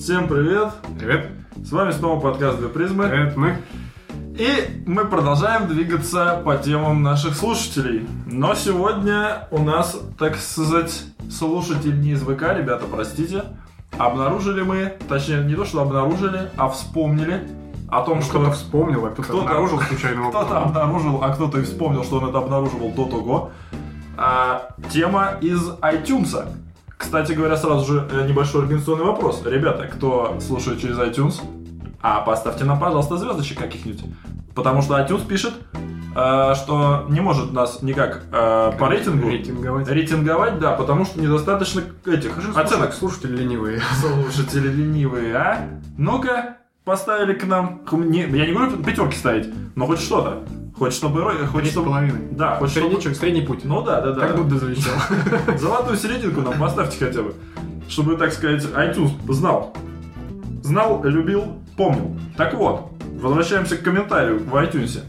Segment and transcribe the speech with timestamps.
[0.00, 0.70] Всем привет!
[0.98, 1.28] Привет.
[1.62, 3.06] С вами снова подкаст «Две призмы».
[3.06, 3.58] Привет, мы.
[4.38, 8.08] И мы продолжаем двигаться по темам наших слушателей.
[8.24, 13.44] Но сегодня у нас, так сказать, слушатель не из ВК, ребята, простите.
[13.98, 17.46] Обнаружили мы, точнее, не то, что обнаружили, а вспомнили
[17.90, 20.30] о том, Ну, что кто-то вспомнил, а кто-то кто-то- обнаружил случайно.
[20.30, 23.50] кто-то обнаружил, а кто-то и вспомнил, что он это обнаруживал до того.
[24.16, 26.48] А, тема из iTunes.
[27.00, 29.42] Кстати говоря, сразу же э, небольшой организационный вопрос.
[29.46, 31.40] Ребята, кто слушает через iTunes,
[32.02, 34.04] а поставьте нам, пожалуйста, звездочек каких-нибудь.
[34.54, 35.54] Потому что iTunes пишет,
[36.14, 39.88] э, что не может нас никак э, по рейтингу Рейтинговать.
[39.88, 42.92] рейтинговать, да, потому что недостаточно этих оценок.
[42.92, 43.80] Слушатели ленивые.
[44.00, 45.68] Слушатели ленивые, а?
[45.96, 47.80] Ну-ка, поставили к нам.
[47.90, 50.44] я не говорю пятерки ставить, но хоть что-то.
[50.76, 51.22] Хоть чтобы...
[51.46, 51.90] Хоть чтобы...
[52.32, 53.00] Да, хоть чтобы...
[53.14, 53.64] Средний, путь.
[53.64, 54.28] Ну да, да, да.
[54.28, 54.94] Как Будда завещал.
[55.58, 57.34] Золотую серединку нам поставьте хотя бы.
[57.88, 59.74] Чтобы, так сказать, iTunes знал.
[60.62, 62.16] Знал, любил, помнил.
[62.36, 65.02] Так вот, возвращаемся к комментарию в iTunes.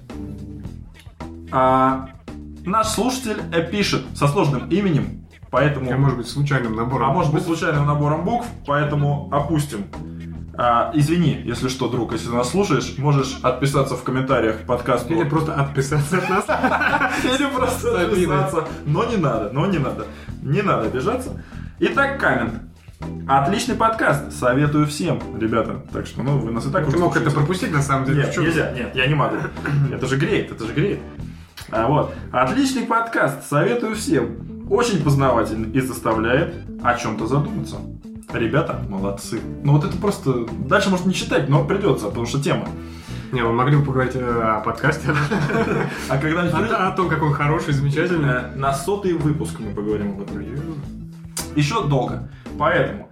[1.52, 2.10] А,
[2.66, 5.92] наш слушатель пишет со сложным именем, поэтому...
[5.92, 7.10] А может быть, случайным набором.
[7.10, 9.86] А может быть случайным набором букв, поэтому опустим.
[10.58, 15.14] А, извини, если что, друг, если нас слушаешь, можешь отписаться в комментариях к подкасту.
[15.14, 16.46] Или просто отписаться от нас.
[17.24, 18.68] Или просто отписаться.
[18.86, 20.08] Но не надо, но не надо.
[20.42, 21.42] Не надо обижаться.
[21.80, 22.54] Итак, коммент.
[23.28, 24.34] Отличный подкаст.
[24.34, 25.84] Советую всем, ребята.
[25.92, 28.24] Так что, ну, вы нас и так Ты уже мог это пропустить, на самом деле.
[28.24, 29.38] Нет, нельзя, нет, я не могу.
[29.92, 31.00] Это же греет, это же греет.
[31.70, 32.14] А, вот.
[32.32, 34.68] Отличный подкаст, советую всем.
[34.70, 37.78] Очень познавательный и заставляет о чем-то задуматься.
[38.34, 39.40] Ребята, молодцы.
[39.64, 40.46] Ну вот это просто...
[40.68, 42.68] Дальше может не читать, но придется, потому что тема.
[43.32, 45.10] Не, мы могли бы поговорить о подкасте.
[46.10, 48.30] А придёт- О том, как он хороший, замечательный.
[48.30, 50.44] Э, На сотый выпуск мы поговорим об этом.
[51.56, 52.30] Еще долго.
[52.58, 53.10] Поэтому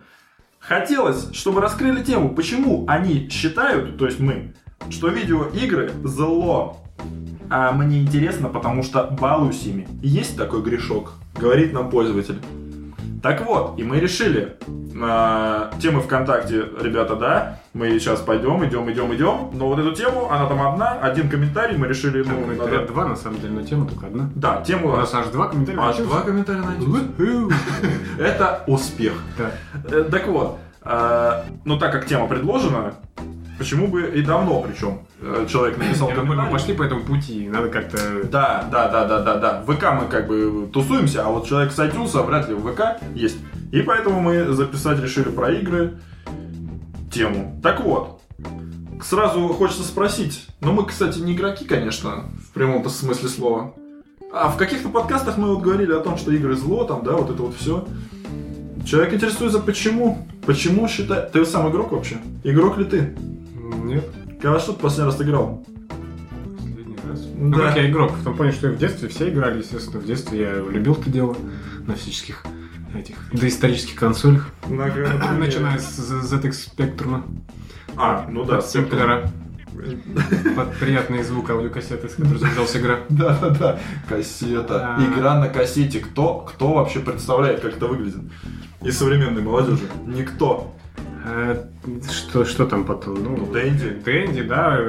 [0.59, 4.53] хотелось, чтобы раскрыли тему, почему они считают, то есть мы,
[4.89, 6.77] что видеоигры зло.
[7.49, 9.87] А мне интересно, потому что балуюсь ими.
[10.03, 12.39] Есть такой грешок, говорит нам пользователь.
[13.21, 14.55] Так вот, и мы решили.
[15.01, 19.49] э, темы ВКонтакте, ребята, да, мы сейчас пойдем, идем, идем, идем.
[19.53, 23.05] Но вот эту тему, она там одна, один комментарий, мы решили, ну, комментариев надо- два,
[23.05, 24.29] на самом деле, но тема только одна.
[24.35, 24.89] Да, тему...
[24.91, 25.81] У нас аж два комментария.
[25.81, 27.47] Аж два комментария на iTunes.
[27.47, 27.53] Уху.
[28.19, 29.13] Это успех.
[29.37, 29.51] Да.
[29.89, 32.95] Э, Так вот, э, ну так как тема предложена,
[33.59, 36.51] почему бы и давно причем э, человек написал Я думаю, мы комментарий.
[36.51, 37.97] пошли по этому пути, надо как-то...
[38.23, 39.63] Да, да, да, да, да, да.
[39.65, 43.01] В ВК мы как бы тусуемся, а вот человек с iTunes вряд ли в ВК
[43.13, 43.37] есть.
[43.71, 45.99] И поэтому мы записать решили про игры
[47.11, 47.59] тему.
[47.61, 48.21] Так вот,
[49.03, 50.47] сразу хочется спросить.
[50.61, 53.73] Ну мы, кстати, не игроки, конечно, в прямом смысле слова.
[54.31, 57.29] А в каких-то подкастах мы вот говорили о том, что игры зло, там, да, вот
[57.29, 57.85] это вот все.
[58.85, 60.27] Человек интересуется, почему?
[60.45, 61.31] Почему считает...
[61.31, 62.17] Ты сам игрок вообще?
[62.43, 63.15] Игрок ли ты?
[63.83, 64.09] Нет.
[64.41, 65.65] Когда что ты последний раз играл?
[66.57, 67.27] Последний раз.
[67.35, 67.67] Ну, Да.
[67.67, 69.99] как я игрок, в том плане, что и в детстве все играли, естественно.
[69.99, 71.35] В детстве я любил это дело
[71.85, 72.43] на всяческих
[72.95, 74.49] этих доисторических консолях.
[74.69, 77.23] Начиная с ZX Spectrum.
[77.95, 79.29] А, ну да, Симплера.
[80.55, 82.99] Под приятный звук аудиокассеты, с которой загружалась игра.
[83.09, 83.79] Да, да, да.
[84.09, 84.95] Кассета.
[84.97, 85.03] А.
[85.03, 85.99] Игра на кассете.
[85.99, 88.21] Кто, кто вообще представляет, как это выглядит?
[88.81, 89.83] Из современной молодежи.
[90.05, 90.73] Никто.
[91.31, 91.67] А,
[92.11, 93.23] Что, что там потом?
[93.23, 93.89] Ну, Ну, Дэнди.
[94.03, 94.79] Дэнди, да,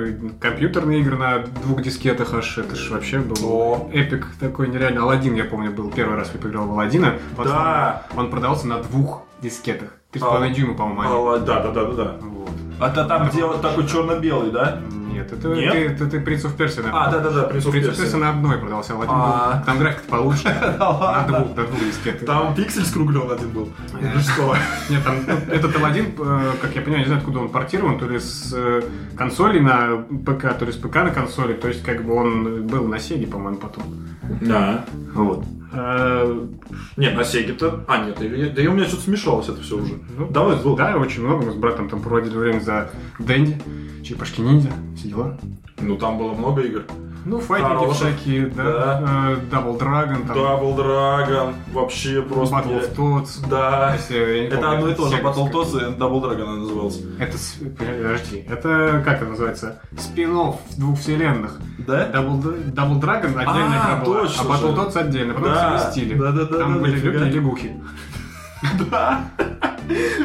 [0.40, 3.90] компьютерные игры на двух дискетах аж, это ж вообще был О.
[3.92, 5.02] эпик такой нереально.
[5.02, 7.18] Алладин, я помню, был первый раз я поиграл в Алладина.
[7.36, 8.06] Да.
[8.16, 9.99] Он продался на двух дискетах.
[10.12, 10.26] Три с А.
[10.26, 11.28] половиной дюйма, по-моему.
[11.28, 12.16] А, Да, да, да, да, да.
[12.20, 12.50] Вот.
[12.80, 14.80] Это там, где вот такой черно-белый, да?
[15.12, 15.72] Нет, это Нет?
[15.72, 16.92] ты, это ты Принц Persia, наверное.
[17.02, 18.04] А, да, да, да, Принц of Принц of Persia.
[18.06, 19.56] Persia на одной продался, А.
[19.58, 19.66] был.
[19.66, 20.44] Там график получше.
[20.78, 22.26] На двух, на двух дискетах.
[22.26, 23.68] Там пиксель скруглен один был.
[23.92, 24.56] Ну что?
[24.88, 25.16] Нет, там
[25.50, 28.82] этот Алладин, э, как я понимаю, не знаю, откуда он портирован, то ли с э,
[29.16, 32.86] консоли на ПК, то ли с ПК на консоли, то есть как бы он был
[32.86, 33.84] на Сеге, по-моему, потом.
[34.40, 34.84] Да.
[35.14, 35.44] Вот.
[35.72, 36.46] Э,
[36.96, 37.84] Нет, на Сеге-то...
[37.86, 38.16] А, нет,
[38.54, 39.94] да и у меня что-то смешалось это все уже.
[40.18, 40.76] ну, Давай, был.
[40.76, 41.46] Да, очень много.
[41.46, 43.60] Мы с братом там проводили время за Дэнди,
[44.02, 45.38] черепашки ниндзя, все дела.
[45.80, 46.82] Ну, там было много игр.
[47.26, 47.96] Ну, файтинги Хороших.
[48.16, 49.36] всякие, да.
[49.50, 51.54] Double Dragon, там, Double Dragon.
[51.74, 52.56] Вообще просто...
[52.56, 53.46] Battletoads.
[53.50, 53.92] Да.
[53.94, 55.16] Если я не Это помню, одно и то же.
[55.18, 55.44] Сеговская.
[55.44, 57.02] Battletoads и Double Dragon она называлась.
[57.18, 57.36] Это,
[57.78, 59.82] подожди, это как это называется?
[59.98, 61.60] Спин-офф двух вселенных.
[61.86, 62.08] Да?
[62.10, 64.66] Double, Double Dragon отдельная А, игра была, точно а же.
[64.66, 66.32] Battletoads отдельно, потом Да.
[66.32, 67.12] Да-да-да, Там да, были нифига.
[67.12, 67.70] люди и лягухи.
[68.90, 69.24] Да.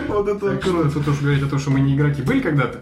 [0.08, 0.90] Вот это круто.
[0.92, 2.80] тут уж говорить о том, что мы не игроки были когда-то.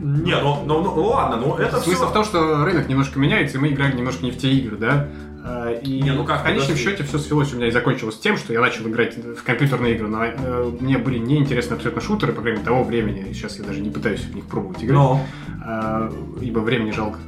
[0.00, 2.10] Не, ну, ну, ну, ладно, ну это Смысл все...
[2.10, 5.08] в том, что рынок немножко меняется, и мы играли немножко не в те игры, да?
[5.42, 6.90] А, и не, ну как, в конечном подожди.
[6.90, 10.08] счете все свелось у меня и закончилось тем, что я начал играть в компьютерные игры.
[10.08, 13.32] Но э, мне были неинтересны абсолютно шутеры, по крайней мере, того времени.
[13.32, 15.26] Сейчас я даже не пытаюсь в них пробовать играть, но...
[15.66, 16.10] э,
[16.42, 17.18] ибо времени жалко.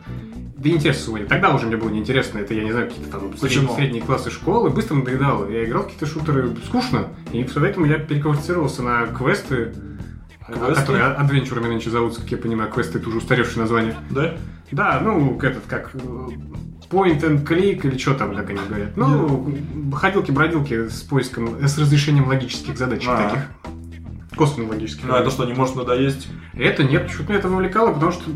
[0.62, 1.26] Да интерес сегодня.
[1.26, 2.38] Тогда уже мне было неинтересно.
[2.38, 4.70] Это, я не знаю, какие-то там средние, средние классы школы.
[4.70, 5.50] Быстро надоедало.
[5.50, 7.08] Я играл в какие-то шутеры скучно.
[7.32, 9.74] И поэтому я переквалифицировался на квесты.
[10.46, 10.74] Квесты?
[10.74, 12.70] Которые адвенчурами нынче зовутся, как я понимаю.
[12.70, 13.96] Квесты это уже устаревшее название.
[14.10, 14.34] Да?
[14.70, 15.98] Да, ну, этот, как э,
[16.88, 18.96] point and click или что там, как они говорят.
[18.96, 19.94] Ну, yeah.
[19.94, 23.28] ходилки-бродилки с поиском, с разрешением логических задачек а.
[23.28, 23.42] таких.
[24.36, 25.04] Косвенно логических.
[25.04, 26.28] Ну, это что, не может надоесть?
[26.54, 28.30] Это нет, почему-то меня это вовлекало, потому что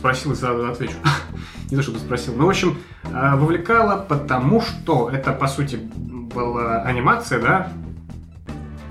[0.00, 0.94] спросил и сразу отвечу.
[1.70, 2.34] не то, чтобы спросил.
[2.34, 7.72] Ну, в общем, э, вовлекало, потому что это, по сути, была анимация, да?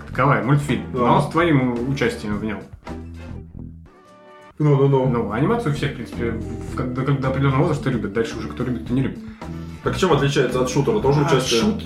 [0.08, 0.86] Таковая, мультфильм.
[0.94, 1.00] Да.
[1.00, 2.62] Но с твоим участием в нем.
[4.60, 5.10] Ну, ну, ну.
[5.10, 6.40] Ну, анимацию все, в принципе,
[6.78, 8.14] до, до определенного возраста любят.
[8.14, 9.20] Дальше уже кто любит, кто не любит.
[9.84, 11.00] Так чем отличается от шутера?
[11.00, 11.62] Тоже а, участие?
[11.62, 11.84] Шут...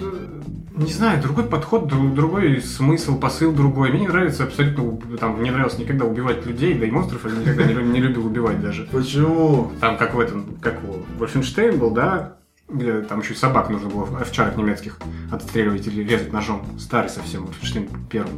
[0.76, 3.92] Не знаю, другой подход, другой смысл, посыл другой.
[3.92, 7.66] Мне не нравится абсолютно, там, не нравилось никогда убивать людей, да и монстров я никогда
[7.66, 8.88] не, не любил убивать даже.
[8.92, 9.72] Почему?
[9.80, 12.38] Там, как в этом, как у Вольфенштейн был, да,
[12.68, 14.98] где там еще собак нужно было овчарок немецких
[15.32, 16.66] отстреливать или резать ножом.
[16.80, 18.34] Старый совсем, Вольфенштейн первый.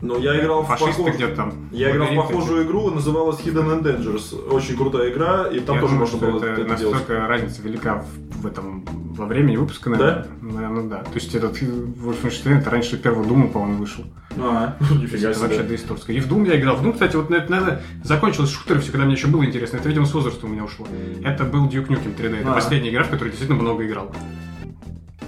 [0.00, 1.14] Ну, я играл Фашисты в похож...
[1.14, 1.68] где-то там.
[1.72, 4.48] Я играл в похожую игру, называлась Hidden and Dangerous.
[4.50, 7.28] Очень крутая игра, и там я тоже думаю, можно было это, это настолько делать.
[7.28, 8.84] разница велика в, в этом
[9.20, 10.26] во времени выпуска, наверное.
[10.40, 10.46] Да?
[10.54, 10.98] Наверное, да.
[11.02, 14.04] То есть этот Wolfenstein это раньше первого Дума, по-моему, вышел.
[14.38, 15.42] А, нифига себе.
[15.42, 16.16] вообще доисторская.
[16.16, 16.76] И в Doom я играл.
[16.76, 19.76] В Doom, кстати, вот наверное, закончилось шутеры все, когда мне еще было интересно.
[19.76, 20.86] Это, видимо, с возраста у меня ушло.
[21.22, 22.40] Это был Duke Nukem 3D.
[22.40, 22.54] Это а.
[22.54, 24.10] последняя игра, в которой действительно много играл.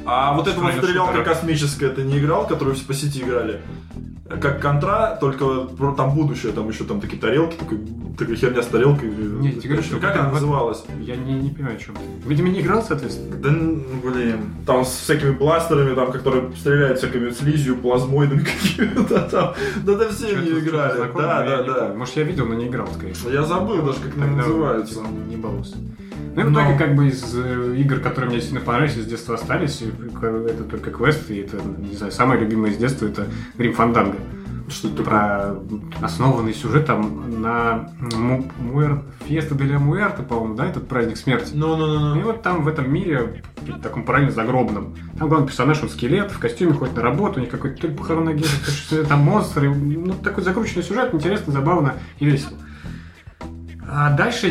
[0.04, 3.60] А вот эта вот стрелялка космическая, ты не играл, которую все по сети играли?
[4.40, 7.80] как контра, только там будущее, там еще там такие тарелки, такой,
[8.18, 9.10] такая херня с тарелкой.
[9.10, 10.84] Нет, тебе говорю, что как она называлась?
[11.00, 11.94] Я не, не понимаю, о чем
[12.24, 13.36] Видимо, не играл, соответственно.
[13.36, 19.54] Да, блин, там с всякими бластерами, там, которые стреляют всякими слизью, плазмоидами какими-то там.
[19.84, 21.10] Да, да все не играли.
[21.14, 21.94] Да, да, да.
[21.94, 23.30] Может, я видел, но не играл, скорее всего.
[23.30, 25.00] Я забыл даже, как она называется.
[25.28, 25.76] Не балуйся.
[26.34, 29.34] Ну и в итоге, как бы из э, игр, которые мне сильно понравились, из детства
[29.34, 33.26] остались, это только квест, и это, не знаю, самое любимое из детства это
[33.56, 34.16] Грим Фанданга.
[34.68, 35.56] Что это про
[36.00, 39.02] основанный сюжет там на Муэр...
[39.26, 41.50] Феста де Муэрта, по-моему, да, этот праздник смерти.
[41.52, 42.20] Ну, ну, ну.
[42.20, 46.30] И вот там в этом мире, в таком параллельно загробном, там главный персонаж, он скелет,
[46.30, 49.68] в костюме ходит на работу, у них какой-то то ли похоронная гера, там монстры.
[49.74, 52.56] Ну, такой закрученный сюжет, интересно, забавно и весело.
[53.86, 54.48] А дальше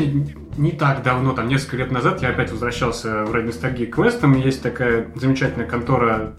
[0.61, 4.33] не так давно, там несколько лет назад, я опять возвращался в ради ностальгии к квестам.
[4.33, 6.33] Есть такая замечательная контора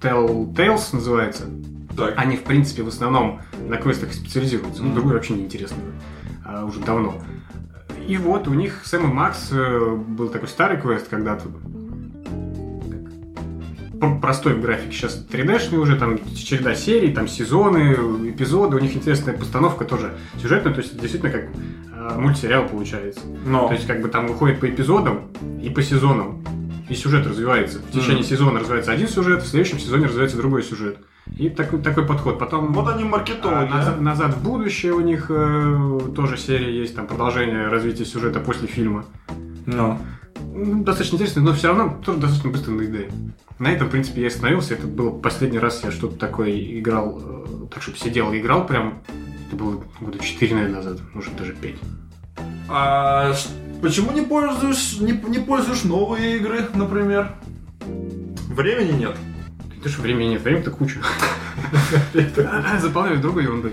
[0.00, 1.44] Telltales называется.
[1.96, 2.14] Так.
[2.16, 4.82] Они, в принципе, в основном на квестах специализируются.
[4.82, 5.78] Ну, другой вообще неинтересно.
[6.44, 7.20] А, уже давно.
[8.06, 11.48] И вот у них Сэм и Макс э, был такой старый квест когда-то.
[14.20, 14.92] Простой в графике.
[14.92, 17.94] Сейчас 3D-шный уже, там череда серий, там сезоны,
[18.30, 18.76] эпизоды.
[18.76, 20.74] У них интересная постановка тоже сюжетная.
[20.74, 23.20] То есть, действительно, как э, мультсериал получается.
[23.44, 23.68] Но.
[23.68, 25.28] То есть, как бы там выходит по эпизодам
[25.62, 26.44] и по сезонам.
[26.88, 27.80] И сюжет развивается.
[27.80, 28.28] В течение mm.
[28.28, 30.98] сезона развивается один сюжет, в следующем сезоне развивается другой сюжет.
[31.36, 32.38] И такой, такой подход.
[32.38, 33.68] Потом вот они маркетологи.
[33.70, 38.38] А, назад, назад в будущее у них э, тоже серия есть, там продолжение развития сюжета
[38.38, 39.04] после фильма.
[39.66, 39.98] Но.
[40.54, 43.12] Ну, достаточно интересно, но все равно тоже достаточно быстро надоедает.
[43.58, 44.74] На этом, в принципе, я остановился.
[44.74, 49.02] Это был последний раз я что-то такое играл, э, так чтобы сидел и играл прям.
[49.46, 51.74] Это было года 4, наверное, назад, может даже 5.
[52.68, 53.34] А
[53.80, 57.32] почему не пользуешь, не, не пользуешь новые игры, например?
[58.48, 59.16] Времени нет.
[59.82, 61.00] Ты что, времени нет, времени-то куча.
[62.80, 63.72] Заполняю другой ерундой.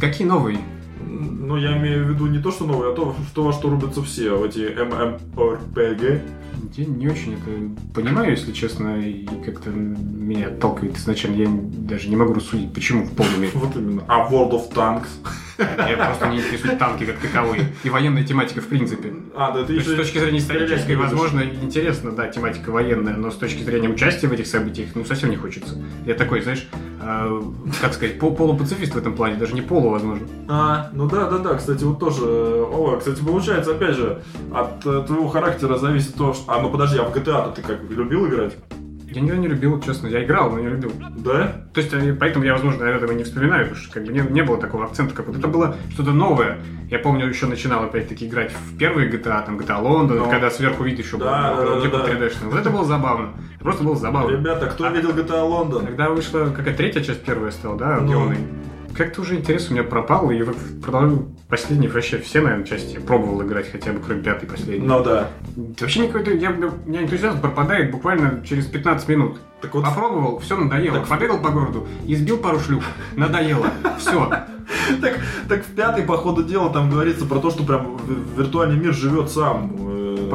[0.00, 0.58] Какие новые?
[1.06, 4.02] Ну, я имею в виду не то, что новые, а то, что во что рубятся
[4.02, 6.22] все, в эти MMORPG.
[6.76, 7.50] Я не очень это
[7.94, 11.36] понимаю, если честно, и как-то меня отталкивает изначально.
[11.36, 13.52] Я даже не могу рассудить, почему в полной мере.
[13.54, 14.02] Вот именно.
[14.08, 15.08] А World of Tanks?
[15.58, 17.66] Я просто не интересует танки как таковые.
[17.82, 19.12] И военная тематика в принципе.
[19.34, 23.36] А, да, ты То с точки зрения исторической, возможно, интересно, да, тематика военная, но с
[23.36, 25.76] точки зрения участия в этих событиях, ну, совсем не хочется.
[26.06, 26.66] Я такой, знаешь,
[27.00, 27.42] э,
[27.80, 30.26] как сказать, пол полупацифист в этом плане, даже не полу, возможно.
[30.48, 35.04] А, ну да, да, да, кстати, вот тоже, о, кстати, получается, опять же, от э,
[35.06, 36.52] твоего характера зависит то, что...
[36.52, 38.54] А, ну подожди, а в GTA ты как, любил играть?
[39.14, 40.08] Я никогда не любил, честно.
[40.08, 40.92] Я играл, но не любил.
[41.16, 41.64] Да?
[41.72, 44.42] То есть, э, поэтому я, возможно, этого не вспоминаю, потому что как бы не, не
[44.42, 45.38] было такого акцента какого-то.
[45.38, 46.58] Это было что-то новое.
[46.90, 50.28] Я помню, еще начинал опять-таки играть в первые GTA, там GTA Лондон, но...
[50.28, 52.32] когда сверху вид еще да, был, да, типа да, 3D.
[52.44, 53.30] Вот это было забавно.
[53.54, 54.32] Это просто было забавно.
[54.32, 55.86] Ребята, кто а, видел GTA Лондон?
[55.86, 58.34] Когда вышла какая третья часть первая стала, да, ну...
[58.96, 60.42] как-то уже интерес у меня пропал, и
[60.82, 64.86] продолжаю последние вообще все, наверное, части я пробовал играть, хотя бы кроме пятой последней.
[64.86, 65.28] Ну да.
[65.80, 69.38] Вообще никакой, я, у меня энтузиазм пропадает буквально через 15 минут.
[69.60, 70.98] Так вот, Попробовал, все надоело.
[70.98, 71.08] Так...
[71.08, 72.84] Побегал по городу, избил пару шлюх,
[73.16, 73.66] надоело.
[73.98, 74.30] Все.
[75.00, 77.98] Так, так в пятой, по ходу дела, там говорится про то, что прям
[78.34, 79.76] виртуальный мир живет сам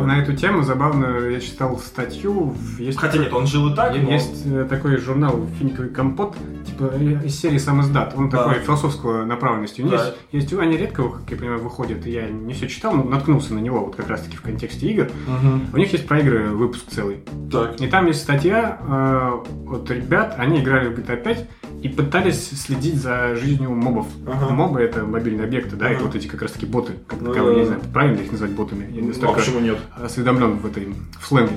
[0.01, 2.55] на эту тему забавно я читал статью.
[2.77, 3.95] Есть Хотя такой, нет, он жил и так.
[3.95, 4.61] Есть но...
[4.61, 8.13] Э, такой журнал «Финиковый компот», типа э, из серии «Сам издат».
[8.15, 8.43] Он да.
[8.43, 9.81] такой философского направленности.
[9.81, 10.13] да.
[10.31, 12.05] есть, есть, они редко, как я понимаю, выходят.
[12.05, 15.03] Я не все читал, но наткнулся на него вот как раз-таки в контексте игр.
[15.03, 15.61] Угу.
[15.73, 17.23] У них есть про игры выпуск целый.
[17.51, 17.79] Так.
[17.81, 21.49] И там есть статья э, от ребят, они играли в GTA 5
[21.81, 24.07] и пытались следить за жизнью мобов.
[24.27, 24.53] Ага.
[24.53, 25.95] Мобы это мобильные объекты, да, ага.
[25.95, 28.31] и вот эти как раз таки боты, как ну, таковые, я не знаю, правильно их
[28.31, 28.87] назвать ботами.
[28.91, 29.77] Я не а почему нет?
[29.95, 31.53] осведомлен в этой в сленге.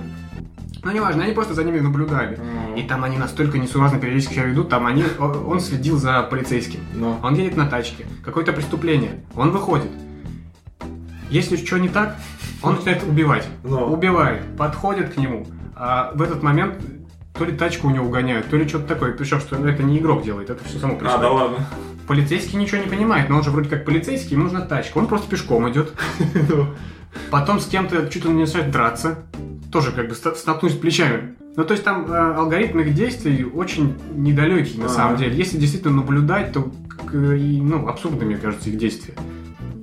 [0.85, 2.39] Но неважно, они просто за ними наблюдали.
[2.39, 2.81] Mm.
[2.81, 6.81] И там они настолько несуразно периодически себя ведут, там они, он следил за полицейским.
[6.95, 7.19] No.
[7.23, 9.91] Он едет на тачке, какое-то преступление, он выходит.
[11.31, 12.17] Если что не так,
[12.63, 13.47] он начинает убивать.
[13.63, 13.93] No.
[13.93, 15.47] Убивает, подходит к нему.
[15.77, 16.75] А в этот момент
[17.35, 19.13] то ли тачку у него угоняют, то ли что-то такое.
[19.13, 21.27] Причем, что это не игрок делает, это все само происходит.
[21.27, 21.67] А, да ладно.
[22.07, 24.99] Полицейский ничего не понимает, но он же вроде как полицейский, ему нужна тачка.
[24.99, 25.93] Он просто пешком идет.
[27.31, 29.25] Потом с кем-то чуть ли не начинает драться.
[29.71, 31.37] Тоже как бы столкнусь плечами.
[31.57, 35.37] Ну, то есть там э, алгоритм их действий очень недалекий, на а самом деле.
[35.37, 36.71] Если действительно наблюдать, то
[37.13, 39.15] ну, абсурдно, мне кажется, их действия.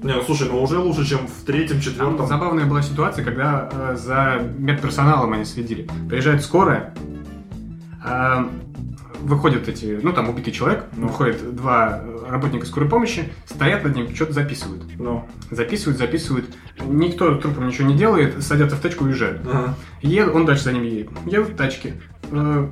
[0.01, 2.17] Не, ну слушай, ну уже лучше, чем в третьем, четвертом.
[2.17, 5.87] Там забавная была ситуация, когда э, за медперсоналом они следили.
[6.07, 6.93] Приезжает скорая,
[9.21, 11.07] выходят эти, ну там убитый человек, ну.
[11.07, 14.83] выходят два работника скорой помощи, стоят над ним, что-то записывают.
[14.97, 15.27] Ну.
[15.51, 16.45] Записывают, записывают.
[16.85, 19.41] Никто трупом ничего не делает, садятся в тачку и уезжают.
[19.45, 19.75] Ага.
[20.01, 21.09] Едут, он дальше за ними едет.
[21.25, 21.95] Едут в тачке.
[22.31, 22.69] Э,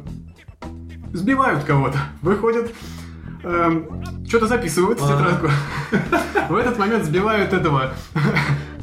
[1.14, 1.98] сбивают кого-то.
[2.22, 2.72] Выходят,
[3.44, 3.84] э,
[4.28, 5.50] что-то записывают в тетрадку.
[6.50, 7.94] В этот момент сбивают этого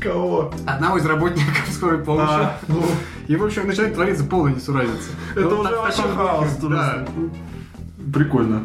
[0.04, 0.52] Кого?
[0.66, 2.28] Одного из работников скорой помощи.
[2.30, 2.82] А, ну.
[3.26, 5.11] И, в общем, начинает твориться полная несуразица.
[5.32, 6.56] Это ну, уже вообще хаос.
[6.61, 7.06] Да.
[8.12, 8.64] Прикольно.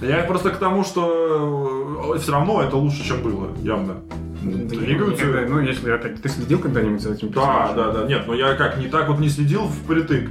[0.00, 3.96] Я просто к тому, что э, все равно это лучше, чем было, явно.
[4.42, 5.26] Двигаются.
[5.26, 8.06] Никогда, ну, если опять ты следил когда-нибудь за этим Да, да, да.
[8.06, 10.30] Нет, но я как не так вот не следил впритык.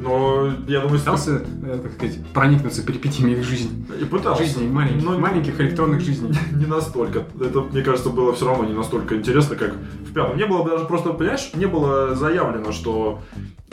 [0.00, 3.84] Но я думаю, пытался, э, как сказать, проникнуться перипетиями их жизни.
[4.00, 4.42] И пытался.
[4.42, 6.32] Жизни маленьких, но маленьких электронных жизней.
[6.52, 7.24] Не настолько.
[7.38, 10.38] Это, мне кажется, было все равно не настолько интересно, как в пятом.
[10.38, 13.20] Не было даже просто, понимаешь, не было заявлено, что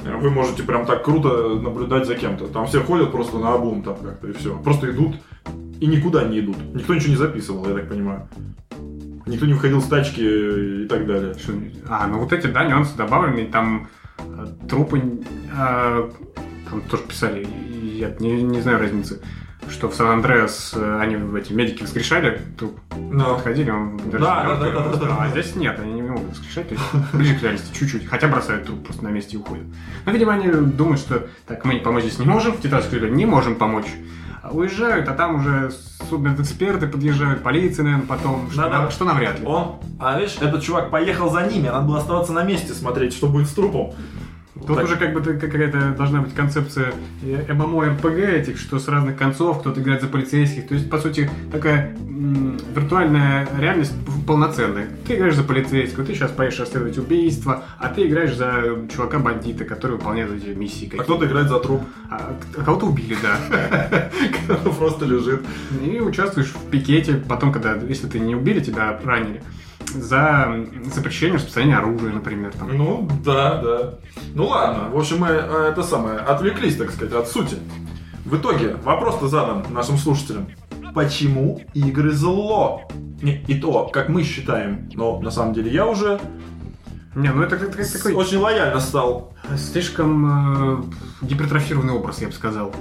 [0.04, 2.48] вы можете прям так круто наблюдать за кем-то.
[2.48, 4.58] Там все ходят просто на обум там как-то и все.
[4.58, 5.16] Просто идут
[5.80, 6.58] и никуда не идут.
[6.74, 8.28] Никто ничего не записывал, я так понимаю.
[9.26, 10.22] Никто не выходил с тачки
[10.84, 11.36] и так далее.
[11.88, 13.90] А, ну вот эти, да, нюансы добавлены, там
[14.68, 15.02] трупы,
[15.52, 16.12] э,
[16.70, 17.48] там тоже писали,
[17.96, 19.22] я не, не знаю разницы
[19.70, 23.36] что в Сан-Андреас э, они эти медики воскрешали, труп no.
[23.36, 26.70] подходили, он даже да, да, да, да, да, а здесь нет, они не могут воскрешать,
[26.70, 29.66] то есть ближе к реальности чуть-чуть, хотя бросают труп просто на месте и уходят.
[30.06, 33.56] Но, видимо, они думают, что так, мы помочь здесь не можем, в Титанскую не можем
[33.56, 33.94] помочь, а
[34.51, 35.72] уезжают, а там уже
[36.10, 38.92] судмедэксперты подъезжают, полиция, наверное, потом, что, да, да.
[38.92, 39.46] что навряд ли.
[39.46, 43.27] Он, а видишь, этот чувак поехал за ними, надо было оставаться на месте смотреть, что
[43.27, 43.94] будет с трупом.
[44.66, 44.86] Тут так.
[44.86, 49.82] уже как бы какая-то должна быть концепция ММО РПГ этих, что с разных концов кто-то
[49.82, 50.68] играет за полицейских.
[50.68, 53.94] То есть, по сути, такая м- виртуальная реальность
[54.26, 54.88] полноценная.
[55.06, 59.94] Ты играешь за полицейского, ты сейчас поедешь расследовать убийство, а ты играешь за чувака-бандита, который
[59.94, 60.86] выполняет эти миссии.
[60.86, 61.02] Какие-то.
[61.02, 61.82] А кто-то играет за труп.
[62.10, 64.10] А, а кого-то убили, да.
[64.46, 65.42] Кто просто лежит.
[65.84, 69.42] И участвуешь в пикете, потом, когда, если ты не убили, тебя ранили
[70.01, 72.54] за запрещение распространения оружия, например.
[72.54, 72.75] Там.
[72.77, 73.94] Ну, да, да.
[74.34, 77.58] Ну ладно, в общем, мы э, это самое, отвлеклись, так сказать, от сути.
[78.25, 80.48] В итоге, вопрос-то задан нашим слушателям.
[80.94, 82.82] Почему игры зло?
[83.22, 86.20] Не, и то, как мы считаем, но на самом деле я уже
[87.18, 88.13] не, ну это, это, это такой...
[88.13, 89.34] Очень лояльно стал.
[89.58, 90.84] Слишком э,
[91.24, 92.72] гипертрофированный образ, я бы сказал.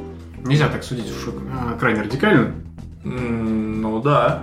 [0.44, 2.54] Нельзя так судить уж э, крайне радикально.
[3.02, 4.42] Mm, ну да.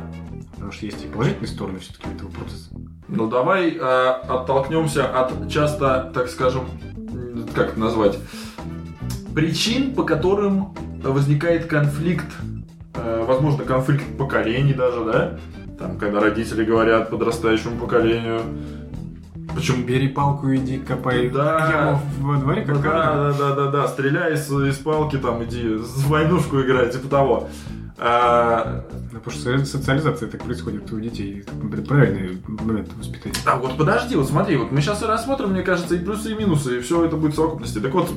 [0.63, 2.69] Потому что есть и положительные стороны все-таки этого процесса.
[3.09, 6.61] Ну давай э, оттолкнемся от часто, так скажем,
[7.53, 8.17] как это назвать,
[9.35, 12.27] причин, по которым возникает конфликт,
[12.93, 15.39] э, возможно, конфликт поколений даже, да?
[15.77, 18.39] Там, когда родители говорят подрастающему поколению,
[19.55, 23.71] причем бери палку и иди копай да, яму во дворе, как да, да, да, да,
[23.71, 27.49] да, стреляй из, из палки, там, иди в войнушку играй, типа того.
[27.97, 28.83] А...
[29.11, 31.45] Ну, потому что социализация так происходит у детей.
[31.45, 33.35] Это правильный момент воспитания.
[33.45, 36.79] А вот подожди, вот смотри, вот мы сейчас рассмотрим, мне кажется, и плюсы, и минусы,
[36.79, 37.79] и все это будет в совокупности.
[37.79, 38.11] Так вот,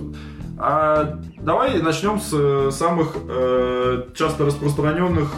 [0.59, 5.31] а давай начнем с самых э, часто распространенных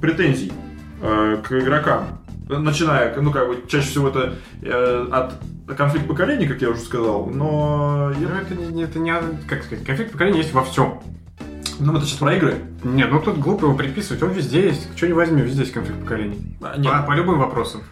[0.00, 0.52] претензий
[1.00, 5.34] э, к игрокам, начиная, ну, как бы, чаще всего это э, от
[5.76, 8.12] конфликт поколений, как я уже сказал, но...
[8.16, 9.12] Ну, это, не, это не,
[9.48, 11.00] как сказать, конфликт поколений есть во всем.
[11.78, 12.54] Ну, это сейчас про игры.
[12.84, 14.88] Нет, ну тут глупо его приписывать, он везде есть.
[14.96, 16.56] Что не возьми, везде есть конфликт поколений.
[16.62, 16.90] А, нет.
[16.90, 17.82] По, по любым вопросам.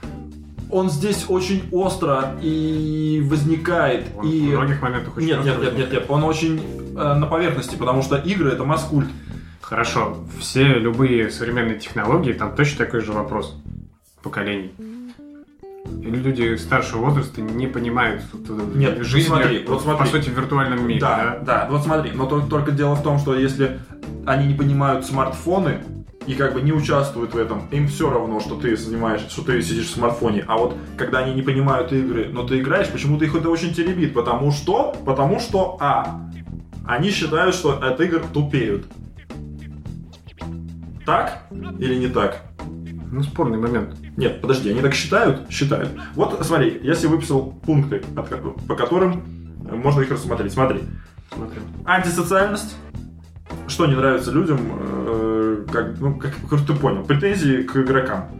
[0.70, 4.06] Он здесь очень остро и возникает.
[4.16, 4.40] Он и...
[4.40, 6.60] В многих моментах очень нет, нет, нет, нет, нет, он очень
[6.96, 9.08] э, на поверхности, потому что игры это маскульт.
[9.60, 13.54] Хорошо, все любые современные технологии, там точно такой же вопрос
[14.24, 14.72] поколений.
[16.02, 18.22] Люди старшего возраста не понимают
[18.74, 20.04] Нет, жизни, смотри, вот смотри.
[20.04, 21.00] по сути, в виртуальном мире.
[21.00, 23.80] Да, да, да, вот смотри, но только, только дело в том, что если
[24.26, 25.82] они не понимают смартфоны,
[26.26, 29.60] и как бы не участвуют в этом, им все равно, что ты занимаешься, что ты
[29.62, 30.44] сидишь в смартфоне.
[30.48, 34.14] А вот когда они не понимают игры, но ты играешь, почему-то их это очень теребит.
[34.14, 36.22] Потому что, потому что, а,
[36.86, 38.86] они считают, что от игр тупеют.
[41.04, 41.42] Так
[41.78, 42.53] или не так?
[43.14, 43.96] Ну, спорный момент.
[44.16, 45.48] Нет, подожди, они так считают?
[45.48, 45.88] Считают.
[46.16, 48.02] Вот, смотри, я себе выписал пункты,
[48.68, 49.22] по которым
[49.70, 50.52] можно их рассмотреть.
[50.52, 50.80] Смотри.
[51.32, 51.62] Смотрю.
[51.84, 52.74] Антисоциальность.
[53.68, 58.30] Что не нравится людям, э, как, ну, как, как ты понял, претензии к игрокам.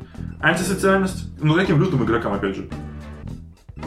[0.41, 1.31] Антисоциальность.
[1.41, 2.69] Ну, каким лютым игрокам, опять же.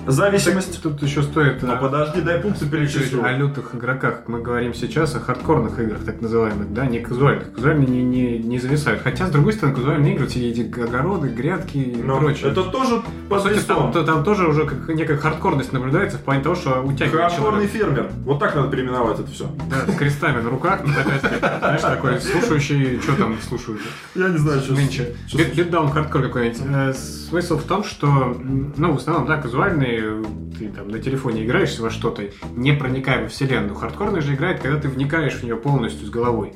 [0.06, 0.82] Зависимость.
[0.82, 1.62] Тут еще стоит...
[1.62, 3.24] Ну, а, подожди, дай пункты перечислю.
[3.24, 7.54] О лютых игроках мы говорим сейчас, о хардкорных играх, так называемых, да, не казуальных.
[7.54, 9.02] Казуальные не, не, не зависают.
[9.02, 12.52] Хотя, с другой стороны, казуальные игры, все эти огороды, грядки и Но прочее.
[12.52, 16.44] Это тоже по сути, там, то, там тоже уже как, некая хардкорность наблюдается в плане
[16.44, 18.10] того, что у тебя Хардкорный фермер.
[18.24, 19.50] Вот так надо переименовать это все.
[19.70, 23.82] Да, с крестами на руках, ну, знаешь, такой слушающий, что там слушают?
[24.16, 25.16] Я не знаю, что нынче.
[25.34, 26.62] Beatdown hardcore какой-нибудь.
[26.74, 28.38] Э, смысл в том, что,
[28.78, 29.38] ну, в основном, да,
[29.78, 30.26] казуальные
[30.58, 32.24] ты там на телефоне играешься во что-то,
[32.56, 33.76] не проникая во вселенную.
[33.76, 36.54] Хардкорный же играет, когда ты вникаешь в нее полностью с головой.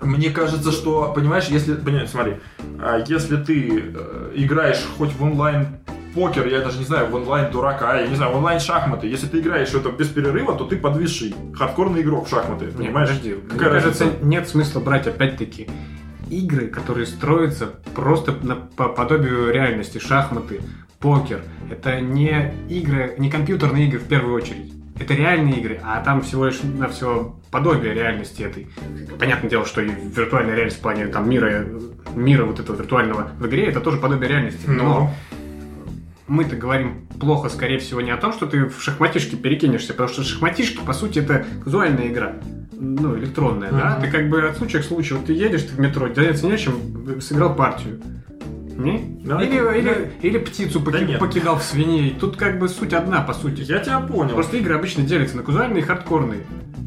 [0.00, 2.36] Мне кажется, что, понимаешь, если, понимаешь, смотри,
[2.80, 5.66] а если ты э, играешь хоть в онлайн
[6.14, 9.26] покер, я даже не знаю, в онлайн дурака, я не знаю, в онлайн шахматы, если
[9.28, 13.10] ты играешь это без перерыва, то ты подвисший хардкорный игрок в шахматы, понимаешь?
[13.10, 14.04] Нет, подожди, Какая мне разница?
[14.04, 15.68] кажется, нет смысла брать опять-таки
[16.30, 20.62] игры, которые строятся просто на, по подобию реальности, шахматы,
[21.02, 21.42] покер.
[21.70, 24.72] Это не игры, не компьютерные игры в первую очередь.
[24.98, 28.68] Это реальные игры, а там всего лишь на все подобие реальности этой.
[29.18, 31.66] Понятное дело, что и виртуальная реальность в плане там мира,
[32.14, 34.64] мира вот этого виртуального в игре, это тоже подобие реальности.
[34.66, 35.14] Но, Но
[36.28, 40.22] мы-то говорим плохо, скорее всего, не о том, что ты в шахматишки перекинешься, потому что
[40.22, 42.34] шахматишки, по сути, это казуальная игра
[42.82, 43.78] ну, электронная, uh-huh.
[43.78, 46.46] да, ты как бы от случая к случаю, вот ты едешь ты в метро, заняться
[46.46, 48.00] нечем, сыграл партию.
[48.82, 49.18] Не?
[49.24, 50.28] Да, или, это, или, да.
[50.28, 52.16] или птицу поки, да покидал в свиней.
[52.18, 53.62] Тут как бы суть одна, по сути.
[53.62, 54.34] Я тебя понял.
[54.34, 56.40] Просто игры обычно делятся на казуальные и хардкорные.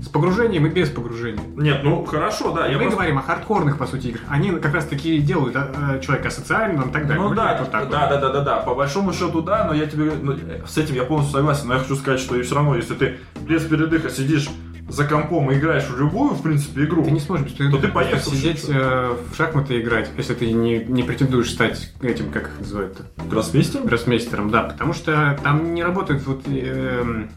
[0.03, 1.41] С погружением и без погружения.
[1.55, 2.67] Нет, ну хорошо, да.
[2.67, 2.91] Мы просто...
[2.91, 4.23] говорим о хардкорных, по сути, играх.
[4.27, 7.23] Они как раз таки делают а, человека социальным и так далее.
[7.23, 8.09] Ну да, вот так да, вот.
[8.09, 8.55] да, да, да, да.
[8.57, 10.35] По большому счету, да, но я тебе ну,
[10.67, 11.67] с этим я полностью согласен.
[11.67, 14.49] Но я хочу сказать, что и все равно, если ты без передыха сидишь
[14.87, 17.87] за компом и играешь в любую, в принципе, игру, ты не сможешь без то ты
[17.87, 22.59] поехал сидеть э, в шахматы играть, если ты не, не претендуешь стать этим, как их
[22.59, 23.01] называют?
[23.29, 23.87] Гроссмейстером?
[23.87, 27.27] Гроссмейстером, да, потому что там не работают вот э,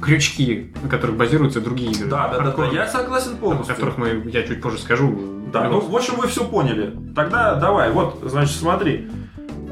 [0.00, 2.08] крючки, на которых базируются другие игры.
[2.08, 3.72] Да, да, да, да, я согласен полностью.
[3.72, 5.16] О которых мы, я чуть позже скажу.
[5.52, 6.94] Да, ну, в общем, вы все поняли.
[7.14, 9.08] Тогда давай, вот, значит, смотри,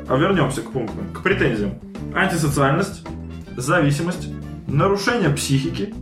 [0.09, 1.81] вернемся к пунктам, к претензиям.
[2.15, 3.07] Антисоциальность,
[3.57, 4.29] зависимость,
[4.67, 5.93] нарушение психики,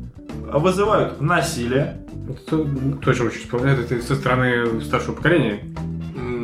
[0.52, 2.04] вызывают насилие.
[2.28, 2.66] Это
[3.02, 5.60] тоже очень вспоминает, это со стороны старшего поколения.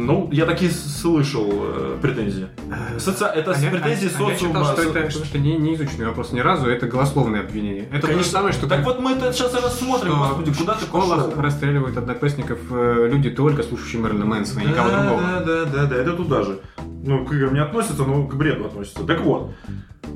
[0.03, 2.49] Ну, я такие слышал э, претензии.
[2.71, 3.25] Э, Соци...
[3.25, 4.31] Это а претензии а, социума.
[4.31, 7.85] Я считал, что это, что это не, не изученный вопрос ни разу, это голословное обвинение.
[7.93, 8.17] Это Конечно.
[8.17, 8.67] то же самое, что...
[8.67, 8.87] Так как...
[8.87, 11.43] вот мы это сейчас рассмотрим, что господи, куда в школах пошел?
[11.43, 15.21] расстреливают одноклассников э, люди только слушающие Мэрилина Мэнсона, да, никого другого.
[15.21, 16.61] Да, да, да, да, это туда же.
[17.05, 19.05] Ну, к играм не относится, но к бреду относится.
[19.05, 19.53] Так вот,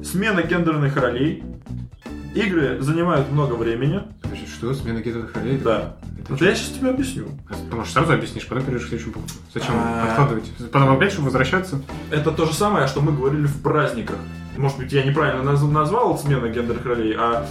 [0.03, 1.45] смена гендерных ролей,
[2.35, 4.03] Игры занимают много времени.
[4.47, 4.75] Что?
[4.75, 5.57] Смена гендерных ролей?
[5.59, 5.97] Да.
[6.19, 7.27] Это да я сейчас тебе объясню.
[7.71, 9.35] Ты можешь сразу объяснишь, потом перейдешь к следующему пункту.
[9.53, 10.09] Зачем а...
[10.11, 10.51] откладывать?
[10.73, 11.81] Потом опять, чтобы возвращаться?
[12.11, 14.17] Это то же самое, что мы говорили в праздниках.
[14.57, 17.47] Может быть, я неправильно назвал смена гендерных ролей, а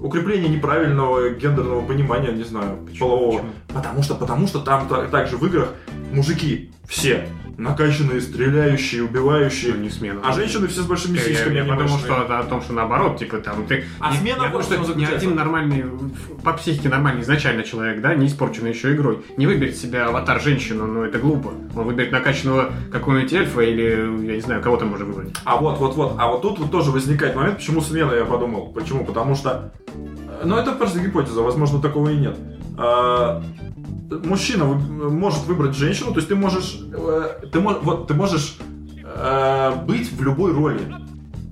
[0.00, 3.08] укрепление неправильного гендерного понимания, не знаю, Почему?
[3.08, 3.32] полового.
[3.38, 3.52] Почему?
[3.68, 5.68] Потому что, потому что там также в играх
[6.12, 9.74] мужики все накачанные, стреляющие, убивающие.
[9.74, 10.20] Ну, не смена.
[10.24, 11.54] А женщины все с большими я, сиськами.
[11.54, 13.84] Я, я подумал, что это о том, что наоборот, типа там ты.
[14.00, 15.84] А не, смена я думаю, что ни один нормальный,
[16.42, 20.86] по психике нормальный изначально человек, да, не испорченный еще игрой, не выберет себе аватар женщину,
[20.86, 21.52] но это глупо.
[21.74, 25.34] Он выберет накачанного какого-нибудь эльфа или, я не знаю, кого то можно выбрать.
[25.44, 26.16] А вот, вот, вот.
[26.18, 28.72] А вот тут вот тоже возникает момент, почему смена, я подумал.
[28.72, 29.04] Почему?
[29.04, 29.72] Потому что.
[30.44, 32.36] Ну, это просто гипотеза, возможно, такого и нет.
[32.76, 33.42] А,
[34.10, 38.56] мужчина может выбрать женщину, то есть ты можешь, э, ты, вот, ты можешь
[39.02, 40.80] э, быть в любой роли.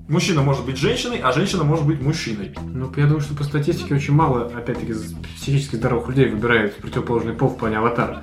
[0.09, 2.53] Мужчина может быть женщиной, а женщина может быть мужчиной.
[2.61, 4.93] Ну, я думаю, что по статистике очень мало, опять-таки,
[5.37, 8.21] психически здоровых людей выбирают противоположный пол в плане аватара.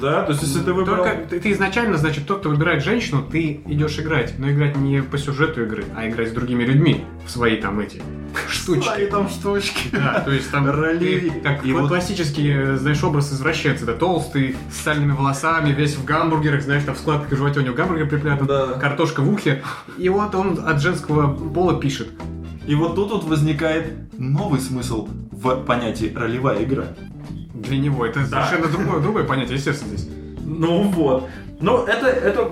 [0.00, 0.96] Да, то есть если ты выбрал...
[0.96, 4.34] Только ты, ты изначально, значит, тот, кто выбирает женщину, ты идешь играть.
[4.38, 8.02] Но играть не по сюжету игры, а играть с другими людьми в свои там эти
[8.48, 8.88] штучки.
[8.88, 9.88] Свои там штучки.
[9.92, 11.32] Да, то есть там роли.
[11.44, 16.62] Как и вот классический, знаешь, образ извращенца, да, толстый, с сальными волосами, весь в гамбургерах,
[16.62, 18.66] знаешь, там в складках животе у него гамбургер припрятан, да.
[18.80, 19.62] картошка в ухе.
[19.96, 22.08] И вот он от женского пола пишет.
[22.66, 26.84] И вот тут вот возникает новый смысл в понятии ролевая игра.
[27.54, 28.46] Для него это да.
[28.46, 30.08] совершенно другое, другое понятие, естественно, здесь.
[30.44, 31.28] Ну вот.
[31.60, 32.50] Но это, это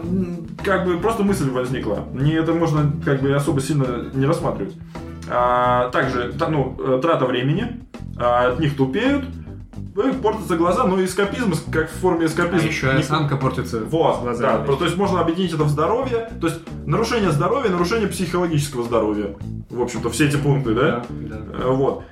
[0.62, 2.06] как бы просто мысль возникла.
[2.12, 4.74] Не это можно как бы особо сильно не рассматривать.
[5.30, 7.80] А, также ну, э, трата времени,
[8.16, 9.24] а, от них тупеют,
[10.22, 12.60] портятся глаза, но эскапизм, как в форме эскапизма.
[12.60, 14.58] А еще и осанка портится вот, глаза.
[14.58, 19.34] Да, то есть можно объединить это в здоровье, то есть нарушение здоровья, нарушение психологического здоровья.
[19.70, 21.04] В общем-то, все эти пункты, да?
[21.08, 21.58] Да, да.
[21.64, 22.04] Э, вот.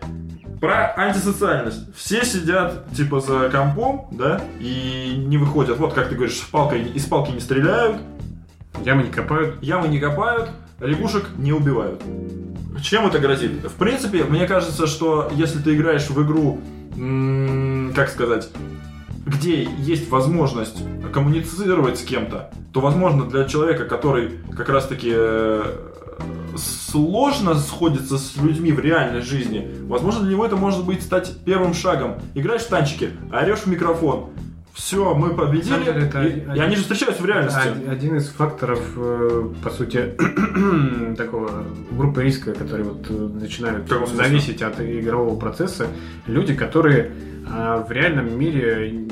[0.61, 1.95] Про антисоциальность.
[1.95, 5.79] Все сидят, типа, за компом, да, и не выходят.
[5.79, 7.99] Вот, как ты говоришь, палкой, из палки не стреляют.
[8.85, 9.63] Ямы не копают.
[9.63, 12.03] Ямы не копают, лягушек не убивают.
[12.83, 13.65] Чем это грозит?
[13.65, 16.61] В принципе, мне кажется, что если ты играешь в игру,
[17.97, 18.51] как сказать,
[19.25, 20.83] где есть возможность
[21.15, 25.63] коммуницировать с кем-то, то, возможно, для человека, который как раз-таки э,
[26.59, 31.73] сложно сходится с людьми в реальной жизни, возможно, для него это может быть стать первым
[31.73, 32.17] шагом.
[32.35, 34.29] Играешь в танчики, орешь в микрофон,
[34.75, 37.89] все, мы победили, деле, это и, один, и они же встречаются в реальности.
[37.89, 40.15] Один из факторов, э, по сути,
[41.17, 45.87] такого группы риска, которые вот э, начинают зависеть от игрового процесса,
[46.27, 47.11] люди, которые
[47.49, 49.07] а, в реальном мире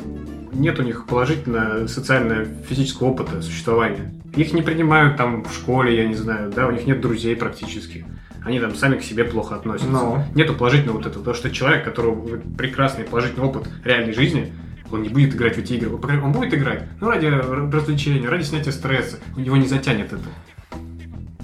[0.53, 4.13] нет у них положительно социально-физического опыта существования.
[4.37, 8.05] Их не принимают там в школе, я не знаю, да, у них нет друзей практически.
[8.45, 9.91] Они там сами к себе плохо относятся.
[9.91, 10.25] Но.
[10.35, 14.53] Нету положительного вот этого, потому что человек, у которого прекрасный положительный опыт реальной жизни,
[14.91, 15.91] он не будет играть в эти игры.
[15.91, 19.19] Он будет играть, ну, ради развлечения, ради снятия стресса.
[19.35, 20.23] У него не затянет это.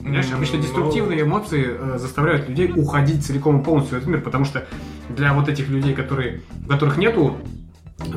[0.01, 4.45] Понимаешь, обычно деструктивные эмоции э, заставляют людей уходить целиком и полностью в этот мир, потому
[4.45, 4.67] что
[5.11, 7.37] для вот этих людей, которые, у которых нету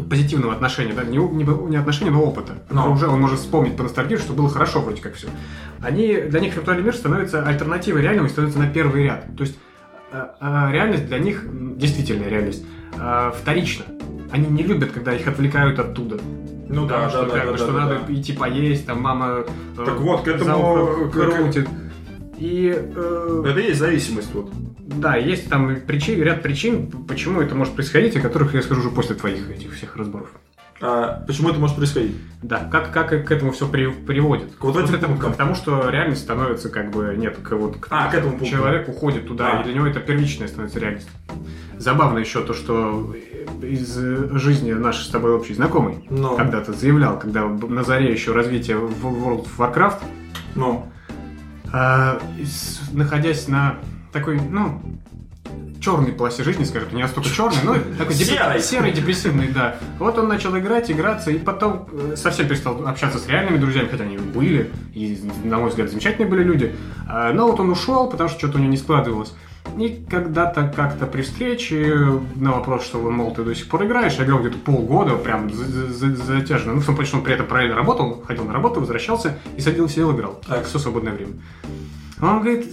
[0.09, 2.53] позитивного отношения, да, не, не, не отношения, но опыта.
[2.69, 2.91] Но.
[2.91, 5.27] Уже он может вспомнить по ностальгии, что было хорошо вроде как все.
[5.81, 9.25] Они, для них виртуальный мир становится альтернативой реальному становится на первый ряд.
[9.35, 9.57] То есть
[10.11, 11.43] э, э, реальность для них,
[11.77, 12.63] действительная реальность,
[12.95, 13.85] э, вторична.
[14.31, 16.19] Они не любят, когда их отвлекают оттуда.
[16.73, 18.13] Ну да, да, что, да, как да, бы, что да, надо да.
[18.13, 21.67] идти поесть, там мама так э, вот, к этому крутит.
[22.37, 24.51] И, э, это и есть зависимость вот.
[24.79, 28.89] Да, есть там причин, ряд причин, почему это может происходить, о которых я скажу уже
[28.89, 30.29] после твоих этих всех разборов.
[30.81, 32.15] А почему это может происходить?
[32.41, 34.55] Да, как, как к этому все при, приводит?
[34.55, 37.87] К вот, вот этому, к тому, что реальность становится как бы нет, к, вот, к,
[37.89, 38.57] а, к этому пункту.
[38.57, 39.61] человек уходит туда, а.
[39.61, 41.07] и для него это первичная становится реальность.
[41.77, 43.15] Забавно еще то, что
[43.61, 46.35] из жизни нашей с тобой общей знакомый Но.
[46.35, 49.99] когда-то заявлял, когда на заре еще развития World of Warcraft,
[50.55, 50.87] Но.
[51.73, 52.19] Э,
[52.91, 53.77] находясь на
[54.11, 54.81] такой, ну,
[55.83, 58.61] черной полосе жизни, скажем, не настолько черный, но такой серый.
[58.61, 59.75] серый, депрессивный, да.
[59.99, 64.03] Вот он начал играть, играться, и потом э, совсем перестал общаться с реальными друзьями, хотя
[64.05, 66.75] они были, и, на мой взгляд, замечательные были люди.
[67.07, 69.33] А, но вот он ушел, потому что что-то у него не складывалось.
[69.77, 74.25] И когда-то как-то при встрече на вопрос, что, мол, ты до сих пор играешь, я
[74.25, 76.73] играл где-то полгода, прям затяжно.
[76.73, 79.61] Ну, в том плане, что он при этом параллельно работал, ходил на работу, возвращался и
[79.61, 80.39] садил, сидел, играл.
[80.47, 81.33] Так, все свободное время.
[82.21, 82.67] Он говорит,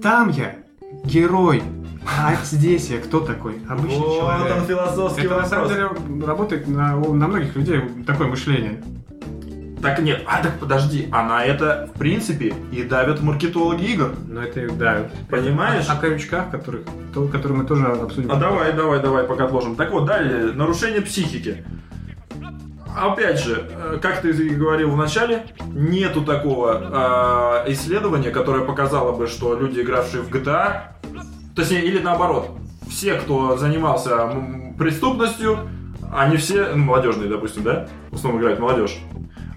[0.00, 0.56] там я,
[1.04, 1.62] герой,
[2.06, 3.60] а здесь я кто такой?
[3.68, 4.56] Обычный вот человек.
[4.56, 5.50] он философский Это вопрос.
[5.50, 8.82] на самом деле работает на, на многих людей такое мышление.
[9.82, 14.14] Так нет, а так подожди, а на это, в принципе, и давят маркетологи игр.
[14.28, 15.10] Ну это и давят.
[15.28, 15.88] Понимаешь?
[15.88, 16.82] О, о крючках, которых,
[17.14, 18.30] то, которые мы тоже обсудим.
[18.30, 19.76] А давай, давай, давай, пока отложим.
[19.76, 21.64] Так вот, далее, нарушение психики.
[22.96, 29.26] Опять же, э, как ты говорил в начале, нету такого э, исследования, которое показало бы,
[29.28, 30.82] что люди, игравшие в GTA,
[31.54, 32.50] точнее, или наоборот,
[32.88, 34.30] все, кто занимался
[34.76, 35.68] преступностью,
[36.12, 38.98] они все, ну, молодежные, допустим, да, в основном играет молодежь,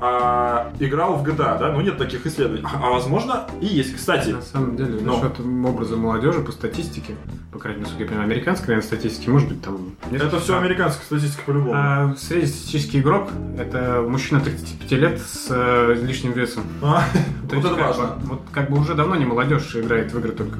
[0.05, 1.71] а, играл в GTA, да?
[1.71, 2.65] Ну нет таких исследований.
[2.65, 4.31] А, а возможно и есть, кстати.
[4.31, 5.15] На самом деле, но...
[5.15, 7.15] насчет образа молодежи по статистике,
[7.53, 9.95] по крайней мере, насколько я понимаю, американской, наверное, статистики, может быть, там...
[10.11, 11.71] Это все американская статистика по-любому.
[11.73, 16.63] А, среднестатистический игрок— это мужчина 35 лет с э, лишним весом.
[16.81, 17.05] А,
[17.43, 18.07] вот это важно.
[18.07, 20.59] Бы, вот как бы уже давно не молодежь играет в игры только.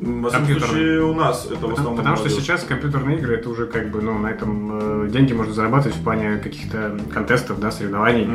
[0.00, 3.90] В случае у нас это в основном Потому что сейчас компьютерные игры, это уже как
[3.90, 8.26] бы, ну, на этом э, деньги можно зарабатывать в плане каких-то контестов, да, соревнований.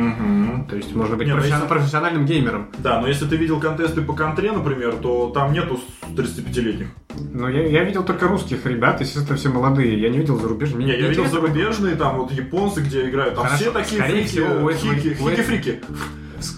[0.67, 1.67] То есть можно быть если...
[1.67, 2.67] профессиональным геймером.
[2.80, 5.80] Да, но если ты видел контесты по контре, например, то там нету
[6.15, 6.88] 35-летних.
[7.34, 10.00] Ну, я, я видел только русских ребят, естественно, все молодые.
[10.00, 10.86] Я не видел зарубежные.
[10.86, 13.36] Не, я видел зарубежные, там вот японцы, где играют.
[13.36, 14.43] Там все такие фрики,
[14.78, 15.82] хики, хики-фрики.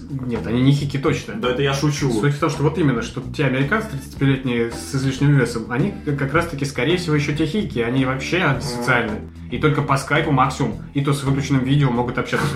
[0.09, 1.35] Нет, они не хики точно.
[1.35, 2.11] Да это я шучу.
[2.11, 6.33] Суть в том, что вот именно, что те американцы 35-летние с излишним весом, они как
[6.33, 9.21] раз таки, скорее всего, еще те хики, они вообще антисоциальные.
[9.51, 12.47] И только по скайпу максимум, и то с выключенным видео могут общаться.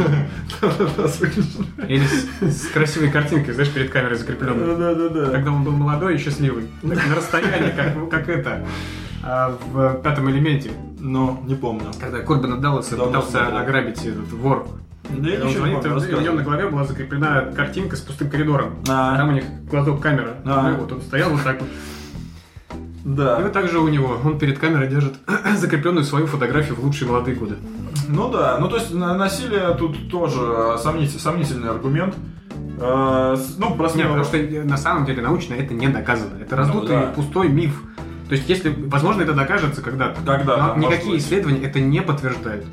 [1.88, 2.06] Или
[2.42, 4.76] с красивой картинкой, знаешь, перед камерой закрепленной.
[4.76, 5.30] Да, да, да.
[5.30, 6.66] Когда он был молодой и счастливый.
[6.82, 7.72] На расстоянии,
[8.10, 8.66] как это
[9.24, 10.72] а, в пятом элементе.
[11.00, 11.92] Ну, не помню.
[12.00, 14.68] Когда Корбин Далласа пытался ограбить этот вор
[15.10, 18.84] да я ничего не помню, у него на голове была закреплена картинка с пустым коридором.
[18.88, 19.18] А.
[19.18, 20.38] Там у них глазок камера.
[20.46, 20.70] А.
[20.70, 21.70] Ну, вот он стоял вот так вот.
[23.06, 23.40] Да.
[23.40, 24.18] И вот так же у него.
[24.24, 25.14] Он перед камерой держит
[25.56, 27.58] закрепленную свою фотографию в лучшие молодые годы.
[28.10, 32.16] Ну да, ну то есть насилие тут тоже сомнительный, сомнительный аргумент.
[32.80, 33.98] Э, ну, просто...
[33.98, 36.42] Нет, потому что на самом деле научно это не доказано.
[36.42, 37.12] Это раздутый ну, да.
[37.12, 37.82] пустой миф.
[38.30, 40.20] То есть, если, возможно, это докажется когда-то.
[40.26, 40.76] Когда?
[40.76, 42.66] Но никакие исследования это не подтверждают.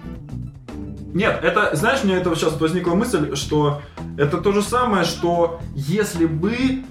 [1.15, 3.81] Нет, это, знаешь, мне это сейчас возникла мысль, что
[4.19, 6.83] это то же самое, что если бы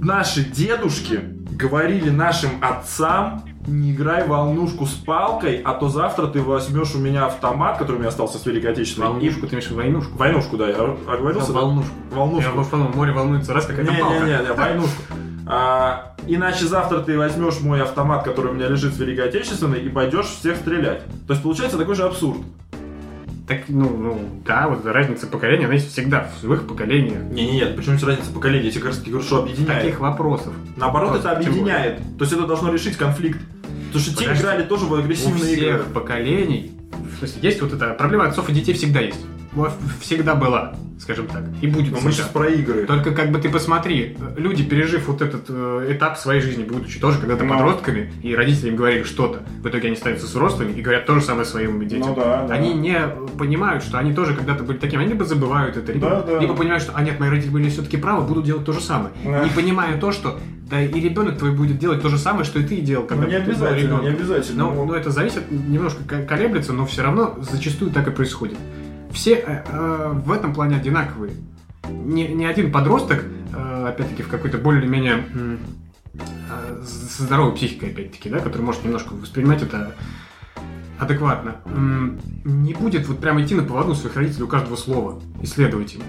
[0.00, 1.20] наши дедушки
[1.52, 7.26] говорили нашим отцам, не играй волнушку с палкой, а то завтра ты возьмешь у меня
[7.26, 9.08] автомат, который у меня остался с Великой Отечественной.
[9.08, 10.16] Волнушку, ты имеешь войнушку?
[10.16, 11.52] Войнушку, да, я оговорился.
[11.52, 11.92] Да, волнушку.
[12.12, 12.50] Волнушку.
[12.50, 14.24] Я, может, море волнуется раз, какая-то палка.
[14.24, 15.02] Не-не-не, войнушку.
[15.46, 19.88] А, иначе завтра ты возьмешь мой автомат, который у меня лежит с Великой Отечественной, и
[19.88, 21.02] пойдешь всех стрелять.
[21.26, 22.40] То есть получается такой же абсурд.
[23.46, 27.24] Так, ну, ну, да, вот разница поколения, она есть всегда в своих поколениях.
[27.24, 28.66] Не, не, нет, почему разница поколения?
[28.66, 29.82] Я тебе как раз говорю, что объединяет.
[29.82, 30.54] Таких вопросов.
[30.78, 31.98] Наоборот, Вопрос, это объединяет.
[32.16, 33.38] То есть это должно решить конфликт.
[33.88, 35.74] Потому что те играли тоже в агрессивные игры.
[35.74, 39.20] У всех поколений, то есть есть вот эта проблема отцов и детей всегда есть
[40.00, 41.92] всегда была, скажем так, и будет.
[41.92, 42.86] Но мы сейчас про игры.
[42.86, 47.18] Только как бы ты посмотри, люди, пережив вот этот э, этап своей жизни, будучи тоже
[47.18, 47.54] когда-то Но...
[47.54, 51.20] подростками, и родители им говорили что-то, в итоге они становятся взрослыми и говорят то же
[51.20, 52.08] самое своим детям.
[52.08, 52.54] Ну, да, да.
[52.54, 52.98] Они не
[53.38, 56.38] понимают, что они тоже когда-то были такими, они либо забывают это, либо, да, да.
[56.38, 59.12] либо понимают, что, а нет, мои родители были все-таки правы, будут делать то же самое.
[59.24, 59.44] Да.
[59.44, 60.38] Не понимая то, что
[60.68, 63.30] да и ребенок твой будет делать то же самое, что и ты делал, когда ну,
[63.30, 64.64] не ты обязательно, был Не обязательно.
[64.64, 68.58] Ну, ну, это зависит, немножко колеблется, но все равно зачастую так и происходит
[69.14, 71.32] все э, э, в этом плане одинаковые.
[71.88, 78.62] Ни, ни один подросток, э, опять-таки, в какой-то более-менее э, здоровой психикой, опять-таки, да, который
[78.62, 79.94] может немножко воспринимать это
[80.98, 81.56] адекватно,
[82.44, 86.02] не будет вот прямо идти на поводу своих родителей у каждого слова, исследовать им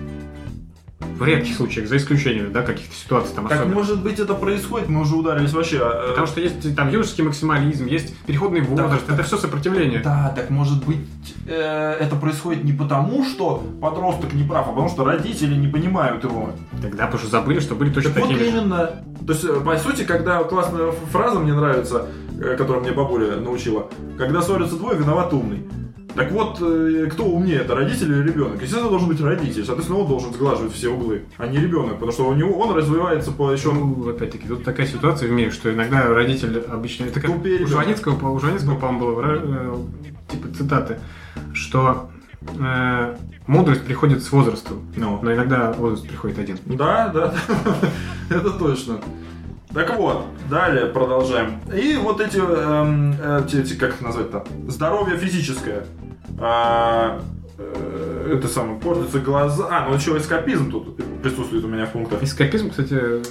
[1.00, 3.76] в редких случаях, за исключением, да, каких-то ситуаций там Как особенно.
[3.76, 4.90] может быть это происходит?
[4.90, 5.80] Мы уже ударились вообще.
[5.82, 10.00] А, э, Потому что есть там юношеский максимализм, есть переходный возраст, так, это все сопротивление.
[10.00, 11.06] Да, так может быть
[11.48, 16.24] э, это происходит не потому, что подросток не прав, а потому что родители не понимают
[16.24, 16.52] его.
[16.82, 19.04] Тогда потому что забыли, что были точно так такие вот именно.
[19.26, 22.08] То есть, э, по сути, когда классная фраза мне нравится,
[22.40, 25.66] э, которую мне бабуля научила, когда ссорятся двое, виноват умный.
[26.16, 28.62] Так вот, э, кто умнее, это родитель или ребенок?
[28.62, 32.30] Естественно, должен быть родитель, соответственно, он должен сглаживать все углы, а не ребенок, потому что
[32.30, 33.74] у него он развивается по еще...
[33.74, 37.06] Ну, опять-таки, тут такая ситуация в мире, что иногда родитель обычно...
[37.06, 39.76] Это как у Жванецкого, у Жванецкого, по-моему, было, э,
[40.32, 41.00] типа, цитаты,
[41.54, 42.10] что
[42.58, 45.20] э, мудрость приходит с возрастом, no.
[45.22, 46.58] но иногда возраст приходит один.
[46.66, 47.34] Да, да,
[48.30, 49.00] это точно.
[49.76, 51.60] Так вот, далее продолжаем.
[51.76, 53.12] И вот эти, эм,
[53.44, 55.86] эти, эти как их назвать-то, здоровье физическое.
[56.40, 57.22] А,
[57.58, 59.68] э, это самое, портятся глаза.
[59.70, 62.24] А, ну еще эскапизм тут присутствует у меня в пунктах.
[62.24, 63.22] Эскапизм, кстати,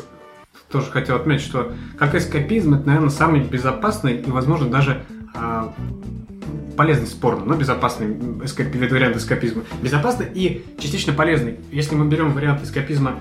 [0.71, 5.03] тоже хотел отметить, что как эскапизм, это, наверное, самый безопасный и, возможно, даже
[5.35, 5.73] а,
[6.77, 8.67] полезный спорно, но безопасный эскап...
[8.75, 9.63] вариант эскапизма.
[9.81, 11.59] Безопасный и частично полезный.
[11.73, 13.19] Если мы берем вариант эскапизма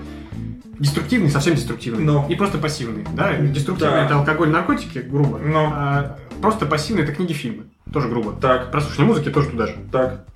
[0.78, 2.04] деструктивный, совсем деструктивный.
[2.04, 2.26] Но.
[2.28, 3.04] И просто пассивный.
[3.14, 3.34] Да?
[3.36, 4.04] Деструктивный да.
[4.06, 5.38] это алкоголь, наркотики, грубо.
[5.38, 5.72] Но.
[5.74, 7.64] А просто пассивный это книги, фильмы.
[7.92, 8.32] Тоже грубо.
[8.32, 8.70] Так.
[8.70, 9.76] Прослушивание музыки тоже туда же.
[9.92, 10.26] Так.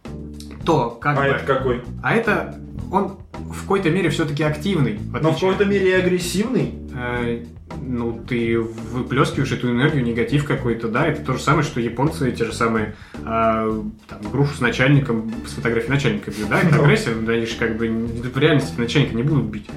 [0.64, 1.26] То, как а бы...
[1.26, 1.82] это какой?
[2.02, 2.58] А это
[2.90, 4.94] он в какой-то мере все-таки активный.
[4.96, 6.74] В Но в какой-то мере и агрессивный.
[6.94, 7.44] Э,
[7.80, 12.44] ну, ты выплескиваешь эту энергию, негатив какой-то, да, это то же самое, что японцы, те
[12.44, 17.32] же самые, э, там, грушу с начальником, с фотографией начальника бьют, да, это агрессия, но
[17.32, 19.68] они же как бы в реальности начальника не будут бить.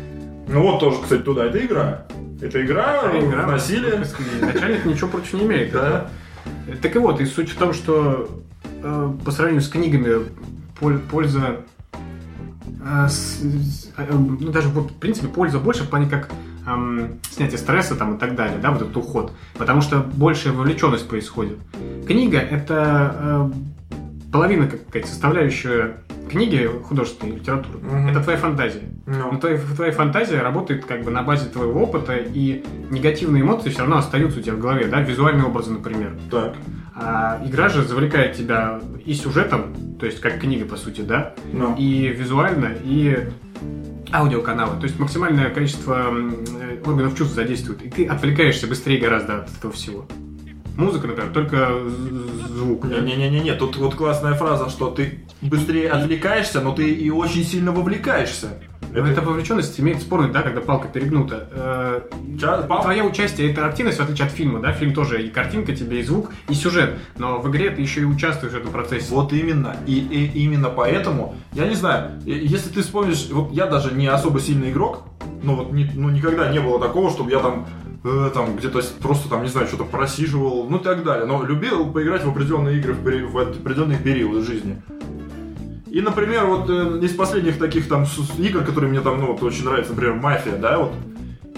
[0.52, 1.46] Ну вот тоже, кстати, туда.
[1.46, 2.06] Это игра.
[2.42, 4.04] Это игра, это игра насилие.
[4.42, 5.72] Начальник ничего против не имеет.
[5.72, 6.10] Да.
[6.82, 8.30] Так и вот, и суть в том, что
[8.84, 10.26] э, по сравнению с книгами
[11.10, 11.62] польза
[12.84, 13.08] э,
[13.98, 16.30] э, ну, даже вот, в принципе, польза больше в плане как
[16.68, 19.34] эм, снятие стресса там и так далее, да, вот этот уход.
[19.58, 21.60] Потому что большая вовлеченность происходит.
[22.08, 23.52] Книга— это э,
[24.32, 25.98] половина какая-то составляющая
[26.30, 27.80] книги художественной литературы.
[27.80, 28.12] Mm-hmm.
[28.12, 28.84] Это твоя фантазия.
[29.06, 29.32] No.
[29.34, 33.80] Но твоя, твоя фантазия работает как бы на базе твоего опыта, и негативные эмоции все
[33.80, 36.17] равно остаются у тебя в голове, да, визуальные образы, например.
[36.30, 36.56] Так.
[36.96, 41.78] А игра же завлекает тебя и сюжетом, то есть как книга, по сути, да, no.
[41.78, 43.30] и визуально, и
[44.13, 44.78] аудиоканалы.
[44.78, 49.74] То есть максимальное количество э, органов чувств задействует, и ты отвлекаешься быстрее гораздо от этого
[49.74, 50.06] всего.
[50.82, 51.70] Музыка, например, только
[52.50, 52.86] звук.
[52.86, 58.58] Не-не-не-не, тут вот классная фраза, что ты быстрее отвлекаешься, но ты и очень сильно вовлекаешься.
[58.94, 59.08] Это...
[59.08, 61.48] Эта вовлеченность имеет спорный, да, когда палка перегнута.
[61.52, 62.02] Э.
[62.67, 62.82] Пал...
[62.82, 64.74] Твое участие это активность, в отличие от фильма, да?
[64.74, 66.96] Фильм тоже и картинка тебе, и звук, и сюжет.
[67.17, 69.13] Но в игре ты еще и участвуешь в этом процессе.
[69.13, 69.78] Вот именно.
[69.86, 74.39] И, и именно поэтому, я не знаю, если ты вспомнишь, вот я даже не особо
[74.39, 75.04] сильный игрок,
[75.44, 77.67] но вот не, ну, никогда не было такого, чтобы я там
[78.04, 81.26] э, там где-то просто там, не знаю, что-то просиживал, ну и так далее.
[81.26, 84.82] Но любил поиграть в определенные игры в, в определенные периоды жизни.
[85.88, 88.06] И, например, вот э, из последних таких там
[88.38, 90.94] игр, которые мне там, ну, вот очень нравятся, например, Мафия, да, вот.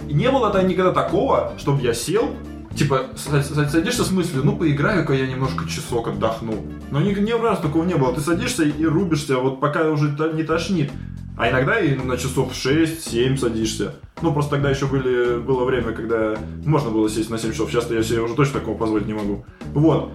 [0.10, 2.32] не было там никогда такого, чтобы я сел,
[2.76, 6.66] типа, садишься с мыслью, ну, поиграю-ка я немножко часок отдохну.
[6.92, 8.14] Но ни, ни разу такого не было.
[8.14, 10.92] Ты садишься и рубишься, вот пока уже не тошнит.
[11.36, 13.96] А иногда и на часов 6-7 садишься.
[14.22, 17.72] Ну, просто тогда еще были, было время, когда можно было сесть на 7 часов.
[17.72, 19.44] Сейчас я себе уже точно такого позволить не могу.
[19.74, 20.12] Вот.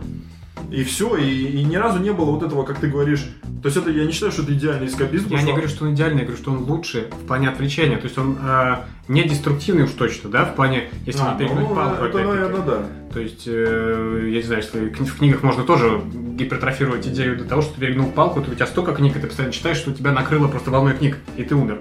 [0.71, 3.27] И все, и, и ни разу не было вот этого, как ты говоришь.
[3.63, 5.29] То есть это я не считаю, что это идеальный эскапизм.
[5.31, 7.97] Я не говорю, что он идеальный, я говорю, что он лучше в плане отвлечения.
[7.97, 8.77] То есть он э,
[9.09, 12.05] не деструктивный уж точно, да, в плане, если а, не перегнуть ну, палку.
[12.05, 12.87] Это, наверное, да.
[13.13, 17.63] То есть, э, я не знаю, если в книгах можно тоже гипертрофировать идею до того,
[17.63, 19.95] что ты перегнул палку, то у тебя столько книг, и ты постоянно читаешь, что у
[19.95, 21.81] тебя накрыло просто волной книг, и ты умер.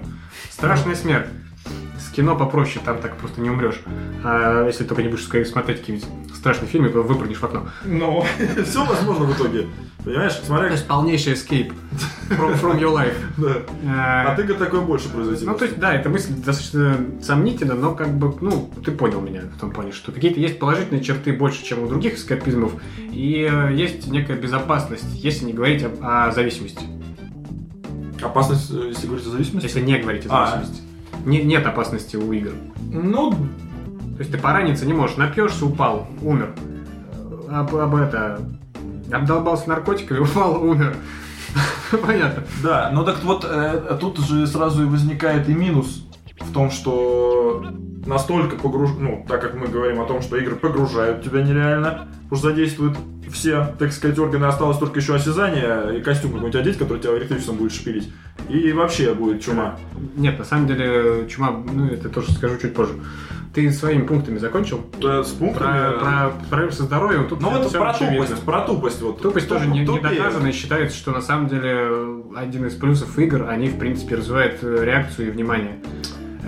[0.50, 1.28] Страшная смерть
[2.18, 3.80] кино попроще, там так просто не умрешь.
[4.24, 7.68] А если только не будешь смотреть какие-нибудь страшные фильмы, то выпрыгнешь в окно.
[7.84, 8.24] Ну,
[8.66, 9.68] все возможно в итоге.
[10.04, 10.66] Понимаешь, смотря...
[10.66, 11.72] То есть полнейший escape
[12.30, 13.14] from, from your life.
[13.36, 13.62] Да.
[13.86, 15.44] А, а ты такое больше произойти.
[15.44, 19.42] Ну, то есть, да, эта мысль достаточно сомнительна, но как бы, ну, ты понял меня
[19.42, 22.72] в том плане, что какие-то есть положительные черты больше, чем у других эскапизмов,
[23.12, 26.82] и э, есть некая безопасность, если не говорить о, о зависимости.
[28.20, 29.66] Опасность, э, если говорить о зависимости?
[29.66, 30.46] Если не говорить о а.
[30.46, 30.82] зависимости.
[30.84, 30.87] А,
[31.24, 32.52] не, нет опасности у игр.
[32.90, 36.54] Ну, то есть ты пораниться не можешь, напьешься, упал, умер.
[37.50, 38.40] Об, об это,
[39.12, 40.96] обдолбался наркотиками, упал, умер.
[42.06, 42.44] Понятно.
[42.62, 46.04] Да, но так вот, э, тут же сразу и возникает и минус
[46.40, 47.64] в том, что
[48.06, 48.90] настолько погруж...
[48.98, 52.96] ну, так как мы говорим о том, что игры погружают тебя нереально, уж задействуют
[53.32, 57.56] все, так сказать, органы, осталось только еще осязание и костюм какой-нибудь одеть, который тебя электричеством
[57.56, 58.10] будет шпилить.
[58.48, 59.78] И вообще будет чума.
[60.16, 62.94] Нет, на самом деле чума, ну это тоже скажу чуть позже.
[63.54, 64.84] Ты своими пунктами закончил?
[65.00, 65.98] Да, с пунктами.
[65.98, 67.28] Про, про проблемы со здоровьем.
[67.28, 69.02] Тут ну, это про тупость, про тупость.
[69.02, 69.20] Вот.
[69.20, 73.48] Тупость тоже не, не доказана и считается, что на самом деле один из плюсов игр,
[73.48, 75.80] они в принципе развивают реакцию и внимание.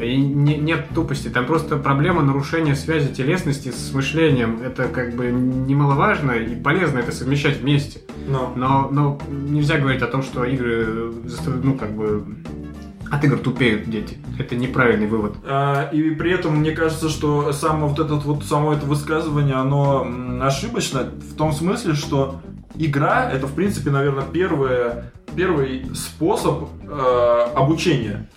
[0.02, 4.60] И не, нет тупости, там просто проблема нарушения связи телесности с мышлением.
[4.62, 8.00] Это как бы немаловажно и полезно это совмещать вместе.
[8.26, 11.12] Но, но, но нельзя говорить о том, что игры,
[11.62, 12.24] ну как бы
[13.10, 14.18] от игр тупеют дети.
[14.38, 15.36] Это неправильный вывод.
[15.44, 20.06] А, и при этом мне кажется, что само вот этот вот само это высказывание, оно
[20.40, 22.40] ошибочно в том смысле, что
[22.76, 28.28] игра это в принципе, наверное, первое, первый способ э, обучения.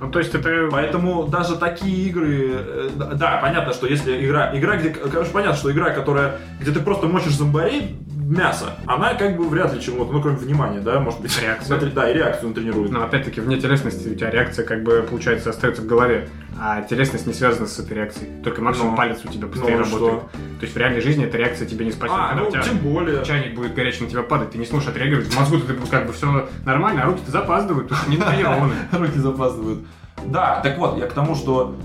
[0.00, 0.68] Ну, то есть это...
[0.70, 2.50] Поэтому даже такие игры...
[2.52, 4.56] Э, да, понятно, что если игра...
[4.56, 4.90] Игра, где...
[4.90, 6.38] Конечно, понятно, что игра, которая...
[6.60, 10.80] Где ты просто мочишь зомбарей, мясо, она как бы вряд ли чему-то, ну, кроме внимания,
[10.80, 11.40] да, может быть.
[11.40, 11.78] Реакция.
[11.90, 12.90] Да, и реакцию тренирует.
[12.90, 17.26] Но опять-таки, вне телесности у тебя реакция, как бы, получается, остается в голове, а телесность
[17.26, 18.30] не связана с этой реакцией.
[18.42, 20.12] Только максимум ну, палец у тебя быстрее ну, работает.
[20.20, 20.38] Что?
[20.58, 22.16] То есть в реальной жизни эта реакция тебе не спасет.
[22.18, 23.24] А, Когда ну, у тебя тем более.
[23.24, 25.28] чайник будет горячий на тебя падать, ты не сможешь отреагировать.
[25.28, 28.74] В мозгу ты как бы все нормально, а руки-то запаздывают, потому что не натренированы.
[28.92, 29.86] Руки запаздывают.
[30.26, 31.76] Да, так вот, я к тому, что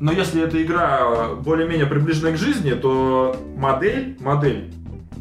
[0.00, 4.72] но если эта игра более-менее приближена к жизни, то модель, модель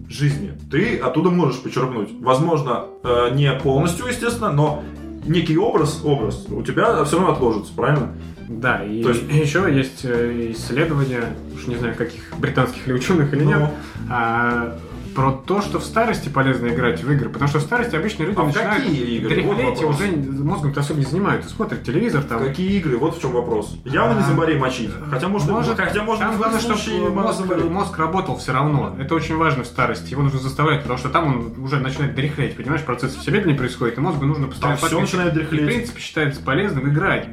[0.09, 2.09] жизни ты оттуда можешь почерпнуть.
[2.19, 4.83] Возможно, э, не полностью, естественно, но
[5.25, 8.13] некий образ, образ у тебя все равно отложится, правильно?
[8.47, 9.23] Да, и То есть...
[9.29, 13.49] еще есть э, исследования, уж не знаю, каких британских или ученых или ну...
[13.49, 13.69] нет,
[14.09, 14.77] а,
[15.17, 18.39] про то, что в старости полезно играть в игры, потому что в старости обычно люди
[18.39, 22.37] а начинают дряхлеть и уже мозгом-то особо не занимаются, смотрят телевизор там.
[22.37, 22.99] Какие игры?
[22.99, 23.75] Вот в чем вопрос.
[23.83, 24.91] Явно не зомбарей мочить.
[25.09, 28.95] Хотя может, может, хотя может там главное, чтобы мозг, мозг работал все равно.
[28.99, 30.11] Это очень важно в старости.
[30.11, 33.97] Его нужно заставлять, потому что там он уже начинает дряхлеть, понимаешь, процесс все медленнее происходит,
[33.97, 35.61] и мозгу нужно постоянно все начинает дряхлеть.
[35.61, 37.27] И, в принципе, считается полезным играть.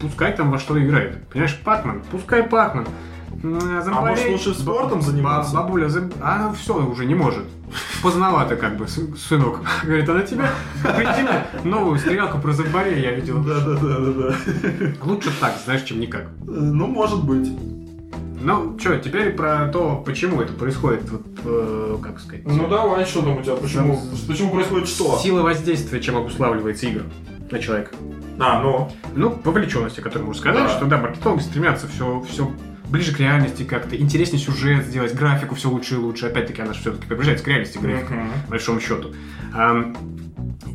[0.00, 1.26] Пускай там во что играет.
[1.30, 2.86] Понимаешь, Пакман, пускай Пакман.
[3.44, 5.54] Замболей, а может лучше спортом заниматься?
[5.54, 6.10] Бабуля, зам...
[6.22, 7.44] а все уже не может.
[8.02, 9.60] Поздновато как бы, сынок.
[9.84, 10.50] Говорит, а на тебя
[10.82, 11.28] прийти
[11.62, 13.42] новую стрелялку про зомбарей я видел.
[13.42, 14.34] Да, да, да, да, да.
[15.04, 16.28] Лучше так, знаешь, чем никак.
[16.46, 17.52] Ну, может быть.
[18.40, 22.46] Ну, что, теперь про то, почему это происходит, вот, э, как сказать.
[22.46, 25.18] Ну давай, что там у тебя, почему, почему происходит что?
[25.18, 27.04] Сила воздействия, чем обуславливается игра
[27.50, 27.92] на человека.
[28.38, 28.90] А, ну?
[29.14, 30.68] Ну, вовлеченности, которую можно сказать, да.
[30.68, 32.50] что да, маркетологи стремятся все, все
[32.88, 36.26] ближе к реальности как-то, интереснее сюжет сделать, графику все лучше и лучше.
[36.26, 39.12] Опять-таки, она все-таки приближается к реальности графика, по большому счету.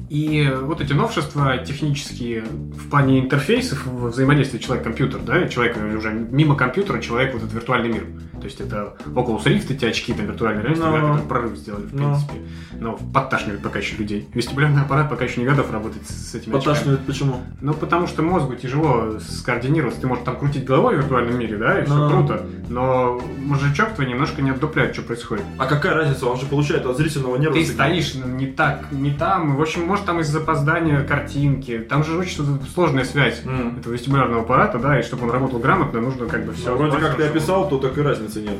[0.10, 6.99] И вот эти новшества технические в плане интерфейсов взаимодействия человек-компьютер, да, человек уже мимо компьютера,
[6.99, 8.07] человек вот этот виртуальный мир.
[8.39, 11.93] То есть это Oculus Rift, эти очки там виртуальной реальности, да, которые прорыв сделали, в
[11.93, 11.97] no.
[11.97, 12.34] принципе.
[12.80, 14.28] Но подташнивает пока еще людей.
[14.34, 17.41] Вестибулярный аппарат пока еще не готов работать с этими Подташнивает почему?
[17.62, 20.01] Ну, потому что мозгу тяжело скоординироваться.
[20.01, 22.10] Ты можешь там крутить головой в виртуальном мире, да, и все no.
[22.10, 22.45] круто.
[22.70, 25.43] Но мозжечок твой немножко не отдупляет, что происходит.
[25.57, 26.26] А какая разница?
[26.26, 27.55] Он же получает от зрительного нерва.
[27.55, 29.57] Ты стоишь не так, не там.
[29.57, 31.80] В общем, может там из-за запоздания картинки.
[31.80, 32.43] Там же очень
[32.74, 33.80] сложная связь mm.
[33.80, 36.72] этого вестибулярного аппарата, да, и чтобы он работал грамотно, нужно как бы все.
[36.72, 38.58] Ну, вроде как ты описал, то такой разницы нет.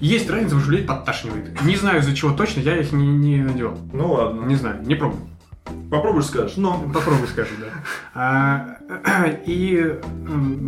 [0.00, 1.62] Есть разница, потому что людей подташнивает.
[1.62, 3.78] Не знаю из-за чего точно, я их не, не надевал.
[3.92, 4.44] Ну ладно.
[4.44, 5.20] Не знаю, не пробовал.
[5.96, 6.56] Попробуешь, скажешь.
[6.56, 7.66] Ну, попробуй, скажу, да.
[8.14, 9.98] А, и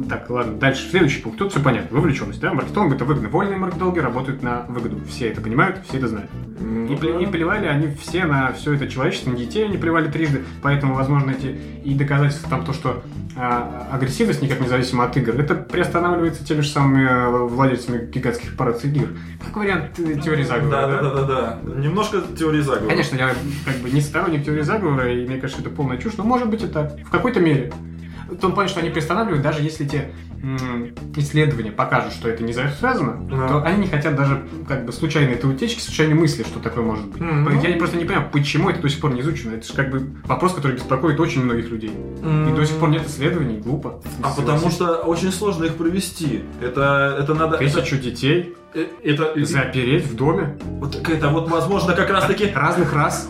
[0.09, 1.39] так, ладно, дальше следующий пункт.
[1.39, 1.97] Тут все понятно.
[1.97, 2.53] Вовлеченность, да?
[2.53, 3.29] Маркетолог это выгодно.
[3.29, 5.01] Вольные маркетологи работают на выгоду.
[5.09, 6.31] Все это понимают, все это знают.
[6.59, 7.21] Ну, и, да.
[7.21, 10.45] и плевали они все на все это человечество, на детей они плевали трижды.
[10.63, 13.03] Поэтому, возможно, эти и доказательства там то, что
[13.39, 18.91] а, агрессивность никак независимо от игр, это приостанавливается теми же самыми э, владельцами гигантских корпораций
[18.91, 19.09] игр.
[19.45, 20.71] Как вариант э, теории заговора.
[20.71, 21.75] Да, да, да, да, да.
[21.79, 22.89] Немножко теории заговора.
[22.89, 23.35] Конечно, я
[23.67, 26.63] как бы не сторонник теории заговора, и мне кажется, это полная чушь, но может быть
[26.63, 26.99] и так.
[27.05, 27.73] В какой-то мере.
[28.29, 30.11] В том плане, что они приостанавливают, даже если те
[31.17, 33.49] исследования покажут, что это не связано, no.
[33.49, 37.07] то они не хотят даже как бы случайные это утечки, случайные мысли, что такое может
[37.07, 37.21] быть.
[37.21, 37.69] Mm-hmm.
[37.69, 39.55] Я просто не понимаю, почему это до сих пор не изучено.
[39.55, 41.91] Это же как бы вопрос, который беспокоит очень многих людей.
[41.91, 42.53] Mm-hmm.
[42.53, 44.01] И до сих пор нет исследований, глупо.
[44.23, 46.43] А потому что очень сложно их провести.
[46.61, 47.59] Это, это надо...
[47.59, 48.05] Тысячу это...
[48.05, 48.55] детей
[49.03, 50.57] это запереть в доме.
[50.65, 53.29] Вот это вот возможно как раз таки разных раз.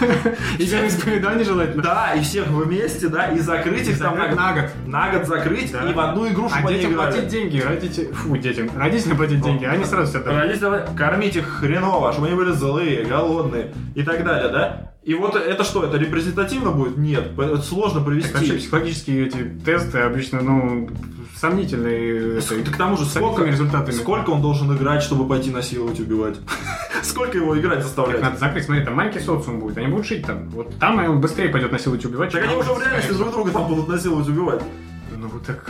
[0.58, 1.82] И исповедание желательно.
[1.82, 4.70] Да, и всех вместе, да, и закрыть их там на год.
[4.86, 8.12] На год закрыть и в одну игру, чтобы А детям платить деньги, родители...
[8.12, 8.70] Фу, детям.
[8.76, 10.32] Родителям платить деньги, они сразу все это...
[10.32, 14.91] Родителям кормить их хреново, чтобы они были злые, голодные и так далее, да?
[15.04, 16.96] И вот это что, это репрезентативно будет?
[16.96, 18.30] Нет, это сложно провести.
[18.30, 20.88] Так вообще психологические эти тесты обычно, ну,
[21.36, 22.38] сомнительные.
[22.38, 23.92] Это, к тому же, сколько, результатами.
[23.92, 26.36] сколько он должен играть, чтобы пойти насиловать, убивать?
[27.02, 28.20] сколько его играть заставлять?
[28.20, 30.48] Так, надо закрыть, смотри, там маленький социум будет, они будут жить там.
[30.50, 32.30] Вот там он быстрее пойдет насиловать, убивать.
[32.30, 34.62] Так они уже в реальности друг друга там будут насиловать, убивать.
[35.16, 35.68] Ну, вот так...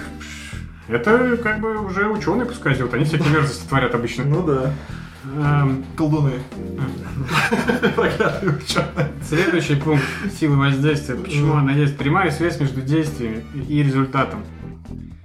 [0.89, 4.25] Это как бы уже ученые пускай делают, они всякие мерзости творят обычно.
[4.25, 4.75] Ну да.
[5.25, 6.33] Эм, колдуны.
[7.95, 9.13] Проклятые ученые.
[9.23, 10.05] Следующий пункт
[10.39, 11.15] силы воздействия.
[11.15, 11.97] Почему она есть?
[11.97, 14.41] Прямая связь между действиями и результатом.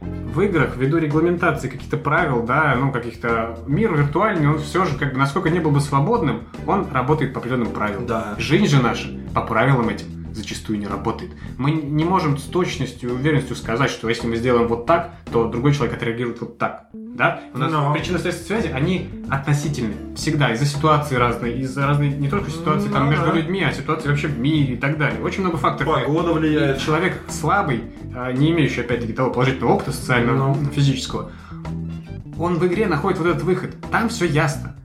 [0.01, 3.57] В играх, ввиду регламентации каких-то правил, да, ну, каких-то...
[3.65, 7.39] Мир виртуальный, он все же, как бы, насколько не был бы свободным, он работает по
[7.39, 8.05] определенным правилам.
[8.05, 8.35] Да.
[8.37, 11.31] Жизнь же наша по правилам этим зачастую не работает.
[11.57, 15.49] Мы не можем с точностью и уверенностью сказать, что если мы сделаем вот так, то
[15.49, 16.87] другой человек отреагирует вот так.
[16.93, 17.41] Да?
[17.53, 17.93] У нас Но...
[17.93, 19.95] причинно-следственные связи, они относительны.
[20.15, 20.53] Всегда.
[20.53, 21.57] Из-за ситуации разные.
[21.61, 24.97] Из-за разной не только ситуации там, между людьми, а ситуации вообще в мире и так
[24.97, 25.21] далее.
[25.21, 25.95] Очень много факторов.
[25.95, 26.77] Погода влияет.
[26.77, 27.83] И человек слабый,
[28.15, 30.69] а, не имеющий, опять-таки, того положительного опыта социального, Но...
[30.71, 31.31] физического,
[32.37, 33.75] он в игре находит вот этот выход.
[33.91, 34.75] Там все ясно.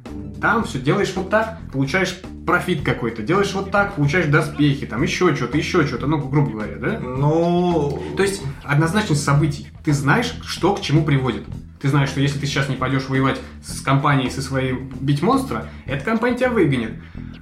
[0.41, 5.34] Там все делаешь вот так, получаешь профит какой-то, делаешь вот так, получаешь доспехи, там еще
[5.34, 6.99] что-то, еще что-то, ну, грубо говоря, да?
[7.01, 8.03] Ну...
[8.16, 9.68] То есть, однозначность событий.
[9.84, 11.45] Ты знаешь, что к чему приводит.
[11.83, 15.66] Ты знаешь, что если ты сейчас не пойдешь воевать с компанией, со своей бить монстра,
[15.85, 16.93] эта компания тебя выгонит.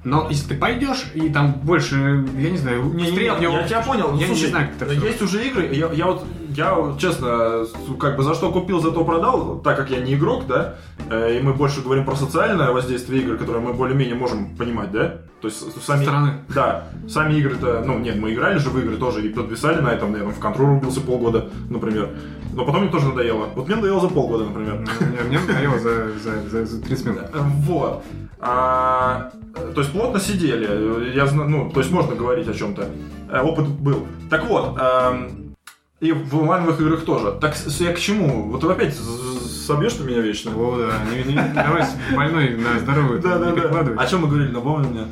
[0.02, 3.62] Но если ты пойдешь и там больше, я не знаю, не, стрел, не, не, я
[3.64, 4.16] тебя понял.
[4.16, 6.24] Я Слушай, не знаю, как это Есть уже игры, я, я вот
[6.56, 7.66] я, честно,
[7.98, 10.76] как бы за что купил, за то продал, так как я не игрок, да,
[11.10, 15.18] э, и мы больше говорим про социальное воздействие игр, которое мы более-менее можем понимать, да?
[15.40, 16.02] То есть сами...
[16.02, 16.32] Стороны.
[16.48, 20.12] Да, сами игры-то, ну, нет, мы играли же в игры тоже, и подписали на этом,
[20.14, 22.10] я там в контроль рубился полгода, например.
[22.52, 23.46] Но потом мне тоже надоело.
[23.54, 24.84] Вот мне надоело за полгода, например.
[25.28, 27.22] Мне надоело за, за, за, за 30 минут.
[27.32, 28.04] Вот.
[28.40, 29.32] А,
[29.74, 31.14] то есть плотно сидели.
[31.14, 32.88] Я, ну, то есть можно говорить о чем-то.
[33.30, 34.06] Э, опыт был.
[34.30, 35.54] Так вот, эм,
[36.00, 37.32] и в онлайновых играх тоже.
[37.40, 38.50] Так я к чему?
[38.50, 40.52] Вот опять собьешь ты меня вечно?
[40.56, 41.14] О, да.
[41.14, 41.84] Не, не, давай
[42.16, 43.20] больной на здоровую.
[43.20, 44.02] Да, да, да.
[44.02, 45.06] О чем мы говорили, напомни мне.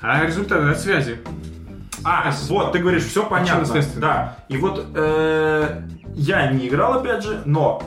[0.00, 1.18] А результаты от связи.
[2.04, 3.66] А, вот, ты говоришь, все понятно.
[3.96, 4.36] Да.
[4.48, 5.82] И вот э,
[6.14, 7.82] я не играл, опять же, но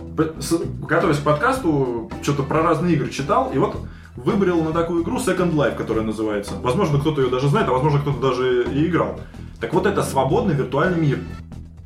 [0.82, 3.78] готовясь к подкасту, что-то про разные игры читал, и вот
[4.16, 6.54] выбрал на такую игру Second Life, которая называется.
[6.62, 9.20] Возможно, кто-то ее даже знает, а возможно, кто-то даже и играл.
[9.62, 11.20] Так вот, это свободный виртуальный мир.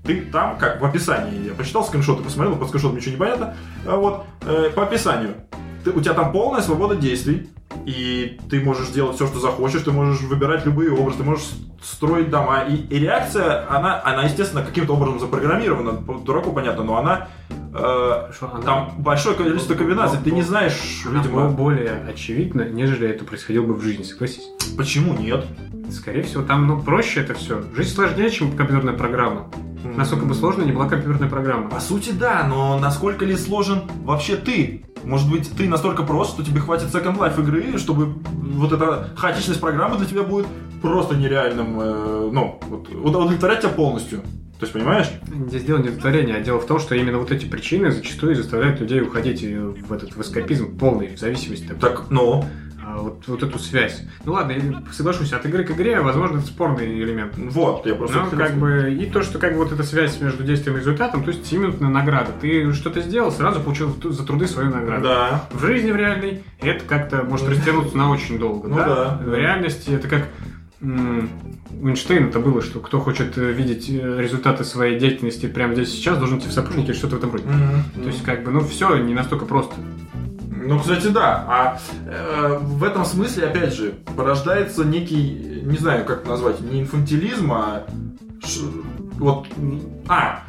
[0.03, 3.55] Ты там, как в описании, я почитал скриншоты, посмотрел, под скриншотом ничего не понятно.
[3.85, 5.35] А вот, э, по описанию.
[5.83, 7.49] Ты, у тебя там полная свобода действий,
[7.85, 11.49] и ты можешь делать все, что захочешь, ты можешь выбирать любые образы, ты можешь
[11.81, 12.63] строить дома.
[12.63, 17.27] И, и реакция, она, она, естественно, каким-то образом запрограммирована, дураку понятно, но она.
[17.71, 21.49] Там большое количество комбинаций, ты не знаешь, видимо...
[21.49, 24.47] более очевидно, нежели это происходило бы в жизни, согласись?
[24.77, 25.45] Почему нет?
[25.89, 27.63] Скорее всего, там ну, проще это все.
[27.75, 29.49] Жизнь сложнее, чем компьютерная программа.
[29.83, 31.69] Насколько бы сложно не была компьютерная программа.
[31.69, 34.85] По сути, да, но насколько ли сложен вообще ты?
[35.03, 39.59] Может быть, ты настолько прост, что тебе хватит Second Life игры, чтобы вот эта хаотичность
[39.59, 40.45] программы для тебя будет
[40.81, 44.21] просто нереальным, э, ну, вот, удовлетворять тебя полностью.
[44.61, 45.07] То есть, понимаешь?
[45.47, 48.35] Здесь дело не в удовлетворении, а дело в том, что именно вот эти причины зачастую
[48.35, 51.73] заставляют людей уходить в этот в эскапизм полный, в зависимости.
[51.81, 52.45] Так, но
[52.79, 54.03] а, вот, вот эту связь.
[54.23, 57.33] Ну ладно, я соглашусь, от игры к игре, возможно, это спорный элемент.
[57.37, 58.27] Вот, я просто...
[58.31, 61.23] Ну, как бы, и то, что как бы вот эта связь между действием и результатом,
[61.23, 62.31] то есть сиюминутная награда.
[62.39, 65.03] Ты что-то сделал, сразу получил за труды свою награду.
[65.03, 65.49] Да.
[65.51, 68.67] В жизни в реальной это как-то может растянуться на очень долго.
[68.67, 69.19] Ну да.
[69.25, 70.27] В реальности это как
[70.81, 75.91] у Эйнштейна это было, что кто хочет э, видеть э, результаты своей деятельности прямо здесь
[75.91, 77.45] сейчас, должен идти в сапожники или что-то в этом роде.
[77.45, 78.01] Mm-hmm.
[78.01, 79.75] То есть, как бы, ну, все не настолько просто.
[80.49, 81.45] Ну, кстати, да.
[81.47, 87.51] А э, в этом смысле, опять же, порождается некий, не знаю, как назвать, не инфантилизм,
[87.51, 87.85] а
[88.43, 88.61] ш,
[89.19, 89.47] вот,
[90.07, 90.43] а,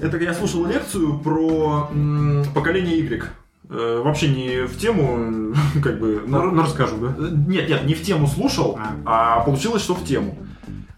[0.00, 3.24] это я слушал лекцию про м, поколение Y.
[3.72, 6.22] Э, вообще не в тему, как бы...
[6.26, 7.14] Ну расскажу, да?
[7.46, 10.36] Нет, нет, не в тему слушал, а, а получилось, что в тему.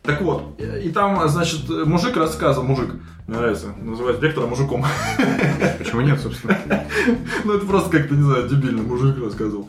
[0.02, 2.94] Так вот, и там, значит, мужик рассказывал, мужик,
[3.28, 4.84] мне нравится, называть лектора мужиком.
[5.78, 6.58] Почему нет, собственно?
[7.44, 9.68] Ну, это просто как-то, не знаю, дебильно, мужик рассказывал.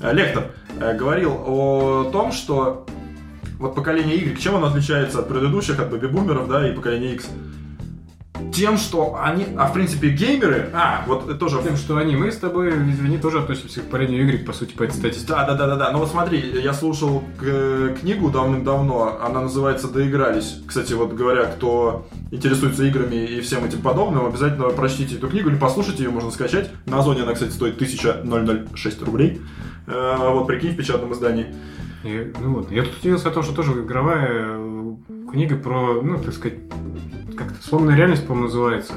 [0.00, 2.86] Э, лектор э, говорил о том, что
[3.58, 7.28] вот поколение Y, чем оно отличается от предыдущих, от бэби-бумеров, да, и поколения X?
[8.52, 11.60] Тем, что они, а в принципе геймеры, а, вот это тоже...
[11.62, 14.84] Тем, что они, мы с тобой, извини, тоже относимся к поколению Y, по сути, по
[14.84, 15.32] этой статистике.
[15.32, 20.60] Да, да, да, да, да, ну вот смотри, я слушал книгу давным-давно, она называется «Доигрались».
[20.66, 25.56] Кстати, вот говоря, кто интересуется играми и всем этим подобным, обязательно прочтите эту книгу или
[25.56, 26.70] послушайте ее, можно скачать.
[26.86, 29.40] На Озоне она, кстати, стоит 1006 рублей.
[29.86, 31.46] Э, вот, прикинь, в печатном издании.
[32.04, 34.58] И, ну вот, я тут удивился о том, что тоже игровая
[35.36, 36.56] книга про, ну, так сказать,
[37.36, 38.94] как-то сломанная реальность, по-моему, называется.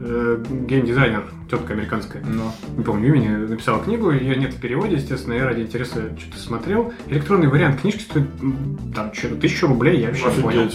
[0.00, 5.34] Э, геймдизайнер, тетка американская, но не помню имени, написала книгу, ее нет в переводе, естественно,
[5.34, 6.94] я ради интереса что-то смотрел.
[7.06, 8.26] Электронный вариант книжки стоит
[8.94, 10.70] там что-то тысячу рублей, я вообще не понял.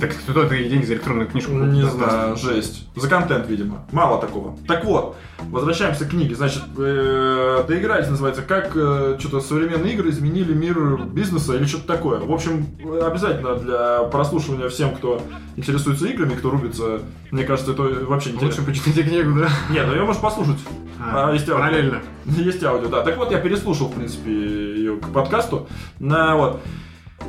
[0.00, 1.52] Так кто это деньги за электронную книжку?
[1.52, 2.88] Ну, не знаю, жесть.
[2.96, 3.84] За контент, видимо.
[3.92, 4.56] Мало такого.
[4.66, 5.16] Так вот,
[5.50, 6.34] возвращаемся к книге.
[6.34, 12.20] Значит, э, доигрались, называется, как э, что-то современные игры изменили мир бизнеса или что-то такое.
[12.20, 15.22] В общем, обязательно для прослушивания всем, кто
[15.56, 18.62] интересуется играми, кто рубится, мне кажется, это вообще интересно.
[18.62, 19.48] Лучше почитайте книгу, да?
[19.70, 20.58] Нет, ну ее можешь послушать.
[20.98, 22.00] А, а, есть параллельно.
[22.24, 23.02] Есть аудио, да.
[23.02, 25.68] Так вот, я переслушал, в принципе, ее к подкасту.
[25.98, 26.60] На, вот.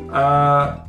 [0.09, 0.87] А,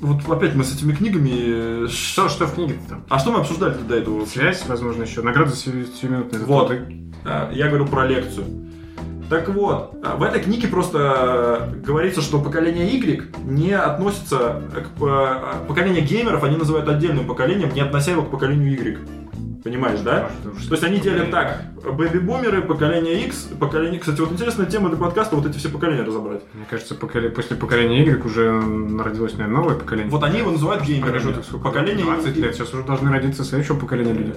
[0.00, 1.88] вот опять мы с этими книгами...
[1.88, 3.04] Что, что в книге там?
[3.08, 4.24] А что мы обсуждали до этого?
[4.26, 5.22] Связь, возможно, еще.
[5.22, 6.72] Награда за сиюминутный Вот.
[7.52, 8.44] Я говорю про лекцию.
[9.28, 15.02] Так вот, в этой книге просто говорится, что поколение Y не относится к...
[15.02, 18.98] А, поколение геймеров, они называют отдельным поколением, не относя его к поколению Y.
[19.66, 20.30] Понимаешь, да?
[20.44, 23.98] То есть они делят так, бэби-бумеры, поколение X, поколение...
[23.98, 26.42] Кстати, вот интересная тема для подкаста, вот эти все поколения разобрать.
[26.54, 27.30] Мне кажется, поколе...
[27.30, 28.60] после поколения Y уже
[29.02, 30.08] родилось, наверное, новое поколение.
[30.08, 31.34] Вот они его называют геймерами.
[31.60, 34.34] Поколение 20 лет, сейчас уже должны родиться следующее поколение людей.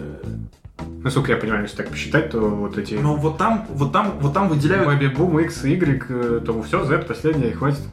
[1.04, 2.96] Насколько я понимаю, если так посчитать, то вот эти...
[2.96, 4.88] Ну вот там, вот там, вот там выделяют...
[4.88, 7.84] Baby Boom, X, Y, э, то все, Z последнее, и хватит.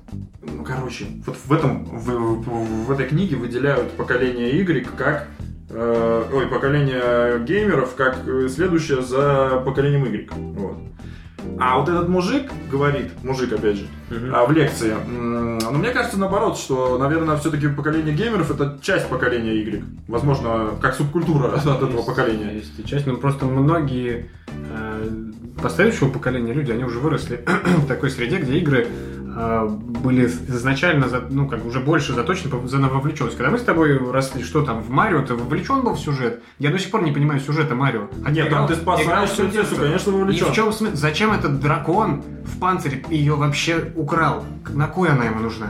[0.41, 5.29] Ну, короче, вот в этом, в, в, в этой книге выделяют поколение Y как
[5.71, 8.17] э, ой, поколение геймеров как
[8.49, 10.29] следующее за поколением Y.
[10.55, 10.79] Вот.
[11.59, 14.47] А вот этот мужик говорит, мужик опять же, uh-huh.
[14.47, 19.85] в лекции, ну мне кажется наоборот, что, наверное, все-таки поколение геймеров это часть поколения Y.
[20.09, 22.53] Возможно, как субкультура от этого есть, поколения.
[22.53, 25.09] Есть и часть, но просто многие э,
[25.63, 27.45] последующего поколения люди, они уже выросли
[27.79, 33.37] в такой среде, где игры а, были изначально, ну, как уже больше заточены за вовлеченность.
[33.37, 36.43] Когда мы с тобой росли, что там, в Марио, ты вовлечен был в сюжет?
[36.59, 38.09] Я до сих пор не понимаю сюжета Марио.
[38.25, 40.47] А Нет, там ты спасаешь принцессу, конечно, вовлечен.
[40.47, 40.97] И в чем смысл?
[40.97, 44.45] Зачем этот дракон в панцире ее вообще украл?
[44.71, 45.69] На кой она ему нужна?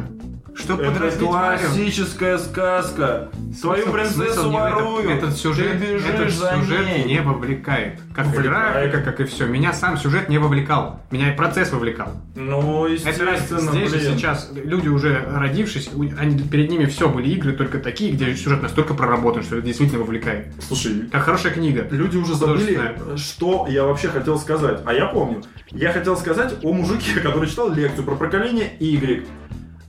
[0.57, 2.45] Что это классическая Марио?
[2.45, 3.29] сказка.
[3.59, 5.11] Свою принцессу ворую.
[5.11, 7.05] Этот сюжет, этот сюжет ней.
[7.05, 8.01] не вовлекает.
[8.15, 8.91] Как вовлекает.
[8.91, 9.47] игра, как и все.
[9.47, 11.01] Меня сам сюжет не вовлекал.
[11.11, 12.09] Меня и процесс вовлекал.
[12.35, 13.31] Ну, естественно.
[13.31, 14.17] Это здесь блин.
[14.17, 18.95] сейчас люди уже родившись, они, перед ними все были игры только такие, где сюжет настолько
[18.95, 20.53] проработан, что это действительно вовлекает.
[20.67, 21.87] Слушай, как хорошая книга.
[21.91, 24.81] Люди уже забыли, что я вообще хотел сказать.
[24.85, 25.43] А я помню.
[25.71, 29.27] Я хотел сказать о мужике, который читал лекцию про поколение Y.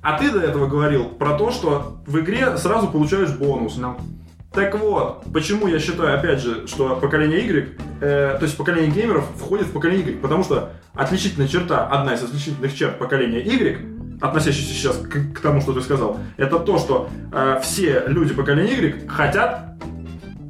[0.01, 3.77] А ты до этого говорил про то, что в игре сразу получаешь бонус.
[3.77, 3.99] No.
[4.53, 9.25] Так вот, почему я считаю, опять же, что поколение Y, э, то есть поколение геймеров
[9.37, 14.73] входит в поколение Y, потому что отличительная черта, одна из отличительных черт поколения Y, относящаяся
[14.73, 19.07] сейчас к, к тому, что ты сказал, это то, что э, все люди поколения Y
[19.07, 19.75] хотят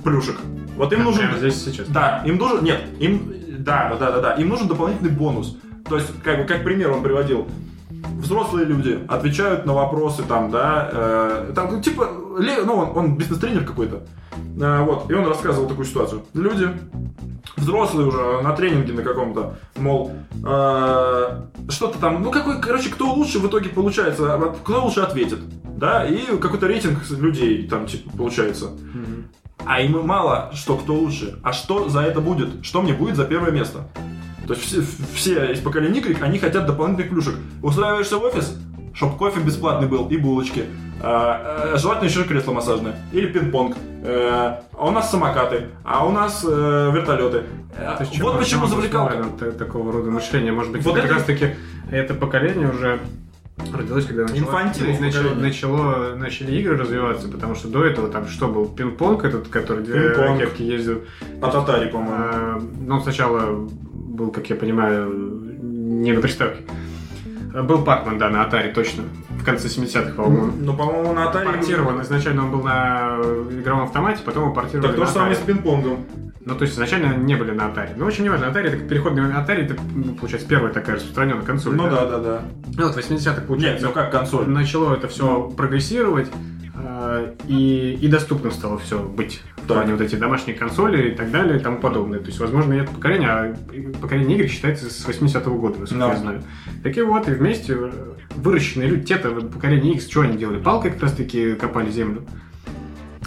[0.04, 0.38] плюшек.
[0.78, 1.24] Вот им нужен...
[1.24, 1.88] Прямо здесь сейчас.
[1.90, 2.64] Да, им нужен...
[2.64, 3.34] Нет, им...
[3.60, 5.58] Да, да, да, да, им нужен дополнительный бонус.
[5.90, 7.48] То есть, как, бы, как пример он приводил,
[8.18, 12.10] взрослые люди отвечают на вопросы там, да, э, там, ну, типа,
[12.66, 14.04] ну, он, он бизнес-тренер какой-то,
[14.60, 16.24] э, вот, и он рассказывал такую ситуацию.
[16.34, 16.70] Люди,
[17.56, 20.12] взрослые уже на тренинге на каком-то, мол,
[20.44, 26.06] э, что-то там, ну, какой, короче, кто лучше в итоге получается, кто лучше ответит, да,
[26.06, 28.66] и какой-то рейтинг людей там, типа, получается.
[28.66, 29.24] Mm-hmm.
[29.66, 33.26] А им мало, что кто лучше, а что за это будет, что мне будет за
[33.26, 33.88] первое место.
[34.48, 34.82] То есть все,
[35.14, 37.36] все из поколения Y, они хотят дополнительных плюшек.
[37.62, 38.58] Устраиваешься в офис,
[38.94, 40.66] чтобы кофе бесплатный был и булочки.
[41.02, 42.96] А, а, желательно еще кресло массажное.
[43.12, 43.76] Или пинг-понг.
[44.04, 47.44] А, а у нас самокаты, а у нас а, вертолеты.
[47.76, 49.26] То есть, вот почему завлекалка.
[49.52, 50.52] Такого рода мышления.
[50.52, 51.50] Может быть, вот это как раз таки
[51.92, 53.00] это поколение уже
[53.74, 58.68] родилось, когда начало, начало, начало, начали игры развиваться, потому что до этого там что был?
[58.68, 61.04] Пинг-понг этот, который две ракетки ездил.
[61.42, 62.16] От Atari, по-моему.
[62.16, 63.68] А, ну, сначала
[64.18, 65.10] был, как я понимаю,
[65.62, 66.64] не на приставке.
[67.54, 69.04] Был Пакман, да, на Atari, точно.
[69.30, 70.52] В конце 70-х, по-моему.
[70.60, 71.46] Ну, по-моему, на Atari...
[71.46, 72.02] Портирован.
[72.02, 73.18] Изначально он был на
[73.52, 76.06] игровом автомате, потом его портировали Так то же самое с пинг-понгом.
[76.42, 77.92] Ну, то есть изначально не были на Atari.
[77.96, 78.46] Ну, очень неважно.
[78.46, 81.76] Atari, это переходный Atari, это, ну, получается, первая такая распространенная консоль.
[81.76, 82.42] Ну, да, да, да.
[82.76, 83.86] Ну, вот в 80-х, получается.
[83.86, 84.48] Нет, ну как консоль?
[84.48, 86.67] Начало это все прогрессировать, э,
[87.48, 91.60] и, и доступным стало все быть в плане вот эти домашние консоли и так далее
[91.60, 92.20] и тому подобное.
[92.20, 93.56] То есть, возможно, это поколение, а
[94.00, 96.14] поколение игр считается с 80-го года, насколько да.
[96.14, 96.44] я знаю.
[96.84, 97.92] Такие вот, и вместе э,
[98.36, 100.62] выращенные люди, те-то поколение X, что они делали?
[100.62, 102.24] Палкой как раз-таки копали землю.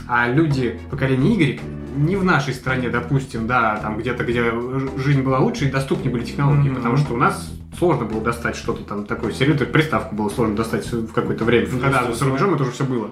[0.08, 1.60] А люди поколения Y
[1.96, 4.52] не в нашей стране, допустим, да, там где-то, где
[4.96, 6.76] жизнь была лучше и доступнее были технологии, mm-hmm.
[6.76, 10.90] потому что у нас сложно было достать что-то там такое серьезное, приставку было сложно достать
[10.90, 11.68] в какое-то время.
[11.70, 13.10] Ну, Когда за рубежом это уже все было.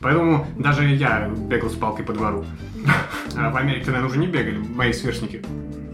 [0.00, 2.44] Поэтому даже я бегал с палкой по двору.
[3.36, 5.42] А в Америке, наверное, уже не бегали мои сверстники.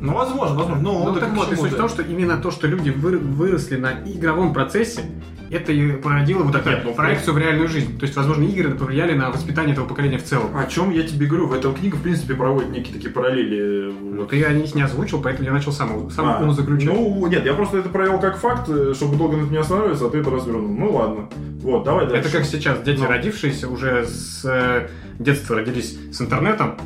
[0.01, 0.83] Ну, возможно, возможно.
[0.83, 3.93] Ну, ну так вот, и суть в том, что именно то, что люди выросли на
[4.05, 5.03] игровом процессе,
[5.51, 7.99] это и породило вот такую ну, проекцию в реальную жизнь.
[7.99, 10.57] То есть, возможно, игры повлияли на воспитание этого поколения в целом.
[10.57, 11.47] О чем я тебе говорю?
[11.47, 13.93] В этом книга, в принципе, проводит некие такие параллели.
[13.93, 16.89] Ну, ты о них не озвучил, поэтому я начал сам, сам а, заключать.
[16.89, 20.07] Ну, нет, я просто это провел как факт, э, чтобы долго на это не останавливаться,
[20.07, 20.69] а ты это развернул.
[20.69, 21.29] Ну, ладно.
[21.63, 22.29] Вот, давай дальше.
[22.29, 23.09] Это как сейчас дети, ну.
[23.09, 24.89] родившиеся уже с э,
[25.19, 26.77] детства родились с интернетом,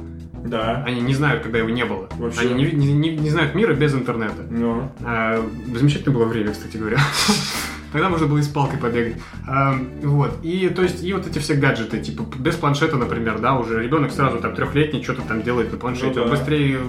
[0.45, 0.83] да.
[0.87, 2.09] Они не знают, когда его не было.
[2.19, 2.41] Вообще.
[2.41, 4.47] Они не, не, не, не знают мира без интернета.
[4.49, 4.91] Ну.
[5.05, 5.45] А,
[5.75, 6.99] замечательное было время, кстати говоря.
[7.93, 9.17] Тогда можно было и с палкой побегать.
[9.47, 10.39] А, вот.
[10.43, 14.13] И то есть, и вот эти все гаджеты, типа без планшета, например, да, уже ребенок
[14.13, 16.09] сразу там трехлетний что-то там делает на планшете.
[16.09, 16.23] Ну, да.
[16.23, 16.81] Он быстрее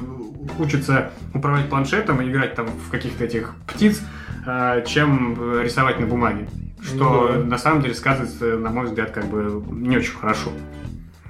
[0.59, 4.01] учится управлять планшетом и играть там в каких-то этих птиц,
[4.45, 6.47] а, чем рисовать на бумаге.
[6.81, 7.45] Что ну, да.
[7.45, 10.51] на самом деле сказывается, на мой взгляд, как бы не очень хорошо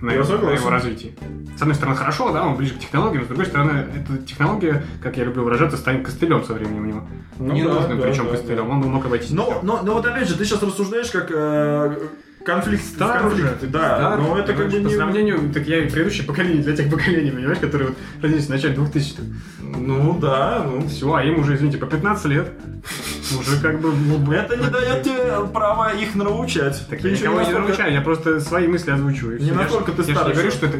[0.01, 1.13] на, его, на его развитии.
[1.57, 5.17] С одной стороны, хорошо, да, он ближе к технологиям, с другой стороны, эта технология, как
[5.17, 7.07] я люблю выражаться, станет костылем со временем у него.
[7.39, 8.73] Ну, Ненужным да, причем да, костылем, да.
[8.73, 9.31] он бы мог обойтись.
[9.31, 12.07] Но, но, но вот опять же, ты сейчас рассуждаешь как э,
[12.45, 13.71] конфликт Стар конфликт, уже.
[13.71, 14.95] да, Стар, но это как бы по не...
[14.95, 19.23] сравнению, так я предыдущее поколение для тех поколений, понимаешь, которые вот родились в начале 2000-х.
[19.59, 20.87] Ну да, ну.
[20.87, 22.51] Все, а им уже, извините, по 15 лет.
[23.39, 23.93] Уже как бы...
[24.35, 26.85] Это не дает тебе права их научать.
[26.89, 29.41] Так я никого не научаю, я просто свои мысли озвучиваю.
[29.41, 30.29] Не насколько ты старый.
[30.29, 30.77] Я говорю, что это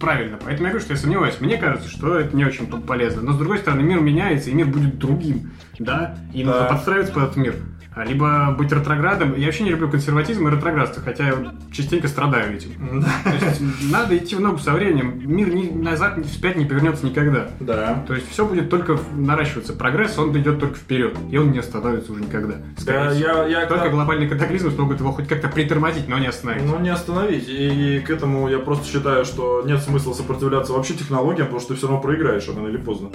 [0.00, 0.38] правильно.
[0.42, 1.40] Поэтому я говорю, что я сомневаюсь.
[1.40, 3.22] Мне кажется, что это не очень полезно.
[3.22, 5.52] Но с другой стороны, мир меняется, и мир будет другим.
[5.78, 6.16] Да?
[6.32, 6.50] И да.
[6.50, 7.54] нужно подстраиваться под этот мир.
[7.94, 9.34] А, либо быть ретроградом.
[9.36, 11.34] Я вообще не люблю консерватизм и ретроградство, хотя я
[11.72, 13.04] частенько страдаю этим.
[13.24, 13.60] То есть
[13.90, 15.20] надо идти в ногу со временем.
[15.24, 17.48] Мир ни назад, ни вспять не повернется никогда.
[17.58, 18.04] Да.
[18.06, 19.72] То есть все будет только наращиваться.
[19.72, 21.16] Прогресс, он идет только вперед.
[21.30, 22.56] И он не остановится уже никогда.
[22.86, 23.92] Да, я, я, только как...
[23.92, 26.64] глобальный катаклизм смогут его хоть как-то притормозить, но не остановить.
[26.64, 27.46] Ну, не остановить.
[27.48, 31.78] И к этому я просто считаю, что нет смысла сопротивляться вообще технологиям, потому что ты
[31.78, 33.10] все равно проиграешь рано или поздно.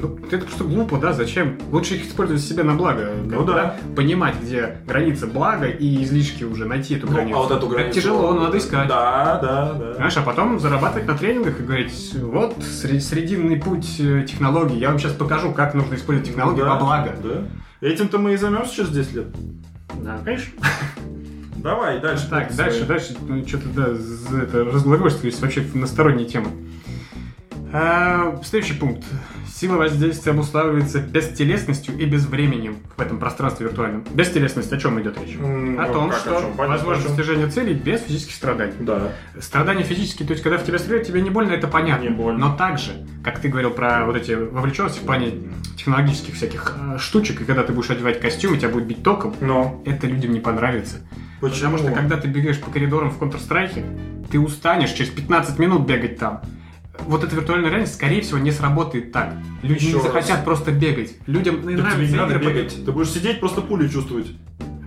[0.00, 1.58] Ну, это просто глупо, да, зачем?
[1.70, 3.12] Лучше их использовать себе на благо.
[3.24, 3.76] Ну да.
[3.96, 7.36] Понимать, где граница блага и излишки уже найти эту границу.
[7.36, 7.90] Ну, а вот эту границу...
[7.90, 8.88] Это тяжело, надо искать.
[8.88, 9.94] Да, да, да.
[9.94, 14.98] Знаешь, а потом зарабатывать на тренингах и говорить, вот срединный путь э, технологий, я вам
[14.98, 17.14] сейчас покажу, как нужно использовать технологии да, во благо.
[17.22, 17.86] Да.
[17.86, 19.26] Этим-то мы и займемся через 10 лет.
[20.02, 20.52] Да, конечно.
[21.56, 22.28] Давай, дальше.
[22.28, 23.88] Так, дальше, дальше, ну, что-то, да,
[24.42, 26.50] это, разглагольствуюсь вообще на сторонние темы.
[27.72, 29.04] А, следующий пункт.
[29.58, 34.04] Сила воздействия обуславливается бестелесностью и безвременем в этом пространстве виртуальном.
[34.14, 35.34] Бестелесность, о чем идет речь?
[35.34, 36.52] Mm, о том, как, что о чем?
[36.52, 38.74] возможно достижение целей без физических страданий.
[38.78, 39.08] Да.
[39.40, 42.04] Страдания физические, то есть когда в тебя стреляют, тебе не больно, это понятно.
[42.04, 42.38] Не больно.
[42.38, 45.32] Но также, как ты говорил про вот эти вовлеченности в плане
[45.76, 49.34] технологических всяких э, штучек, и когда ты будешь одевать костюм, и тебя будет бить током,
[49.40, 49.82] Но.
[49.84, 50.98] это людям не понравится.
[51.40, 51.72] Почему?
[51.72, 56.16] Потому что когда ты бегаешь по коридорам в Counter-Strike, ты устанешь через 15 минут бегать
[56.16, 56.42] там
[57.06, 59.34] вот эта виртуальная реальность, скорее всего, не сработает так.
[59.62, 60.44] Люди Еще не захотят раз.
[60.44, 61.14] просто бегать.
[61.26, 62.84] Людям так нравится тебе не надо бегать.
[62.84, 64.28] Ты будешь сидеть, просто пули чувствовать.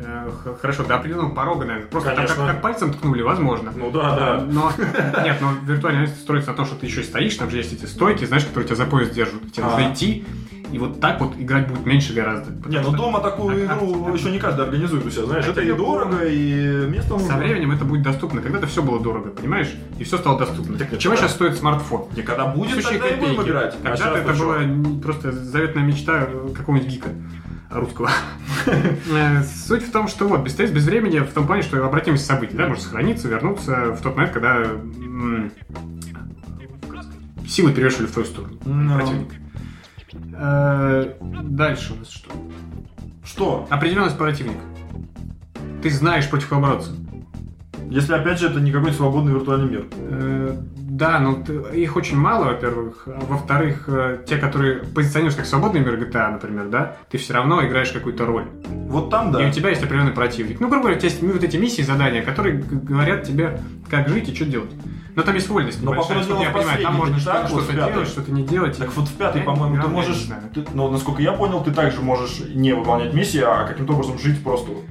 [0.03, 0.29] Э,
[0.61, 1.87] хорошо, до определенного порога, наверное.
[1.89, 3.71] Просто так, как, как пальцем ткнули, возможно.
[3.75, 4.45] Ну да, да.
[4.49, 4.71] Но
[5.23, 7.73] нет, но виртуальная реальность строится на том, что ты еще и стоишь, там же есть
[7.73, 9.51] эти стойки, знаешь, которые тебя за пояс держат.
[9.51, 10.25] Тебе нужно идти,
[10.71, 12.51] и вот так вот играть будет меньше гораздо.
[12.69, 15.61] Не, ну дома такую так, игру так, еще не каждый организует у себя, знаешь, это,
[15.61, 17.27] это и дорого, и место нужно.
[17.27, 18.41] Со временем это будет доступно.
[18.41, 19.73] Когда-то все было дорого, понимаешь?
[19.99, 20.77] И все стало доступно.
[20.77, 22.07] Так, Чего сейчас стоит смартфон?
[22.15, 23.75] И когда будет, тогда и будем играть.
[23.83, 24.57] А Когда-то это была
[25.01, 27.09] просто заветная мечта какого-нибудь гика
[27.69, 28.09] русского.
[29.11, 32.55] Э, суть в том, что вот, без без времени в том плане, что обратимость событий,
[32.55, 34.67] да, может сохраниться, вернуться в тот момент, когда
[37.47, 38.95] силы перешли в твою сторону no.
[38.97, 39.35] противника.
[40.13, 42.31] Э, дальше у нас что?
[43.23, 43.67] Что?
[43.69, 44.61] Определенность противника.
[45.81, 46.91] Ты знаешь против кого бороться.
[47.91, 49.85] Если, опять же, это не какой-то свободный виртуальный мир.
[49.97, 53.03] Э, да, но их очень мало, во-первых.
[53.05, 57.65] А во-вторых, э, те, которые позиционируют как свободный мир GTA, например, да, ты все равно
[57.67, 58.45] играешь какую-то роль.
[58.87, 59.43] Вот там, да.
[59.43, 60.61] И у тебя есть определенный противник.
[60.61, 64.29] Ну, грубо говоря, у тебя есть вот эти миссии, задания, которые говорят тебе, как жить
[64.29, 64.71] и что делать.
[65.13, 65.83] Но там есть вольность.
[65.83, 68.77] Но, по ходу я понимаю, там можно что-то вот делать, что-то не делать.
[68.77, 70.29] Так вот в пятый, по-моему, ты можешь...
[70.53, 74.41] Ты, ну, насколько я понял, ты также можешь не выполнять миссии, а каким-то образом жить
[74.41, 74.85] просто вот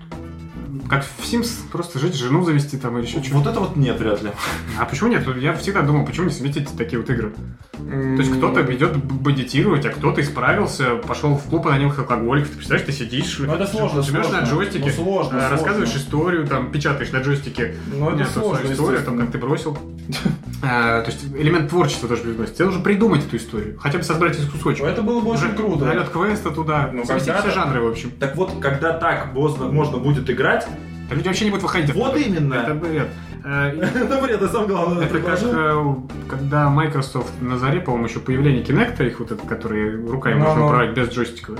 [0.90, 3.38] как в Sims просто жить, жену завести там или еще что-то.
[3.38, 4.32] Вот это вот нет, вряд ли.
[4.76, 5.24] А почему нет?
[5.36, 7.32] Я всегда думал, почему не сметить такие вот игры?
[7.72, 12.50] То есть кто-то идет бодитировать, а кто-то исправился, пошел в клуб анонимных алкоголиков.
[12.50, 14.40] Ты представляешь, ты сидишь, ну, это сложно, живешь сложно.
[14.42, 16.06] на джойстике, ну, сложно, э, рассказываешь сложно.
[16.06, 17.76] историю, там, печатаешь на джойстике.
[17.94, 19.78] Ну, это сложно, историю, там, как ты бросил.
[20.62, 22.54] А, то есть элемент творчества тоже привносит.
[22.54, 23.78] Тебе нужно придумать эту историю.
[23.80, 24.88] Хотя бы собрать из кусочков.
[24.88, 25.86] Это было бы очень круто.
[25.86, 26.90] Налет квеста туда.
[26.92, 28.10] Ну, все жанры, в общем.
[28.20, 30.66] Так вот, когда так можно будет играть,
[31.10, 31.92] так люди вообще не будут выходить.
[31.92, 32.54] Вот именно.
[32.54, 33.08] Это бред.
[33.44, 35.06] Это бред, это самое главное.
[35.06, 35.94] Это как, э,
[36.28, 40.60] когда Microsoft на заре, по-моему, еще появление Kinect, их вот этот, который руками ну, можно
[40.60, 40.66] ну.
[40.66, 41.54] управлять без джойстика,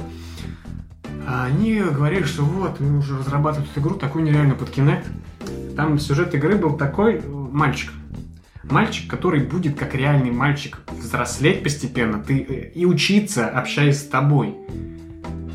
[1.27, 5.07] они говорили, что вот, мы уже разрабатываем эту игру, такую нереальную под Kinect.
[5.75, 7.91] Там сюжет игры был такой, мальчик.
[8.63, 14.55] Мальчик, который будет как реальный мальчик взрослеть постепенно, ты э, и учиться, общаясь с тобой.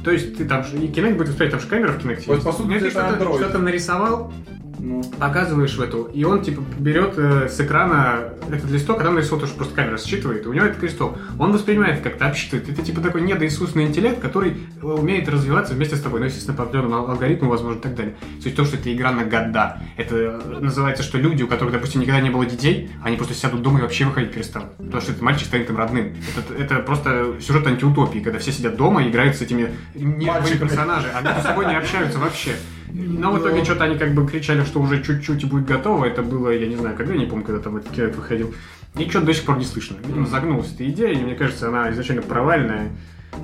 [0.06, 2.24] То есть ты там же, и Kinect будет воспринимать, там же камера в Kinect.
[2.28, 4.32] Вот, по сути, ты что-то, что-то нарисовал,
[4.80, 5.04] ну.
[5.20, 9.42] показываешь в эту, и он типа берет э, с экрана этот листок, а там нарисовал
[9.42, 11.18] то, что просто камера считывает, и у него этот листок.
[11.40, 12.70] Он воспринимает как-то, обсчитывает.
[12.70, 16.64] Это типа такой недоискусственный интеллект, который э, умеет развиваться вместе с тобой, ну, естественно, по
[16.64, 18.16] определенному алгоритму, возможно, и так далее.
[18.42, 19.80] То есть то, что это игра на года.
[19.98, 23.62] Это э, называется, что люди, у которых, допустим, никогда не было детей, они просто сядут
[23.62, 24.76] дома и вообще выходить перестанут.
[24.78, 26.14] Потому что этот мальчик станет им родным.
[26.38, 30.26] Это, это просто сюжет антиутопии, когда все сидят дома и играют с этими не
[30.60, 32.56] персонажи, а между собой не общаются вообще.
[32.96, 36.06] Но в итоге что-то они как бы кричали, что уже чуть-чуть и будет готово.
[36.06, 38.54] Это было, я не знаю, когда, я не помню, когда там этот кинет выходил.
[38.98, 39.98] И что-то до сих пор не слышно.
[40.06, 42.92] Видимо, загнулась эта идея, и мне кажется, она изначально провальная.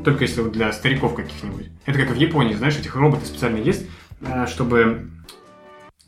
[0.06, 1.70] Только если вот для стариков каких-нибудь.
[1.86, 3.88] Это как в Японии, знаешь, этих роботов специально есть,
[4.22, 5.10] э, чтобы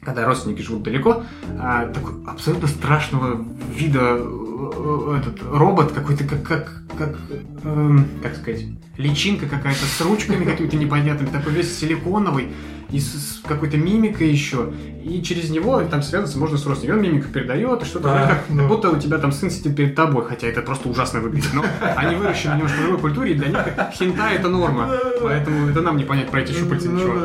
[0.04, 1.24] когда родственники живут далеко,
[1.60, 3.44] а, такой абсолютно страшного
[3.74, 7.18] вида э, этот робот какой-то как как как
[7.64, 8.66] эм, как сказать
[8.98, 12.50] личинка какая-то с ручками какими-то непонятными, такой весь силиконовый,
[12.92, 14.72] и с, с какой-то мимикой еще.
[15.04, 17.00] И через него там связаться можно с родственником.
[17.00, 18.60] Он мимику передает, и что-то Да, как, ну.
[18.60, 21.50] как будто у тебя там сын сидит перед тобой, хотя это просто ужасно выглядит.
[21.54, 23.60] Но они выращены немножко в другой культуре, и для них
[23.94, 24.92] хентай это норма.
[25.22, 27.16] Поэтому это нам не понять про эти щупальца Ну ничего.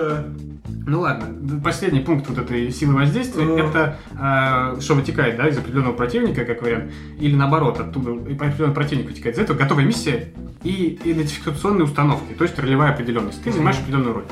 [0.89, 3.59] Ну ладно, последний пункт вот этой силы воздействия, Ну.
[3.59, 9.07] это э, что вытекает, да, из определенного противника, как вариант, или наоборот, оттуда определенный противник
[9.07, 10.33] вытекает из этого, готовая миссия
[10.65, 13.43] и идентификационные установки, то есть ролевая определенность.
[13.45, 14.25] Ты занимаешь определенную роль.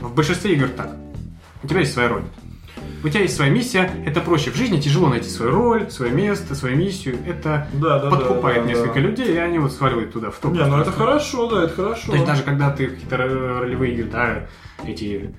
[0.00, 0.90] В большинстве игр так.
[1.62, 2.22] У тебя есть своя роль.
[3.04, 4.50] У тебя есть своя миссия, это проще.
[4.50, 7.18] В жизни тяжело найти свою роль, свое место, свою миссию.
[7.24, 9.00] Это Да, да, подкупает да, да, несколько да.
[9.00, 10.52] людей, и они вот сваливают туда, в топ.
[10.54, 12.08] Не, ну это хорошо, да, это хорошо.
[12.08, 14.46] То есть даже когда ты какие-то ро- ролевые игры, да,
[14.84, 15.34] эти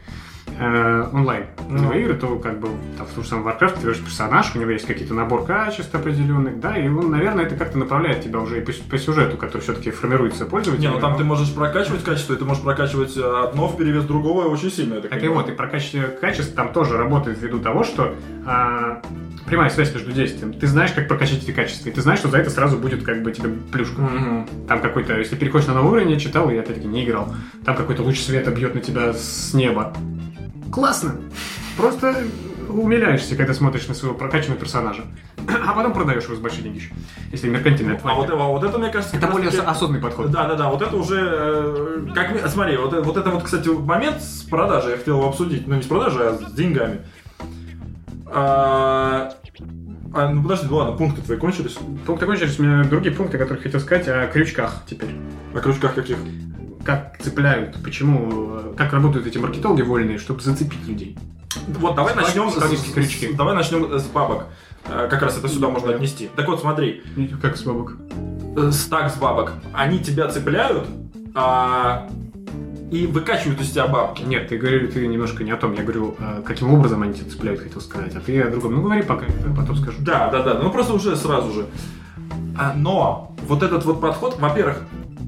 [0.59, 3.99] э, онлайн ролевые игры, то как бы там, в том же самом Warcraft ты берешь
[3.99, 8.23] персонаж, у него есть какие-то набор качеств определенных, да, и он, наверное, это как-то направляет
[8.23, 10.89] тебя уже и по, по сюжету, который все-таки формируется пользователем.
[10.89, 14.05] Не, ну там ты можешь прокачивать качество, и ты можешь прокачивать э, одно в перевес
[14.05, 14.95] другого очень сильно.
[14.95, 19.01] я так и вот, и прокачивание качеств там тоже работает ввиду того, что а,
[19.45, 20.53] прямая связь между действием.
[20.53, 23.21] Ты знаешь, как прокачать эти качества, и ты знаешь, что за это сразу будет как
[23.21, 24.01] бы тебе плюшка.
[24.01, 24.47] Мгм.
[24.67, 27.33] Там какой-то, если переходишь на новый уровень, я читал, и опять-таки не играл.
[27.65, 29.93] Там какой-то луч света бьет на тебя с неба.
[30.71, 31.15] Классно!
[31.77, 32.15] Просто
[32.69, 35.03] умиляешься, когда смотришь на своего прокачанного персонажа.
[35.67, 36.89] А потом продаешь его с большие деньги еще.
[37.31, 38.15] Если меркантильная А тварь.
[38.15, 40.31] вот, а вот это, мне кажется, это более ос- осознанный подход.
[40.31, 44.21] Да, да, да, вот это уже, э, как, смотри, вот, вот это вот, кстати, момент
[44.21, 47.01] с продажей, я хотел его обсудить, ну не с продажей, а с деньгами.
[48.27, 49.33] А,
[50.13, 51.77] а, ну подожди, ну ладно, пункты твои кончились.
[52.05, 55.09] Пункты кончились, у меня другие пункты, которые хотел сказать о крючках теперь.
[55.53, 56.17] На крючках каких?
[56.85, 61.17] Как цепляют, почему, как работают эти маркетологи вольные, чтобы зацепить людей.
[61.79, 64.45] Вот давай начнем с, с- давай начнем с бабок.
[64.85, 65.95] Э, Как раз это сюда можно Да.
[65.95, 66.29] отнести.
[66.35, 67.03] Так вот, смотри,
[67.41, 67.97] Как с бабок.
[68.57, 70.87] э, стак с бабок, они тебя цепляют,
[71.35, 72.07] а,
[72.89, 74.23] и выкачивают из тебя бабки.
[74.23, 75.73] Нет, ты говорил, ты немножко не о том.
[75.73, 78.15] Я говорю, э, каким образом они тебя цепляют, хотел сказать.
[78.15, 78.73] А ты о другом.
[78.75, 79.25] Ну, говори пока,
[79.55, 79.97] потом скажу.
[79.99, 81.65] Да, да, да, ну просто уже сразу же.
[82.75, 84.81] Но вот этот вот подход, во-первых,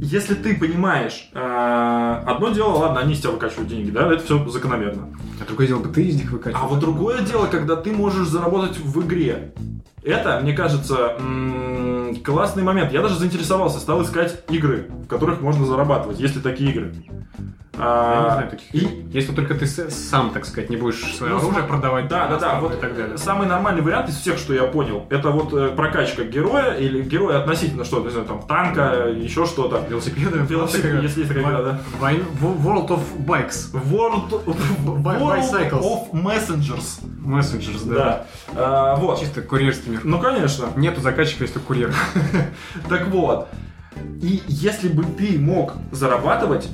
[0.04, 4.46] если ты понимаешь, э, одно дело, ладно, они из тебя выкачивают деньги, да, это все
[4.50, 5.08] закономерно.
[5.40, 6.62] А другое дело ты из них выкачивал.
[6.62, 9.54] А вот другое дело, когда ты можешь заработать в игре.
[10.06, 11.14] Это, мне кажется,
[12.24, 12.92] классный момент.
[12.92, 16.94] Я даже заинтересовался, стал искать игры, в которых можно зарабатывать, если такие игры.
[17.76, 18.76] Я не А, знаю таких.
[18.76, 22.08] и- Если только ты сам, так сказать, не будешь свое Ну, оружие продавать.
[22.08, 22.58] Да, да, да.
[22.60, 23.18] и Вот так далее.
[23.18, 27.40] самый нормальный вариант из всех, что я понял, это вот э, прокачка героя или героя
[27.40, 29.84] относительно что, не знаю, там танка, еще что-то.
[29.90, 30.38] Велосипеды.
[30.50, 31.80] Велосипед, если есть такая игра, да.
[32.42, 33.74] World of Bikes.
[33.74, 35.82] World, Bi- World bicycles.
[35.84, 37.02] of Messengers.
[37.26, 37.96] Messengers, да.
[37.96, 38.26] Да.
[38.56, 39.20] А, вот.
[39.20, 40.02] Чисто курьерский мир.
[40.04, 40.70] Ну, конечно.
[40.76, 41.94] Нету заказчика, если курьер.
[42.90, 43.48] Так вот.
[44.22, 46.68] И если бы ты мог зарабатывать,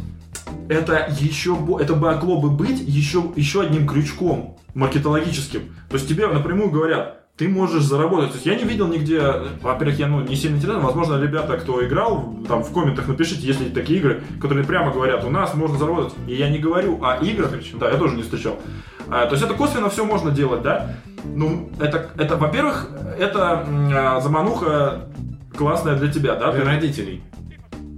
[0.69, 5.61] это еще это бы могло бы быть еще, еще одним крючком маркетологическим.
[5.89, 8.31] То есть тебе напрямую говорят, ты можешь заработать.
[8.31, 9.21] То есть я не видел нигде,
[9.61, 13.61] во-первых, я ну, не сильно интересно, возможно, ребята, кто играл, там в комментах напишите, есть
[13.61, 16.13] ли такие игры, которые прямо говорят, у нас можно заработать.
[16.27, 18.59] И я не говорю о играх, да, я тоже не встречал.
[19.11, 20.91] А, то есть это косвенно все можно делать, да?
[21.23, 22.87] Ну, это, это во-первых,
[23.17, 25.05] это а, замануха
[25.57, 26.51] классная для тебя, да?
[26.51, 27.23] Для Ты- родителей.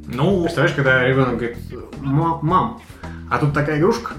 [0.08, 1.58] ну, Представляешь, когда ребенок говорит,
[2.02, 2.82] «Ма- мам,
[3.30, 4.14] а тут такая игрушка,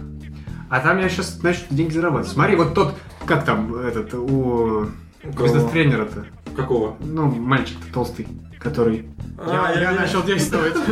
[0.70, 2.32] а там я сейчас начну деньги зарабатывать.
[2.32, 2.94] Смотри, вот тот,
[3.26, 4.86] как там, этот, у
[5.24, 6.24] бизнес-тренера-то,
[6.56, 6.96] какого?
[7.00, 8.26] ну, мальчик-то толстый,
[8.58, 9.06] который...
[9.38, 10.74] А, я, я- я начал действовать.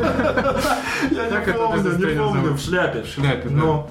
[1.11, 3.03] Я не помню, не помню, в шляпе.
[3.03, 3.49] В шляпе.
[3.49, 3.89] Но,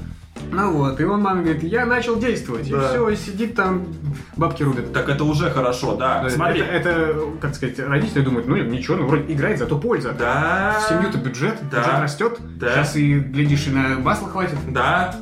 [0.52, 2.68] Ну вот, и он маме говорит, я начал действовать.
[2.68, 2.90] И Да.
[2.90, 3.88] все, и сидит там,
[4.36, 4.92] бабки рубят.
[4.94, 6.24] так это уже хорошо, да.
[6.24, 6.62] Да, Смотри.
[6.62, 10.14] Это, это, как сказать, родители думают, ну ничего, ну вроде играет, зато польза.
[10.18, 10.78] Да.
[10.80, 11.80] В семью-то бюджет, Да.
[11.80, 12.38] бюджет растет.
[12.58, 12.72] Да.
[12.72, 14.56] Сейчас и, глядишь, и на масло хватит.
[14.70, 15.16] Да.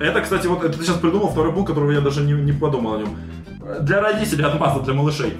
[0.00, 2.94] Это, кстати, вот это ты сейчас придумал второй пункт, которого я даже не, не подумал
[2.94, 3.16] о нем.
[3.80, 5.36] Для родителей от масла для малышей.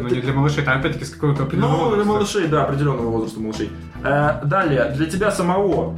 [0.00, 2.12] Ну Ты- не для малышей, там опять-таки с какого-то определенного Ну, для возраста.
[2.38, 3.70] малышей, да, определенного возраста малышей.
[4.02, 5.96] Э, далее, для тебя самого.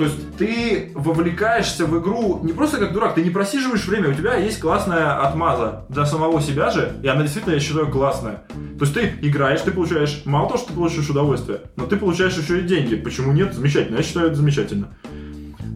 [0.00, 4.14] То есть ты вовлекаешься в игру не просто как дурак, ты не просиживаешь время, у
[4.14, 8.44] тебя есть классная отмаза для самого себя же, и она действительно, я считаю, классная.
[8.78, 12.34] То есть ты играешь, ты получаешь, мало того, что ты получаешь удовольствие, но ты получаешь
[12.34, 12.94] еще и деньги.
[12.94, 13.52] Почему нет?
[13.52, 14.88] Замечательно, я считаю это замечательно.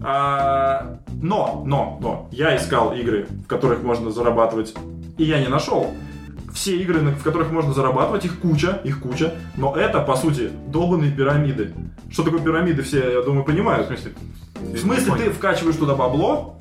[0.02, 4.74] А, но, но, но, я искал игры, в которых можно зарабатывать,
[5.18, 5.92] и я не нашел.
[6.54, 11.10] Все игры, в которых можно зарабатывать, их куча, их куча, но это, по сути, долбанные
[11.10, 11.74] пирамиды.
[12.12, 13.88] Что такое пирамиды, все, я думаю, В понимают.
[13.88, 14.12] смысле?
[14.60, 16.60] В смысле, ты вкачиваешь туда бабло,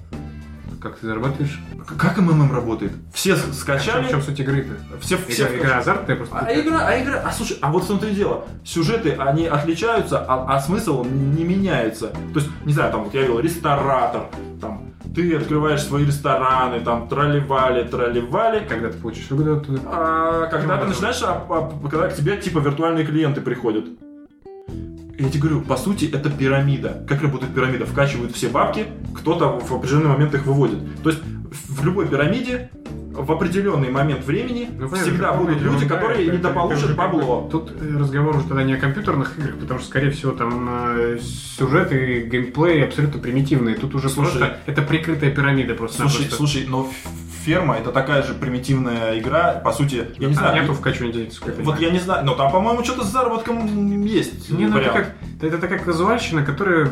[0.84, 1.62] Как ты зарабатываешь?
[1.98, 2.92] Как МММ работает?
[3.14, 4.04] Все скачали.
[4.04, 4.98] А в чем суть игры-то?
[5.00, 6.38] Все, все игра, игра азартная просто.
[6.38, 8.46] А игра, а игра, а слушай, а вот в том-то и дело.
[8.66, 12.08] Сюжеты, они отличаются, а, а смысл не меняется.
[12.34, 14.24] То есть, не знаю, там вот я видел ресторатор,
[14.60, 18.66] там ты открываешь свои рестораны, там тролливали, тролливали.
[18.68, 19.80] Когда ты получишь выгоду?
[19.86, 23.86] А, когда ты начинаешь, а, а, когда к тебе типа виртуальные клиенты приходят.
[25.24, 27.06] Я тебе говорю, по сути, это пирамида.
[27.08, 27.86] Как работает пирамида?
[27.86, 30.80] Вкачивают все бабки, кто-то в определенный момент их выводит.
[31.02, 31.22] То есть
[31.70, 32.70] в любой пирамиде
[33.14, 37.48] в определенный момент времени ну, всегда будут люди, которые да, недополучат бабло.
[37.50, 41.20] Тут э, разговор уже тогда не о компьютерных играх, потому что, скорее всего, там э,
[41.22, 43.76] сюжеты, геймплей абсолютно примитивные.
[43.76, 46.02] Тут уже слушай, просто это прикрытая пирамида просто.
[46.02, 46.92] Слушай, слушай, но
[47.44, 50.62] ферма это такая же примитивная игра, по сути, я не а знаю.
[50.62, 51.32] Нету вкачивания денег.
[51.60, 54.50] Вот я не знаю, но там, по-моему, что-то с заработком есть.
[54.50, 56.89] Не, ну это как, это такая казуальщина, которая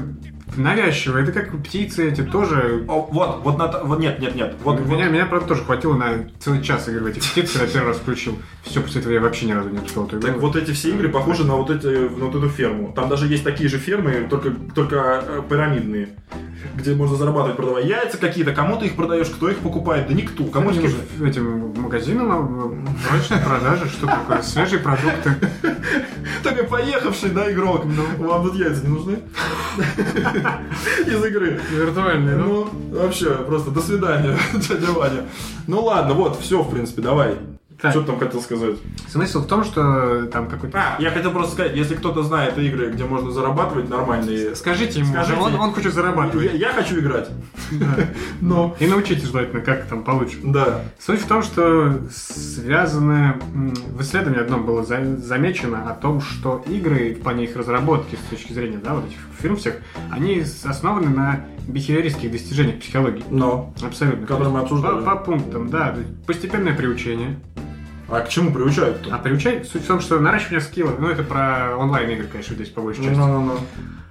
[0.58, 1.18] навязчиво.
[1.18, 2.84] Это как птицы эти тоже.
[2.88, 4.56] О, вот, вот, на, вот нет, нет, нет.
[4.64, 5.12] Вот, меня, вот.
[5.12, 8.38] меня, правда, тоже хватило на целый час игры в этих птиц, когда первый раз включил.
[8.64, 10.08] Все, после этого я вообще ни разу не успел.
[10.08, 12.93] Так вот эти все игры похожи на вот, эти, на вот эту ферму.
[12.93, 16.10] Там даже есть такие же фермы, только, только э, пирамидные
[16.76, 20.45] где можно зарабатывать, продавая яйца какие-то, кому ты их продаешь, кто их покупает, да никто,
[20.45, 20.99] кому не нужно.
[21.26, 25.36] Этим магазинам срочной продажи, что такое, свежие продукты.
[26.43, 29.20] Такой поехавший, да, игрок, ну, вам тут яйца не нужны?
[31.05, 31.59] Из игры.
[31.72, 32.70] Виртуальные, ну?
[32.91, 35.26] Вообще, просто до свидания, дядя Ваня.
[35.68, 37.38] Ну ладно, вот, все, в принципе, давай.
[37.82, 37.92] Так.
[37.92, 38.76] Что ты там хотел сказать?
[39.08, 40.78] Смысл в том, что там какой-то...
[40.78, 44.56] А, я хотел просто сказать, если кто-то знает игры, где можно зарабатывать нормальные...
[44.56, 46.54] Скажите ему, Скажите, он, он хочет зарабатывать.
[46.54, 47.30] Я, я хочу играть.
[48.42, 48.76] Но...
[48.80, 50.38] И научите желательно, как там получше.
[50.44, 50.82] Да.
[51.00, 53.40] Суть в том, что связано...
[53.52, 58.54] В исследовании одном было замечено о том, что игры в плане их разработки с точки
[58.54, 59.78] зрения, да, вот этих фирм всех,
[60.12, 63.24] они основаны на бихевиористских достижениях психологии.
[63.32, 63.74] Но.
[63.82, 64.28] Абсолютно.
[64.28, 65.04] Которые мы обсуждали.
[65.04, 65.96] По, по пунктам, да.
[66.28, 67.40] Постепенное приучение.
[68.12, 69.16] А к чему приучают-то?
[69.16, 69.68] А приучать?
[69.68, 73.18] Суть в том, что наращивание скиллов, ну это про онлайн-игры, конечно, здесь по большей части.
[73.18, 73.59] No, no, no.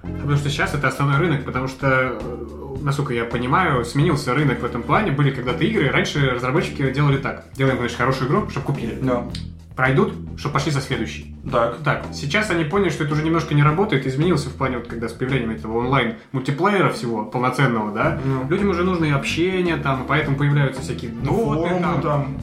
[0.01, 4.65] Потому что сейчас это основной рынок, потому что, э, насколько я понимаю, сменился рынок в
[4.65, 5.11] этом плане.
[5.11, 7.45] Были когда-то игры, раньше разработчики делали так.
[7.53, 8.97] Делаем, значит, хорошую игру, чтобы купили.
[8.99, 9.27] Да
[9.75, 11.35] пройдут, чтобы пошли за следующий.
[11.49, 11.77] Так.
[11.83, 15.07] Так, сейчас они поняли, что это уже немножко не работает, изменился в плане, вот когда
[15.07, 18.49] с появлением этого онлайн мультиплеера всего полноценного, да, mm.
[18.49, 22.37] людям уже нужно и общение там, поэтому появляются всякие ну, доты, там, там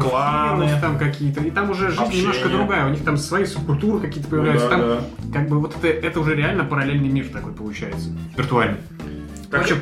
[0.00, 2.22] кланы там какие-то, и там уже жизнь общение.
[2.22, 5.38] немножко другая, у них там свои субкультуры какие-то появляются, ну, да, там да.
[5.38, 8.78] как бы вот это, это уже реально параллельный мир такой получается, виртуальный.
[9.50, 9.60] Так.
[9.60, 9.76] В общем,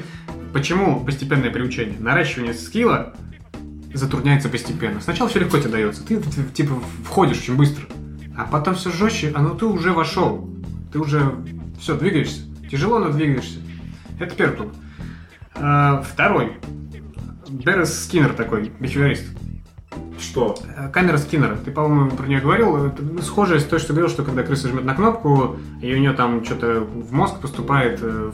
[0.52, 1.96] почему постепенное приучение?
[1.98, 3.14] Наращивание скилла
[3.96, 5.00] затрудняется постепенно.
[5.00, 6.04] Сначала все легко тебе дается.
[6.04, 6.74] Ты, ты типа
[7.04, 7.86] входишь очень быстро.
[8.36, 10.50] А потом все жестче, а ну ты уже вошел.
[10.92, 11.34] Ты уже
[11.80, 12.42] все, двигаешься.
[12.70, 13.58] Тяжело, но двигаешься.
[14.18, 14.76] Это первый пункт.
[15.54, 16.52] А, второй.
[17.48, 19.24] Берес Скиннер такой, бихевиорист.
[20.18, 20.56] Что?
[20.76, 21.56] Э, камера Скиннера.
[21.56, 22.86] Ты, по-моему, про нее говорил.
[22.86, 26.12] Это схожая с той, что говорил, что когда крыса жмет на кнопку, и у нее
[26.12, 28.32] там что-то в мозг поступает э,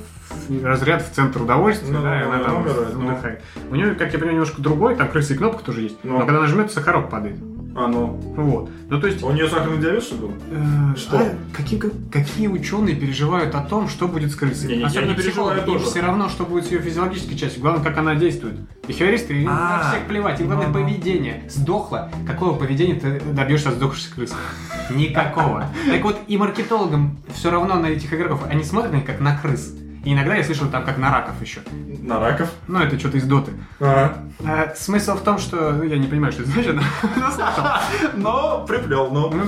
[0.63, 3.43] разряд в центр удовольствия, ну, да, и она там вдыхает.
[3.71, 6.27] У нее, как я понимаю, немножко другой, там крыса и кнопка тоже есть, но, но
[6.27, 7.37] когда нажмет, сахарок падает.
[7.75, 8.07] А, ну.
[8.37, 8.71] Вот.
[8.89, 9.23] Ну, то есть...
[9.23, 10.35] А у нее сахарный диабет, что ли?
[10.51, 11.19] Э, что?
[11.19, 14.71] А, какие, какие ученые переживают о том, что будет с крысой?
[14.71, 15.85] Не, не, Особенно я не переживаю тоже.
[15.85, 17.63] все равно, что будет с ее физиологической частью.
[17.63, 18.57] Главное, как она действует.
[18.89, 20.41] Бихевиористы, им на всех плевать.
[20.41, 21.45] Им главное ну, поведение.
[21.49, 22.11] Сдохло.
[22.27, 24.35] Какого поведения ты добьешься от сдохшейся крысы?
[24.91, 25.67] Никакого.
[25.89, 28.43] Так вот, и маркетологам все равно на этих игроков.
[28.51, 29.75] Они смотрят на них как на крыс.
[30.05, 31.61] И иногда я слышал там как на раков еще.
[32.03, 32.51] На раков?
[32.69, 33.53] Ну, это что-то из доты.
[33.81, 34.25] А.
[34.45, 35.73] А, смысл в том, что...
[35.73, 36.77] Ну, я не понимаю, что это значит,
[38.15, 39.31] но приплел, но...
[39.31, 39.45] Ну,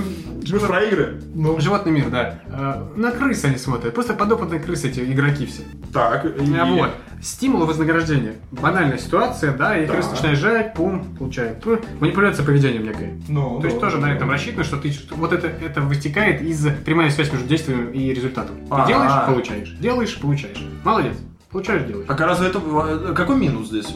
[0.47, 1.21] Мы про игры.
[1.33, 1.59] Ну.
[1.59, 2.39] Животный мир, да.
[2.49, 3.93] А, на крыс они смотрят.
[3.95, 5.63] Просто подопытные крысы эти игроки все.
[5.91, 6.25] Так.
[6.25, 6.55] И...
[6.55, 6.91] А, вот.
[7.23, 8.35] Стимул вознаграждения.
[8.51, 9.93] Банальная ситуация, да, и да.
[9.93, 11.65] крыса начинает жать, пум, получает.
[12.01, 13.13] Манипуляция поведением некой.
[13.29, 16.41] Ну, То ну, есть тоже ну, на этом рассчитано, что ты вот это, это вытекает
[16.41, 18.57] из прямая связь между действием и результатом.
[18.57, 19.69] Ты делаешь, получаешь.
[19.79, 20.61] Делаешь, получаешь.
[20.83, 21.15] Молодец.
[21.49, 22.05] Получаешь, делаешь.
[22.09, 22.59] А разве это...
[22.59, 23.95] Э, какой минус здесь?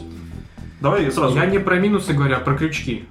[0.80, 1.36] Давай сразу.
[1.36, 3.04] Я не про минусы говорю, а про крючки.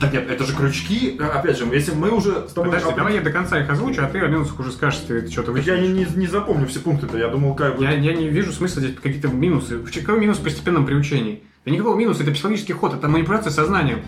[0.00, 2.70] Так нет, это же крючки, опять же, если мы уже с тобой...
[2.70, 5.56] Подожди, давай я до конца их озвучу, а ты о минусах уже скажешь, ты что-то
[5.56, 7.84] Я не, не, не запомню все пункты-то, я думал, как бы...
[7.84, 9.78] Я, я не вижу смысла здесь какие-то минусы.
[9.78, 11.42] Какой минус в постепенном приучении?
[11.64, 14.00] Да никакого минуса, это психологический ход, это манипуляция сознанием.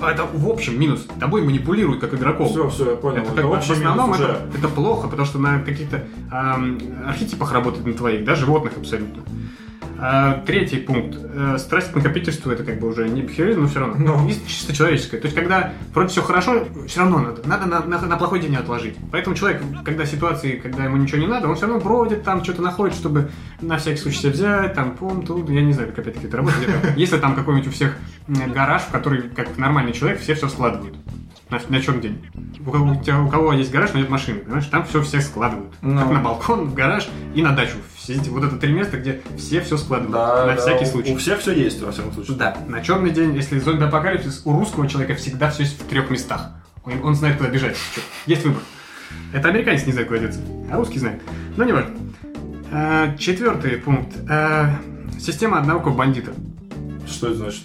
[0.00, 1.06] А это в общем минус.
[1.18, 2.48] Тобой манипулируют как игроком.
[2.48, 3.22] Все, все, я понял.
[3.22, 7.86] Это, это как в основном это, это плохо, потому что на каких-то эм, архетипах работает
[7.86, 9.22] на твоих, да, животных абсолютно.
[9.98, 11.16] А, третий пункт.
[11.22, 13.96] Э, страсть к накопительству это как бы уже не бихевизм, но все равно.
[13.98, 14.22] Но.
[14.22, 14.30] Ну.
[14.46, 15.18] чисто человеческое.
[15.18, 17.48] То есть, когда вроде все хорошо, все равно надо.
[17.48, 18.96] Надо на, на, на плохой день отложить.
[19.12, 22.62] Поэтому человек, когда ситуации, когда ему ничего не надо, он все равно бродит, там что-то
[22.62, 23.30] находит, чтобы
[23.60, 26.70] на всякий случай себе взять, там, пум, тут, я не знаю, как опять-таки это работает.
[26.96, 27.96] Если там какой-нибудь у всех
[28.28, 30.96] гараж, в который, как нормальный человек, все все складывают
[31.50, 32.26] на, на чем день.
[32.64, 34.66] У, у, тебя, у кого есть гараж, но нет машины, понимаешь?
[34.66, 35.74] Там все все складывают.
[35.82, 35.98] Ну.
[35.98, 37.76] Как на балкон, в гараж и на дачу.
[37.96, 40.12] Все эти, вот это три места, где все все складывают.
[40.12, 41.12] Да, на да, всякий случай.
[41.12, 42.36] У всех все есть, во всяком случае.
[42.36, 42.56] Да.
[42.68, 46.50] На черный день, если зомби-апокалипсис, у русского человека всегда все есть в трех местах.
[46.84, 47.76] Он, он знает, куда бежать.
[48.26, 48.62] Есть выбор.
[49.32, 50.40] Это американец не знает, куда деться,
[50.70, 51.22] а русский знает.
[51.56, 51.94] Но не важно.
[52.72, 54.14] А, четвертый пункт.
[54.28, 54.78] А,
[55.18, 56.32] система одного бандита.
[57.06, 57.62] Что это значит?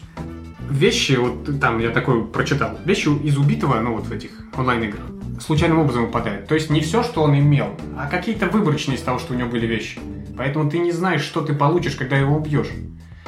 [0.69, 5.03] Вещи, вот там я такой прочитал, вещи из убитого, ну вот в этих онлайн-играх,
[5.39, 6.47] случайным образом выпадают.
[6.47, 9.49] То есть не все, что он имел, а какие-то выборочные из того, что у него
[9.49, 9.99] были вещи.
[10.37, 12.69] Поэтому ты не знаешь, что ты получишь, когда его убьешь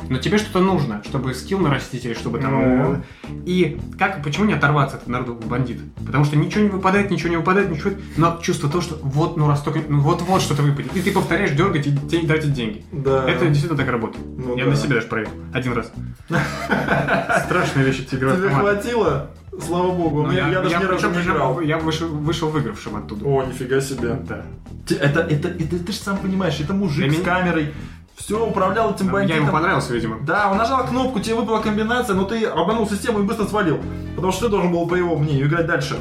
[0.09, 2.83] но тебе что-то нужно, чтобы скилл нарастить или чтобы там...
[2.83, 3.03] Ну...
[3.45, 5.83] И как, почему не оторваться от народу бандита?
[6.05, 7.91] Потому что ничего не выпадает, ничего не выпадает, ничего...
[8.17, 9.81] Но чувство то, что вот, ну раз только...
[9.87, 10.95] Ну вот-вот что-то выпадет.
[10.95, 12.83] И ты повторяешь, дергать и тебе тратить деньги.
[12.91, 13.29] Да.
[13.29, 14.25] Это действительно так работает.
[14.37, 14.71] Ну, Я да.
[14.71, 15.31] на себе даже проверил.
[15.53, 15.91] Один раз.
[17.45, 18.35] Страшная вещь эти игры.
[18.35, 19.31] Тебе хватило?
[19.59, 21.59] Слава богу, ну, я, я, даже я, ни разу не играл.
[21.59, 23.25] Я вышел, вышел выигравшим оттуда.
[23.25, 24.17] О, нифига себе.
[24.27, 24.45] Да.
[24.89, 27.73] Это, это, это, ты же сам понимаешь, это мужик с камерой,
[28.21, 29.35] все, управлял этим бандитом.
[29.35, 30.19] Я ему понравился, видимо.
[30.21, 33.79] Да, он нажал кнопку, тебе выпала комбинация, но ты обманул систему и быстро свалил.
[34.15, 35.97] Потому что ты должен был, по его мнению, играть дальше.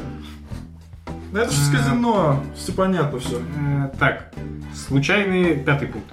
[1.31, 3.37] Ну, это же с казино, все понятно все.
[3.37, 4.33] Э, так,
[4.75, 6.07] случайный пятый пункт.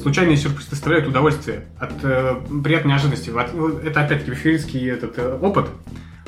[0.00, 3.30] Случайные сюрпризы доставляют удовольствие от э, приятной неожиданности.
[3.84, 5.68] Это опять-таки биферийский этот э, опыт.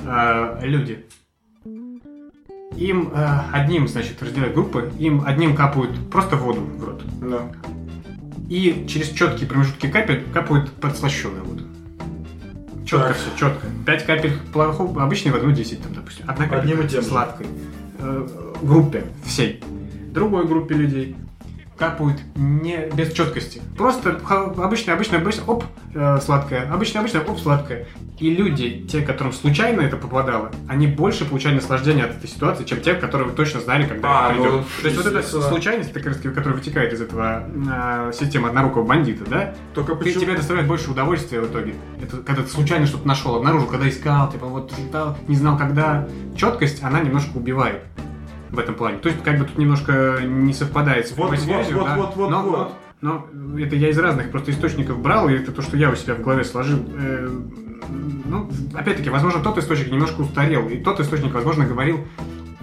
[0.04, 1.04] Э, люди.
[2.76, 7.02] Им э, одним, значит, разделяют группы, им одним капают просто воду в рот.
[7.20, 7.42] Да
[8.48, 11.64] и через четкие промежутки капель капают подслащенная воду.
[12.84, 13.16] Четко так.
[13.16, 13.66] все, четко.
[13.86, 16.24] 5 капель плохого, обычной воды, ну 10 там, допустим.
[16.28, 17.46] Одна капель Одним и тем сладкой.
[17.98, 18.28] Э,
[18.62, 19.62] группе всей.
[20.12, 21.16] Другой группе людей
[21.76, 23.60] капают не без четкости.
[23.76, 24.20] Просто
[24.56, 25.64] обычно, обычно, обычно, оп,
[25.94, 27.86] э, сладкое, обычно, обычно, оп, сладкое.
[28.18, 32.80] И люди, те, которым случайно это попадало, они больше получали наслаждение от этой ситуации, чем
[32.80, 34.52] те, которые вы точно знали, когда а, это придет.
[34.52, 37.44] Ну, То есть вот эта случайность, которая вытекает из этого
[38.08, 39.54] э, системы однорукого бандита, да?
[39.74, 40.20] Только почему?
[40.20, 41.74] Тебе доставляет больше удовольствия в итоге.
[42.00, 46.06] Это когда ты случайно что-то нашел, обнаружил, когда искал, типа вот ждал, не знал когда.
[46.36, 47.82] Четкость, она немножко убивает
[48.54, 48.98] в этом плане.
[48.98, 51.96] То есть, как бы тут немножко не совпадает с вот, связью, вот, да?
[51.96, 52.72] вот, вот, но, вот.
[53.00, 55.96] Но, но это я из разных просто источников брал, и это то, что я у
[55.96, 56.78] себя в голове сложил.
[56.96, 57.28] Э,
[58.24, 62.00] ну, опять-таки, возможно, тот источник немножко устарел, и тот источник, возможно, говорил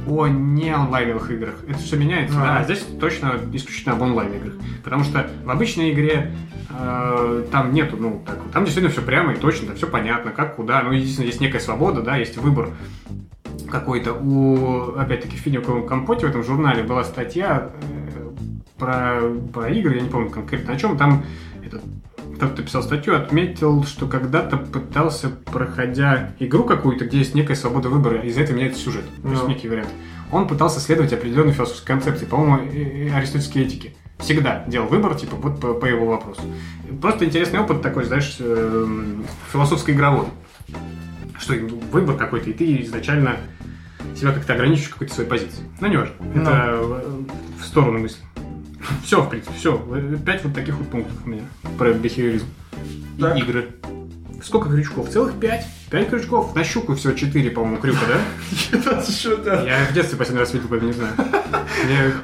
[0.08, 1.56] о не онлайновых играх.
[1.68, 2.58] Это все меняется, а, да.
[2.60, 4.54] а здесь точно исключительно об онлайн играх.
[4.84, 6.34] Потому что в обычной игре
[6.70, 10.56] э, там нету, ну, так, там действительно все прямо и точно, там все понятно, как,
[10.56, 10.82] куда.
[10.82, 12.70] Ну, единственное, есть некая свобода, да, есть выбор
[13.70, 14.14] какой-то.
[14.14, 18.30] У, опять-таки, в Финиковом компоте в этом журнале была статья э,
[18.78, 19.22] про,
[19.54, 20.98] про игры, я не помню конкретно о чем.
[20.98, 21.24] Там
[21.64, 21.82] этот
[22.42, 27.90] тот, кто писал статью, отметил, что когда-то пытался, проходя игру какую-то, где есть некая свобода
[27.90, 29.90] выбора, из за этого меняется сюжет, то есть некий вариант.
[30.32, 33.96] Он пытался следовать определенной философской концепции, по-моему, аристотельской этики.
[34.18, 36.42] Всегда делал выбор, типа, вот по, по его вопросу.
[37.02, 38.88] Просто интересный опыт такой, знаешь, э,
[39.52, 40.28] философско-игровой.
[41.42, 41.54] Что
[41.92, 43.38] выбор какой-то, и ты изначально
[44.16, 45.64] себя как-то ограничиваешь какой-то своей позиции.
[45.80, 46.16] Ну, не важно.
[46.36, 46.42] Но.
[46.42, 46.80] Это
[47.60, 48.22] в сторону мысли.
[49.04, 49.78] Все, в принципе, все.
[50.26, 51.44] Пять вот таких вот пунктов у меня
[51.78, 52.46] про бихевиоризм.
[53.18, 53.70] И игры.
[54.44, 55.10] Сколько крючков?
[55.10, 55.66] Целых пять.
[55.92, 56.56] Пять крючков.
[56.56, 58.20] На щуку всего четыре, по-моему, крюка, да?
[59.66, 61.14] Я в детстве последний раз видел, поэтому не знаю.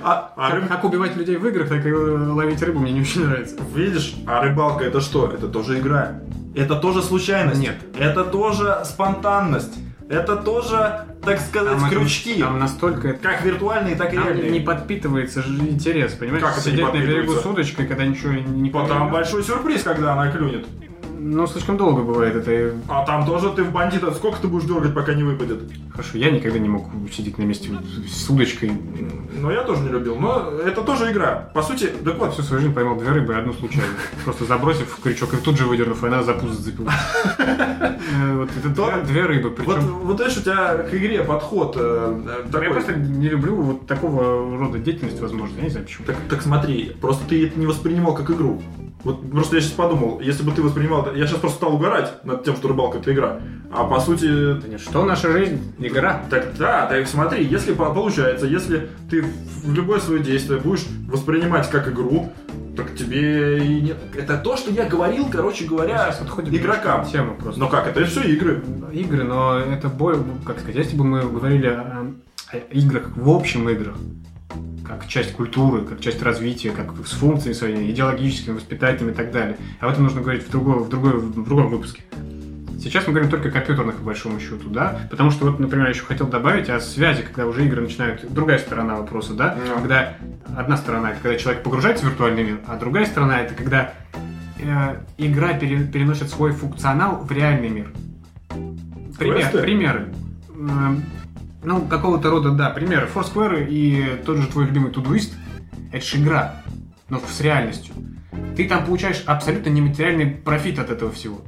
[0.03, 3.55] А, а как убивать людей в играх, так и ловить рыбу мне не очень нравится.
[3.75, 5.27] Видишь, а рыбалка это что?
[5.31, 6.21] Это тоже игра.
[6.55, 7.59] Это тоже случайность.
[7.59, 7.75] Нет.
[7.97, 9.73] Это тоже спонтанность.
[10.09, 12.31] Это тоже, так сказать, там крючки.
[12.35, 13.13] Это, там настолько...
[13.13, 14.51] Как виртуальные, так и реальные.
[14.51, 16.43] не подпитывается же интерес, понимаешь?
[16.43, 18.69] Как Сидеть на берегу с удочкой, когда ничего не...
[18.69, 20.65] Потом большой сюрприз, когда она клюнет.
[21.19, 22.75] Ну, слишком долго бывает это.
[22.87, 24.13] А там тоже ты в бандита.
[24.13, 25.63] Сколько ты будешь дергать, пока не выпадет?
[25.91, 27.69] Хорошо, я никогда не мог сидеть на месте
[28.07, 28.71] с удочкой.
[29.39, 30.15] Ну, я тоже не любил.
[30.15, 31.49] Но это тоже игра.
[31.53, 32.33] По сути, так вот.
[32.33, 33.89] Всю свою жизнь поймал две рыбы, одну случайно.
[34.23, 36.93] Просто забросив в крючок и тут же выдернув, и она за пузо зацепилась.
[38.09, 39.53] Э, вот это две рыбы.
[39.65, 44.79] Вот, видишь, у тебя к игре подход э, Я просто не люблю вот такого рода
[44.79, 45.57] деятельность, возможно.
[45.57, 46.07] Я не знаю почему.
[46.29, 48.61] Так смотри, просто ты это не воспринимал как игру.
[49.03, 51.13] Вот просто я сейчас подумал, если бы ты воспринимал...
[51.15, 53.39] Я сейчас просто стал угорать над тем, что рыбалка это игра.
[53.71, 54.25] А по сути...
[54.59, 55.61] Да нет, что наша жизнь?
[55.79, 56.23] Игра.
[56.29, 59.23] Так да, так смотри, если получается, если ты
[59.63, 62.31] в любое свое действие будешь воспринимать как игру,
[62.77, 63.97] Так тебе и нет.
[64.15, 66.13] Это то, что я говорил, короче говоря,
[66.51, 67.05] игрокам.
[67.05, 67.59] Тему просто.
[67.59, 68.63] Но как, это все игры.
[68.93, 72.13] Игры, но это бой, как сказать, если бы мы говорили о,
[72.51, 73.95] о играх, в общем играх,
[74.87, 79.57] как часть культуры, как часть развития, как с функциями своими, идеологическими, воспитательными и так далее.
[79.79, 82.01] А об этом нужно говорить в, другой, в, другой, в другом выпуске.
[82.79, 85.93] Сейчас мы говорим только о компьютерных, по большому счету, да, потому что вот, например, я
[85.93, 89.81] еще хотел добавить о связи, когда уже игры начинают, другая сторона вопроса, да, no.
[89.81, 90.15] когда
[90.55, 93.93] одна сторона это когда человек погружается в виртуальный мир, а другая сторона это когда
[94.59, 97.91] э, игра пере, переносит свой функционал в реальный мир.
[99.17, 100.13] Пример, примеры.
[101.67, 103.09] Ну, какого-то рода, да, примеры.
[103.13, 105.33] Foursquare и тот же твой любимый Todoist,
[105.91, 106.63] это же игра,
[107.09, 107.93] но с реальностью.
[108.55, 111.41] Ты там получаешь абсолютно нематериальный профит от этого всего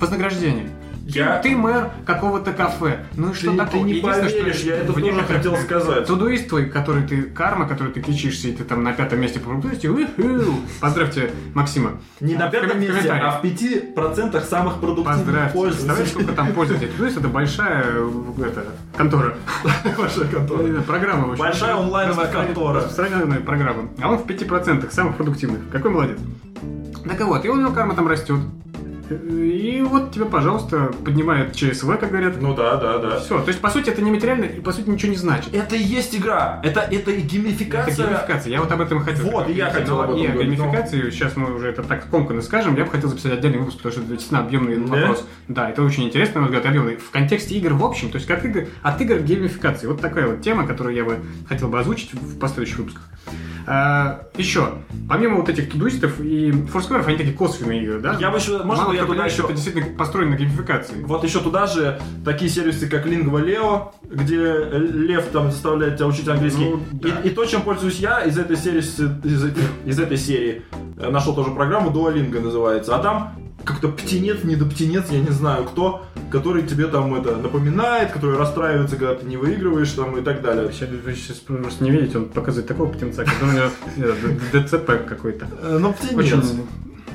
[0.00, 0.66] вознаграждение.
[1.08, 1.38] Я...
[1.38, 3.06] Ты, мэр какого-то кафе.
[3.14, 3.80] Ну и что ты, такое?
[3.80, 6.06] Ты не поверишь, что я это тоже хотел сказать.
[6.06, 9.50] Тудуист твой, который ты, карма, который ты кичишься, и ты там на пятом месте по
[9.50, 9.88] популярности,
[10.80, 11.92] поздравьте Максима.
[12.20, 15.68] Не на пятом месте, а в пяти процентах самых продуктивных пользователей.
[15.68, 16.90] Представляешь, сколько там пользователей.
[16.90, 19.34] Тудуист это большая это, контора.
[19.96, 20.82] Большая контора.
[20.82, 21.36] Программа.
[21.36, 22.76] Большая онлайновая контора.
[22.80, 23.88] Распространенная программа.
[24.00, 25.70] А он в пяти процентах самых продуктивных.
[25.72, 26.18] Какой молодец.
[27.08, 28.40] Так вот, и у него карма там растет.
[29.10, 32.40] И вот тебе, пожалуйста, поднимает ЧСВ, как говорят.
[32.40, 33.20] Ну да, да, да.
[33.20, 33.40] Все.
[33.40, 35.54] То есть, по сути, это не материально и, по сути, ничего не значит.
[35.54, 36.60] Это и есть игра.
[36.62, 37.92] Это, это и геймификация.
[37.92, 38.52] Это геймификация.
[38.52, 39.24] Я вот об этом хотел.
[39.24, 41.10] Вот, и я хотел об этом И о геймификации, но...
[41.10, 44.00] сейчас мы уже это так скомканно скажем, я бы хотел записать отдельный выпуск, потому что
[44.02, 44.96] это действительно объемный да?
[44.96, 45.26] вопрос.
[45.48, 46.96] Да, это очень интересно, на мой взгляд, объемный.
[46.96, 49.86] В контексте игр в общем, то есть как игры, от игр к геймификации.
[49.86, 51.18] Вот такая вот тема, которую я бы
[51.48, 53.02] хотел бы озвучить в последующих выпусках.
[53.70, 54.78] А, еще,
[55.10, 58.16] помимо вот этих тудуистов и форскверов, они такие косвенные игры, да?
[58.18, 59.42] Я бы еще, можно Я туда еще...
[59.42, 61.02] это действительно построено на геймификации.
[61.04, 66.28] Вот еще туда же такие сервисы, как Lingua Leo, где Лев там заставляет тебя учить
[66.28, 66.64] английский.
[66.64, 67.08] Ну, да.
[67.08, 69.54] и, и то, чем пользуюсь я из этой серии, из,
[69.84, 70.62] из этой серии,
[70.96, 73.34] э, нашел тоже программу Duolingo называется, а там
[73.64, 78.36] как-то птенец, не до птенец, я не знаю кто, который тебе там это напоминает, который
[78.36, 80.70] расстраивается, когда ты не выигрываешь там и так далее.
[80.72, 85.46] Сейчас, вы сейчас просто не видите, он показывает такого птенца, который у него ДЦП какой-то.
[85.60, 86.54] Э, ну, птенец.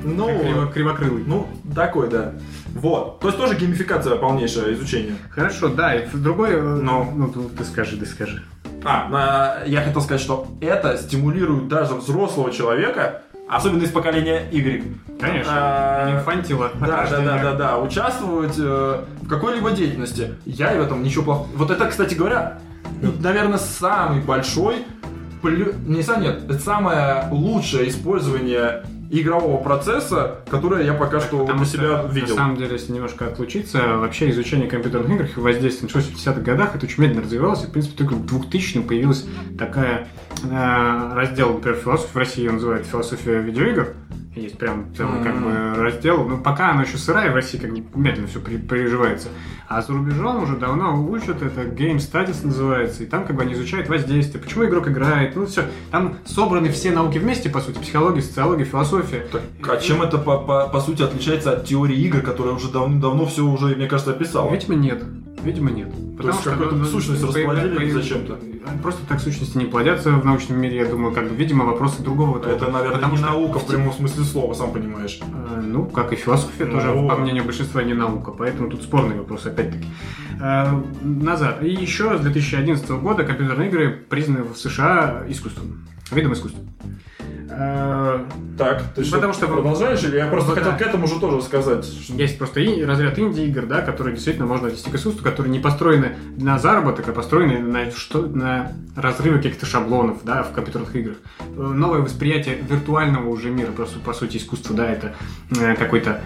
[0.03, 1.23] Ну, Криво, кривокрылый.
[1.25, 2.33] Ну, такой, да.
[2.73, 3.19] Вот.
[3.19, 5.15] То есть тоже геймификация полнейшее изучение.
[5.29, 5.95] Хорошо, да.
[5.95, 6.51] И другой...
[6.51, 7.11] Э, Но...
[7.15, 8.43] Ну, ты скажи, ты скажи.
[8.85, 14.83] А, я хотел сказать, что это стимулирует даже взрослого человека Особенно из поколения Y.
[15.19, 15.51] Конечно.
[15.53, 16.71] А, Инфантила.
[16.79, 17.77] Да, да, да, да, да.
[17.77, 20.35] Участвовать э, в какой-либо деятельности.
[20.45, 21.49] Я в этом ничего плохого.
[21.55, 22.59] Вот это, кстати говоря,
[23.01, 24.85] наверное, самый большой
[25.43, 28.83] не сам нет, это самое лучшее использование
[29.21, 32.35] игрового процесса, которое я пока что Потому у себя что, видел.
[32.35, 36.75] На самом деле, если немножко отлучиться, вообще изучение компьютерных игр и воздействие в 50-х годах,
[36.75, 39.25] это очень медленно развивалось, и, в принципе, только в 2000 появилась
[39.57, 40.07] такая
[41.13, 43.95] раздел, например, философии в России называют философия видеоигр,
[44.35, 46.23] есть прям целый как бы раздел.
[46.25, 49.29] Но пока она еще сырая, в России как бы медленно все при, переживается.
[49.67, 53.53] А за рубежом уже давно учат, это Game Studies называется, и там как бы они
[53.53, 55.63] изучают воздействие, почему игрок играет, ну все.
[55.91, 59.27] Там собраны все науки вместе, по сути, психология, социология, философия.
[59.31, 63.25] Так, а чем это по, по, по сути отличается от теории игр, которая уже давно-давно
[63.25, 64.51] все уже, мне кажется, описала?
[64.51, 65.03] Видимо, нет.
[65.43, 65.89] Видимо, нет.
[65.89, 68.39] Потому То есть что какую-то сущность расплодили зачем-то?
[68.81, 72.39] Просто так сущности не плодятся в научном мире, я думаю, как бы, видимо, вопросы другого.
[72.39, 73.27] Это, наверное, Потому не что...
[73.27, 75.19] наука в прямом смысле слова, сам понимаешь.
[75.21, 76.73] Э, ну, как и философия ну...
[76.73, 79.85] тоже, по мнению большинства, не наука, поэтому тут спорный вопрос, опять-таки.
[80.41, 81.63] Э, назад.
[81.63, 86.61] И еще с 2011 года компьютерные игры признаны в США искусством, видом искусства.
[88.57, 90.77] Так, ты что, Потому что продолжаешь, или я просто ну, хотел да.
[90.77, 91.87] к этому же тоже сказать?
[92.09, 96.15] Есть просто и разряд инди-игр, да, которые действительно можно отнести к искусству, которые не построены
[96.37, 101.17] на заработок, а построены на, что, на разрывы каких-то шаблонов, да, в компьютерных играх.
[101.55, 105.15] Новое восприятие виртуального уже мира, просто по сути искусство, да, это
[105.59, 106.21] э, какой-то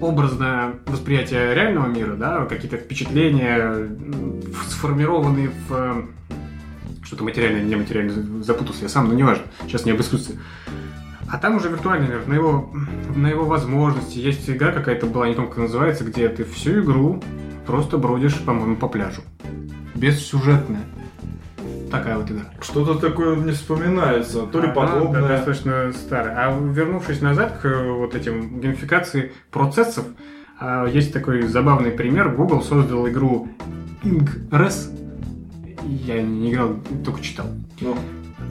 [0.00, 3.88] образное восприятие реального мира, да, какие-то впечатления,
[4.68, 6.06] сформированные в
[7.06, 10.36] что-то материальное, нематериальное, запутался я сам, но неважно, сейчас не об искусстве.
[11.30, 12.70] А там уже виртуальный мир, на его,
[13.14, 14.18] на его возможности.
[14.18, 17.22] Есть игра какая-то была, не помню, как называется, где ты всю игру
[17.66, 19.22] просто бродишь, по-моему, по пляжу.
[19.94, 20.84] Бессюжетная.
[21.90, 22.44] Такая вот игра.
[22.60, 25.22] Что-то такое не вспоминается, то ли подобное.
[25.22, 26.34] Да, достаточно старая.
[26.36, 30.04] А вернувшись назад к э, вот этим геймификации процессов,
[30.58, 32.30] а, есть такой забавный пример.
[32.30, 33.48] Google создал игру
[34.02, 34.90] Ingress,
[35.86, 37.46] я не играл, только читал.
[37.80, 37.96] Ну.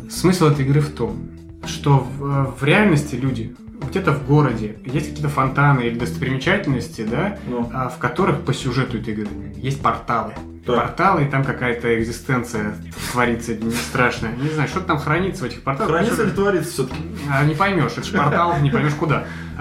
[0.09, 1.29] Смысл этой игры в том,
[1.65, 3.55] что в, в реальности люди,
[3.89, 7.69] где-то в городе есть какие-то фонтаны или достопримечательности, да, Ну.
[7.73, 10.33] а, в которых по сюжету этой игры есть порталы.
[10.65, 10.75] Так.
[10.77, 12.75] Порталы, и там какая-то экзистенция
[13.11, 14.35] творится не страшная.
[14.35, 15.91] Не знаю, что там хранится в этих порталах.
[15.91, 16.97] Хранится Что- ли творится все-таки?
[17.31, 19.25] а, не поймешь, это же портал, не поймешь куда.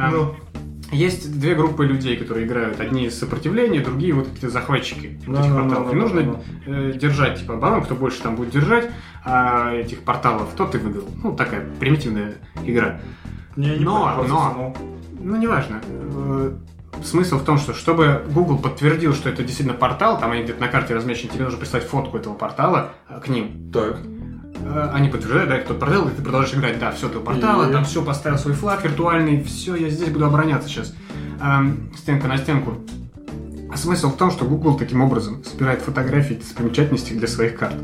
[0.94, 2.80] Есть две группы людей, которые играют.
[2.80, 5.86] Одни из сопротивления, другие вот какие-то захватчики вот Да, этих да, порталов.
[5.90, 8.90] да, И нужно да, э, держать типа оборону, кто больше там будет держать
[9.24, 11.08] а, этих порталов, тот и выиграл.
[11.22, 12.34] Ну, такая примитивная
[12.64, 13.00] игра.
[13.56, 14.74] Не, не Но, но.
[15.20, 15.80] Ну, неважно.
[15.86, 16.52] Э,
[17.02, 20.68] Смысл в том, что чтобы Google подтвердил, что это действительно портал, там они где-то на
[20.68, 23.70] карте размещены, тебе нужно прислать фотку этого портала э, к ним.
[23.72, 23.98] Так.
[24.64, 27.72] Э, Они подтверждают, да, тот портал, и ты продолжаешь играть, да, все, этого портала, И?
[27.72, 30.94] там все, поставил свой флаг виртуальный, все, я здесь буду обороняться сейчас.
[31.42, 32.78] Эм, стенка на стенку.
[33.70, 37.74] А смысл в том, что Google таким образом собирает фотографии достопримечательностей для своих карт.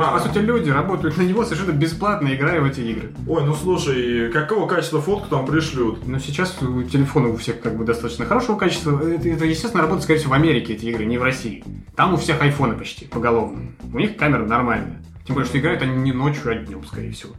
[0.00, 0.12] А.
[0.12, 3.12] по сути, люди работают на него совершенно бесплатно, играя в эти игры.
[3.26, 6.06] Ой, ну слушай, какого качества фотку там пришлют?
[6.06, 9.00] Но сейчас у телефона у всех как бы достаточно хорошего качества.
[9.00, 11.64] Это, это, естественно, работает, скорее всего, в Америке эти игры, не в России.
[11.96, 13.72] Там у всех айфоны почти поголовно.
[13.92, 15.02] У них камера нормальная.
[15.28, 17.34] Тем более, что играют они не ночью, а днем, скорее всего.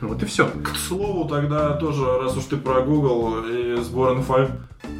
[0.00, 0.46] Вот и все.
[0.48, 4.48] К слову, тогда тоже, раз уж ты про Google и сбор инфы,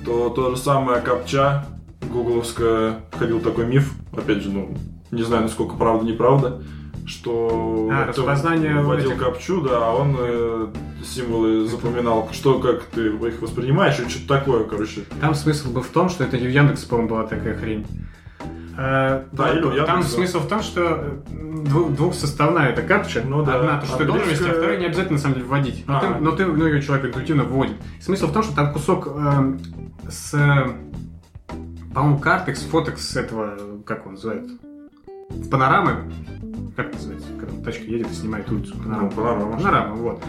[0.04, 1.64] то то же самое капча,
[2.12, 4.76] гугловская, ходил такой миф, опять же, ну,
[5.10, 6.62] не знаю, насколько правда, неправда,
[7.06, 10.66] что А, распознание вводил этих- капчу, да, а он э,
[11.02, 15.04] символы запоминал, что, как ты их воспринимаешь, и что-то такое, короче.
[15.22, 17.86] Там смысл был в том, что это и у Яндекса, по-моему, была такая хрень.
[18.76, 20.14] Э, Да, или у там Яндекса.
[20.14, 21.18] смысл в том, что э,
[21.64, 23.22] дву- двухсоставная эта капча.
[23.26, 23.56] Ну да.
[23.60, 25.84] Одна, то, что ты должен вести, а вторую не обязательно на самом деле вводить.
[25.86, 26.00] Но, А.
[26.00, 27.76] ты, но ты, ну, ее человек интуитивно вводит.
[28.00, 29.58] Смысл в том, что там кусок э,
[30.08, 30.30] с,
[31.94, 34.54] по-моему, картекс, фотекс с этого, как он называется,
[35.50, 36.12] панорамы.
[36.76, 37.28] Как называется?
[37.38, 38.74] Когда тачка едет и снимает улицу.
[38.84, 39.56] Ну, панорама.
[39.56, 40.22] Панорама, вот.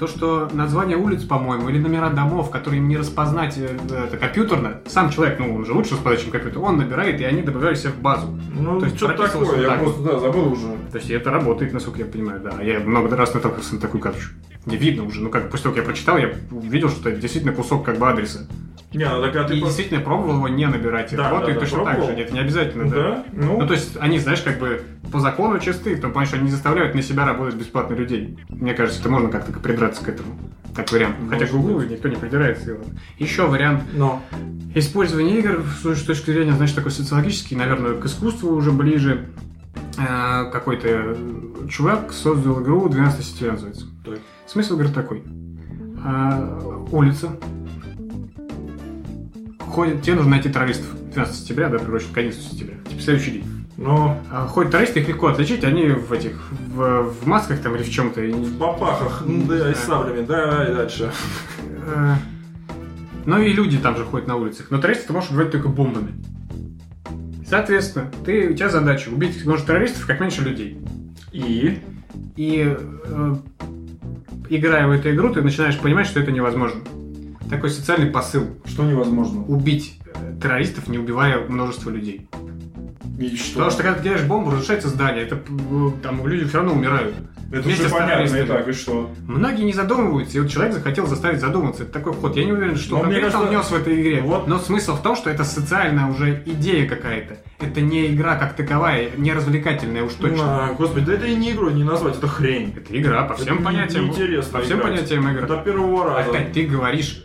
[0.00, 5.10] То, что название улиц, по-моему, или номера домов, которые не распознать э, это компьютерно, сам
[5.10, 7.98] человек, ну, он же лучше распознать, чем компьютер, он набирает, и они добавляют себе в
[8.00, 8.28] базу.
[8.54, 9.94] Ну, То есть прописывался такое, я так вот.
[9.96, 10.68] просто, да, забыл уже.
[10.90, 12.62] То есть это работает, насколько я понимаю, да.
[12.62, 14.32] Я много раз наталкивался на такую карточку.
[14.66, 17.52] Где видно уже, ну как, после того, как я прочитал, я увидел, что это действительно
[17.54, 18.46] кусок как бы адреса.
[18.92, 19.56] Не, ну так а ты...
[19.56, 21.12] И по- действительно пробовал его не набирать.
[21.12, 22.16] И Да, работает да, да, точно так пробовал.
[22.16, 22.22] же.
[22.22, 22.96] Это не обязательно, да.
[22.96, 23.24] Да?
[23.32, 24.82] Ну, Ну, то есть, они, знаешь, как бы
[25.12, 28.36] по закону чисты, в том плане, что они не заставляют на себя работать бесплатно людей.
[28.48, 30.36] Мне кажется, это можно как-то придраться к этому.
[30.74, 31.16] Так вариант.
[31.28, 31.90] Хотя Может Google быть.
[31.90, 32.76] никто не придирается.
[33.18, 34.20] Еще вариант но.
[34.74, 39.26] использования игр с точки зрения, знаешь, такой социологический, наверное, к искусству уже ближе.
[39.98, 41.16] Э, Какой-то э,
[41.68, 43.86] чувак создал игру 12 сентября называется.
[44.04, 44.18] Так.
[44.50, 45.22] Смысл игры такой.
[46.04, 46.58] А,
[46.90, 47.28] улица.
[49.60, 50.88] Ходит, тебе нужно найти террористов.
[51.12, 52.74] 12 сентября, да, приурочен к 11 сентября.
[52.88, 53.44] Типа следующий день.
[53.76, 57.82] Но А, ходят террористы, их легко отличить, они в этих, в, в масках там или
[57.84, 58.22] в чем-то.
[58.22, 61.12] и- в попахах, ну, да, и с саблями, давай дальше.
[61.86, 62.14] Э,
[63.26, 64.70] Ну и люди там же ходят на улицах.
[64.70, 66.12] Но террористов ты можешь убивать только бомбами.
[67.46, 70.78] Соответственно, ты, у тебя задача убить может террористов как меньше людей.
[71.32, 71.78] И?
[72.36, 73.34] И э,
[74.48, 76.80] играя в эту игру, ты начинаешь понимать, что это невозможно.
[77.48, 78.46] Такой социальный посыл.
[78.64, 79.44] Что невозможно?
[79.44, 82.28] Убить э, террористов, не убивая множество людей.
[83.20, 83.52] И что?
[83.54, 87.14] Потому что когда ты кидаешь бомбу, разрушается здание, это э, там люди все равно умирают.
[87.52, 89.10] это вместе уже понятно, и так, и что?
[89.28, 91.82] Многие не задумываются, и вот человек захотел заставить задуматься.
[91.82, 92.34] Это такой ход.
[92.34, 94.22] Я не уверен, что Но мне конкретно он кажется, внес в этой игре.
[94.22, 97.36] вот- Но смысл в том, что это социальная уже идея какая-то.
[97.60, 100.68] Это не игра как таковая, не развлекательная уж точно.
[100.70, 102.72] А, господи, да это и не игру не назвать, это хрень.
[102.74, 104.04] Это игра по всем Это понятиям.
[104.06, 104.92] неинтересно по всем играть.
[104.94, 105.46] понятиям игры.
[105.46, 106.30] До первого раза.
[106.30, 107.22] Опять ты говоришь.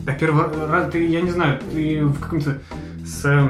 [0.00, 2.58] До первого раза ты, я не знаю, ты в каком-то
[3.06, 3.48] с э,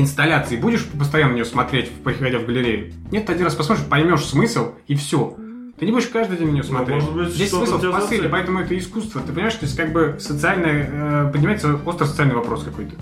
[0.00, 2.92] инсталляции будешь постоянно на нее смотреть, приходя в галерею?
[3.10, 5.36] Нет, ты один раз посмотришь, поймешь смысл и все.
[5.78, 6.96] Ты не будешь каждый день на нее Ну, смотреть.
[7.02, 8.30] может быть, Здесь смысл в посыле, зацепит.
[8.30, 9.20] поэтому это искусство.
[9.20, 12.94] Ты понимаешь, то есть как бы социальное, э, поднимается острый социальный вопрос какой-то.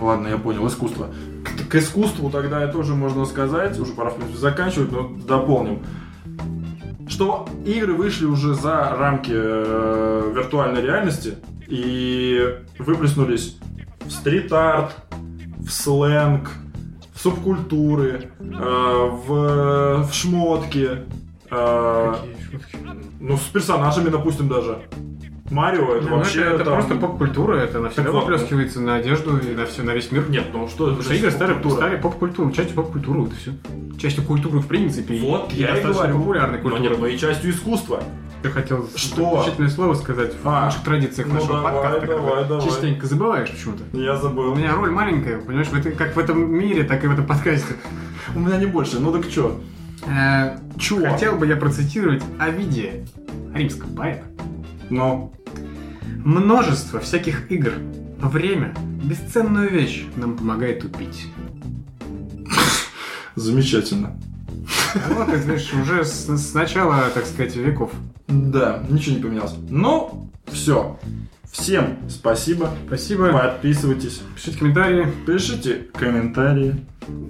[0.00, 1.08] Ладно, я понял, искусство.
[1.44, 5.82] К, к искусству тогда тоже можно сказать, уже пора, в принципе, заканчивать, но дополним,
[7.08, 11.34] что игры вышли уже за рамки э, виртуальной реальности
[11.66, 13.58] и выплеснулись
[14.04, 14.92] в стрит-арт,
[15.68, 16.50] в сленг,
[17.14, 20.88] в субкультуры, э, в, в шмотки,
[21.50, 22.14] э,
[23.20, 24.78] ну, с персонажами, допустим, даже.
[25.50, 29.38] Марио это Ну, вообще это, это там- просто поп-культура, это навсегда Так выплескивается на одежду
[29.38, 30.28] и на все, на весь мир.
[30.28, 33.52] Нет, ну что Потому что игры стали, стали поп-культуру, частью поп-культуры, вот и все.
[33.98, 35.18] Частью культуры в принципе.
[35.20, 36.18] Вот, и я и говорю.
[36.18, 36.82] популярной Но культуры.
[36.90, 38.02] нет, но и частью искусства.
[38.42, 39.38] Ты хотел Что?
[39.38, 42.06] заключительное слово сказать в А, лучших традициях ну нашего давай, подкаста.
[42.06, 42.66] давай, давай.
[42.66, 43.96] Частенько забываешь почему-то.
[43.96, 44.54] Я У забыл.
[44.54, 47.74] меня роль маленькая, понимаешь, в как в этом мире, так и в этом подкасте.
[48.34, 49.00] У меня не больше.
[49.00, 49.60] Ну так чё?
[50.06, 51.00] Э, Чё?
[51.10, 53.04] Хотел бы я процитировать Овидия,
[53.54, 54.24] римского поэта.
[54.90, 55.32] Ну,
[56.24, 57.72] Множество всяких игр.
[58.20, 58.74] Время–
[59.04, 61.26] бесценную вещь, нам помогает тупить.
[63.36, 64.16] Замечательно.
[65.10, 67.90] Вот, это, видишь, уже с, с начала, так сказать, веков.
[68.26, 69.54] Да, ничего не поменялось.
[69.68, 70.98] Ну, все.
[71.50, 72.70] Всем спасибо.
[72.86, 73.32] Спасибо.
[73.32, 74.20] Подписывайтесь.
[74.34, 75.06] Пишите комментарии.
[75.26, 76.86] Пишите комментарии.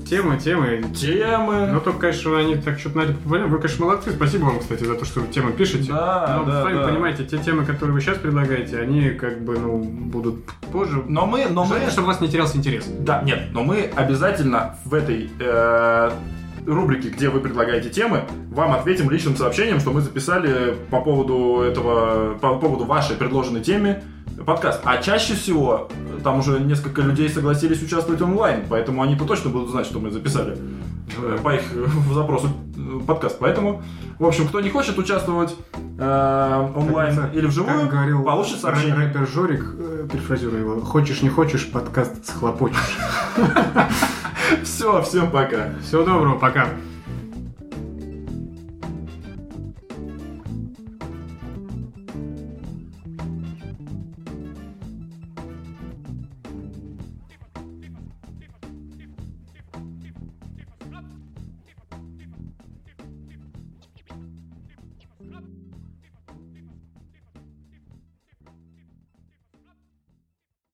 [0.09, 0.83] Темы, темы.
[0.95, 1.69] Темы.
[1.73, 3.49] Ну, только, конечно, они так что-то популярны.
[3.49, 4.11] Вы, конечно, молодцы.
[4.11, 5.93] Спасибо вам, кстати, за то, что вы темы пишете.
[5.93, 6.89] Да, но, да, сами да.
[6.89, 11.05] понимаете, те темы, которые вы сейчас предлагаете, они как бы, ну, будут позже.
[11.07, 11.69] Но мы, но мы...
[11.69, 12.87] Желательно, чтобы у вас не терялся интерес.
[12.87, 16.11] Да, нет, но мы обязательно в этой э,
[16.75, 22.35] рубрике, где вы предлагаете темы, вам ответим личным сообщением, что мы записали по поводу этого,
[22.35, 24.03] по поводу вашей предложенной теме
[24.45, 24.81] подкаст.
[24.85, 25.89] А чаще всего
[26.23, 30.55] там уже несколько людей согласились участвовать онлайн, поэтому они-то точно будут знать, что мы записали
[30.55, 30.57] э,
[31.43, 33.39] по их э, запросу э, подкаст.
[33.39, 33.83] Поэтому,
[34.19, 35.55] в общем, кто не хочет участвовать
[35.99, 38.95] э, онлайн Как или вживую, Как говорил получит сообщение.
[38.95, 42.99] рэп- рэпер Жорик, э, перефразирую его, хочешь не хочешь, подкаст схлопочешь.
[44.65, 45.71] Все, всем пока.
[45.83, 46.69] Всего доброго, пока.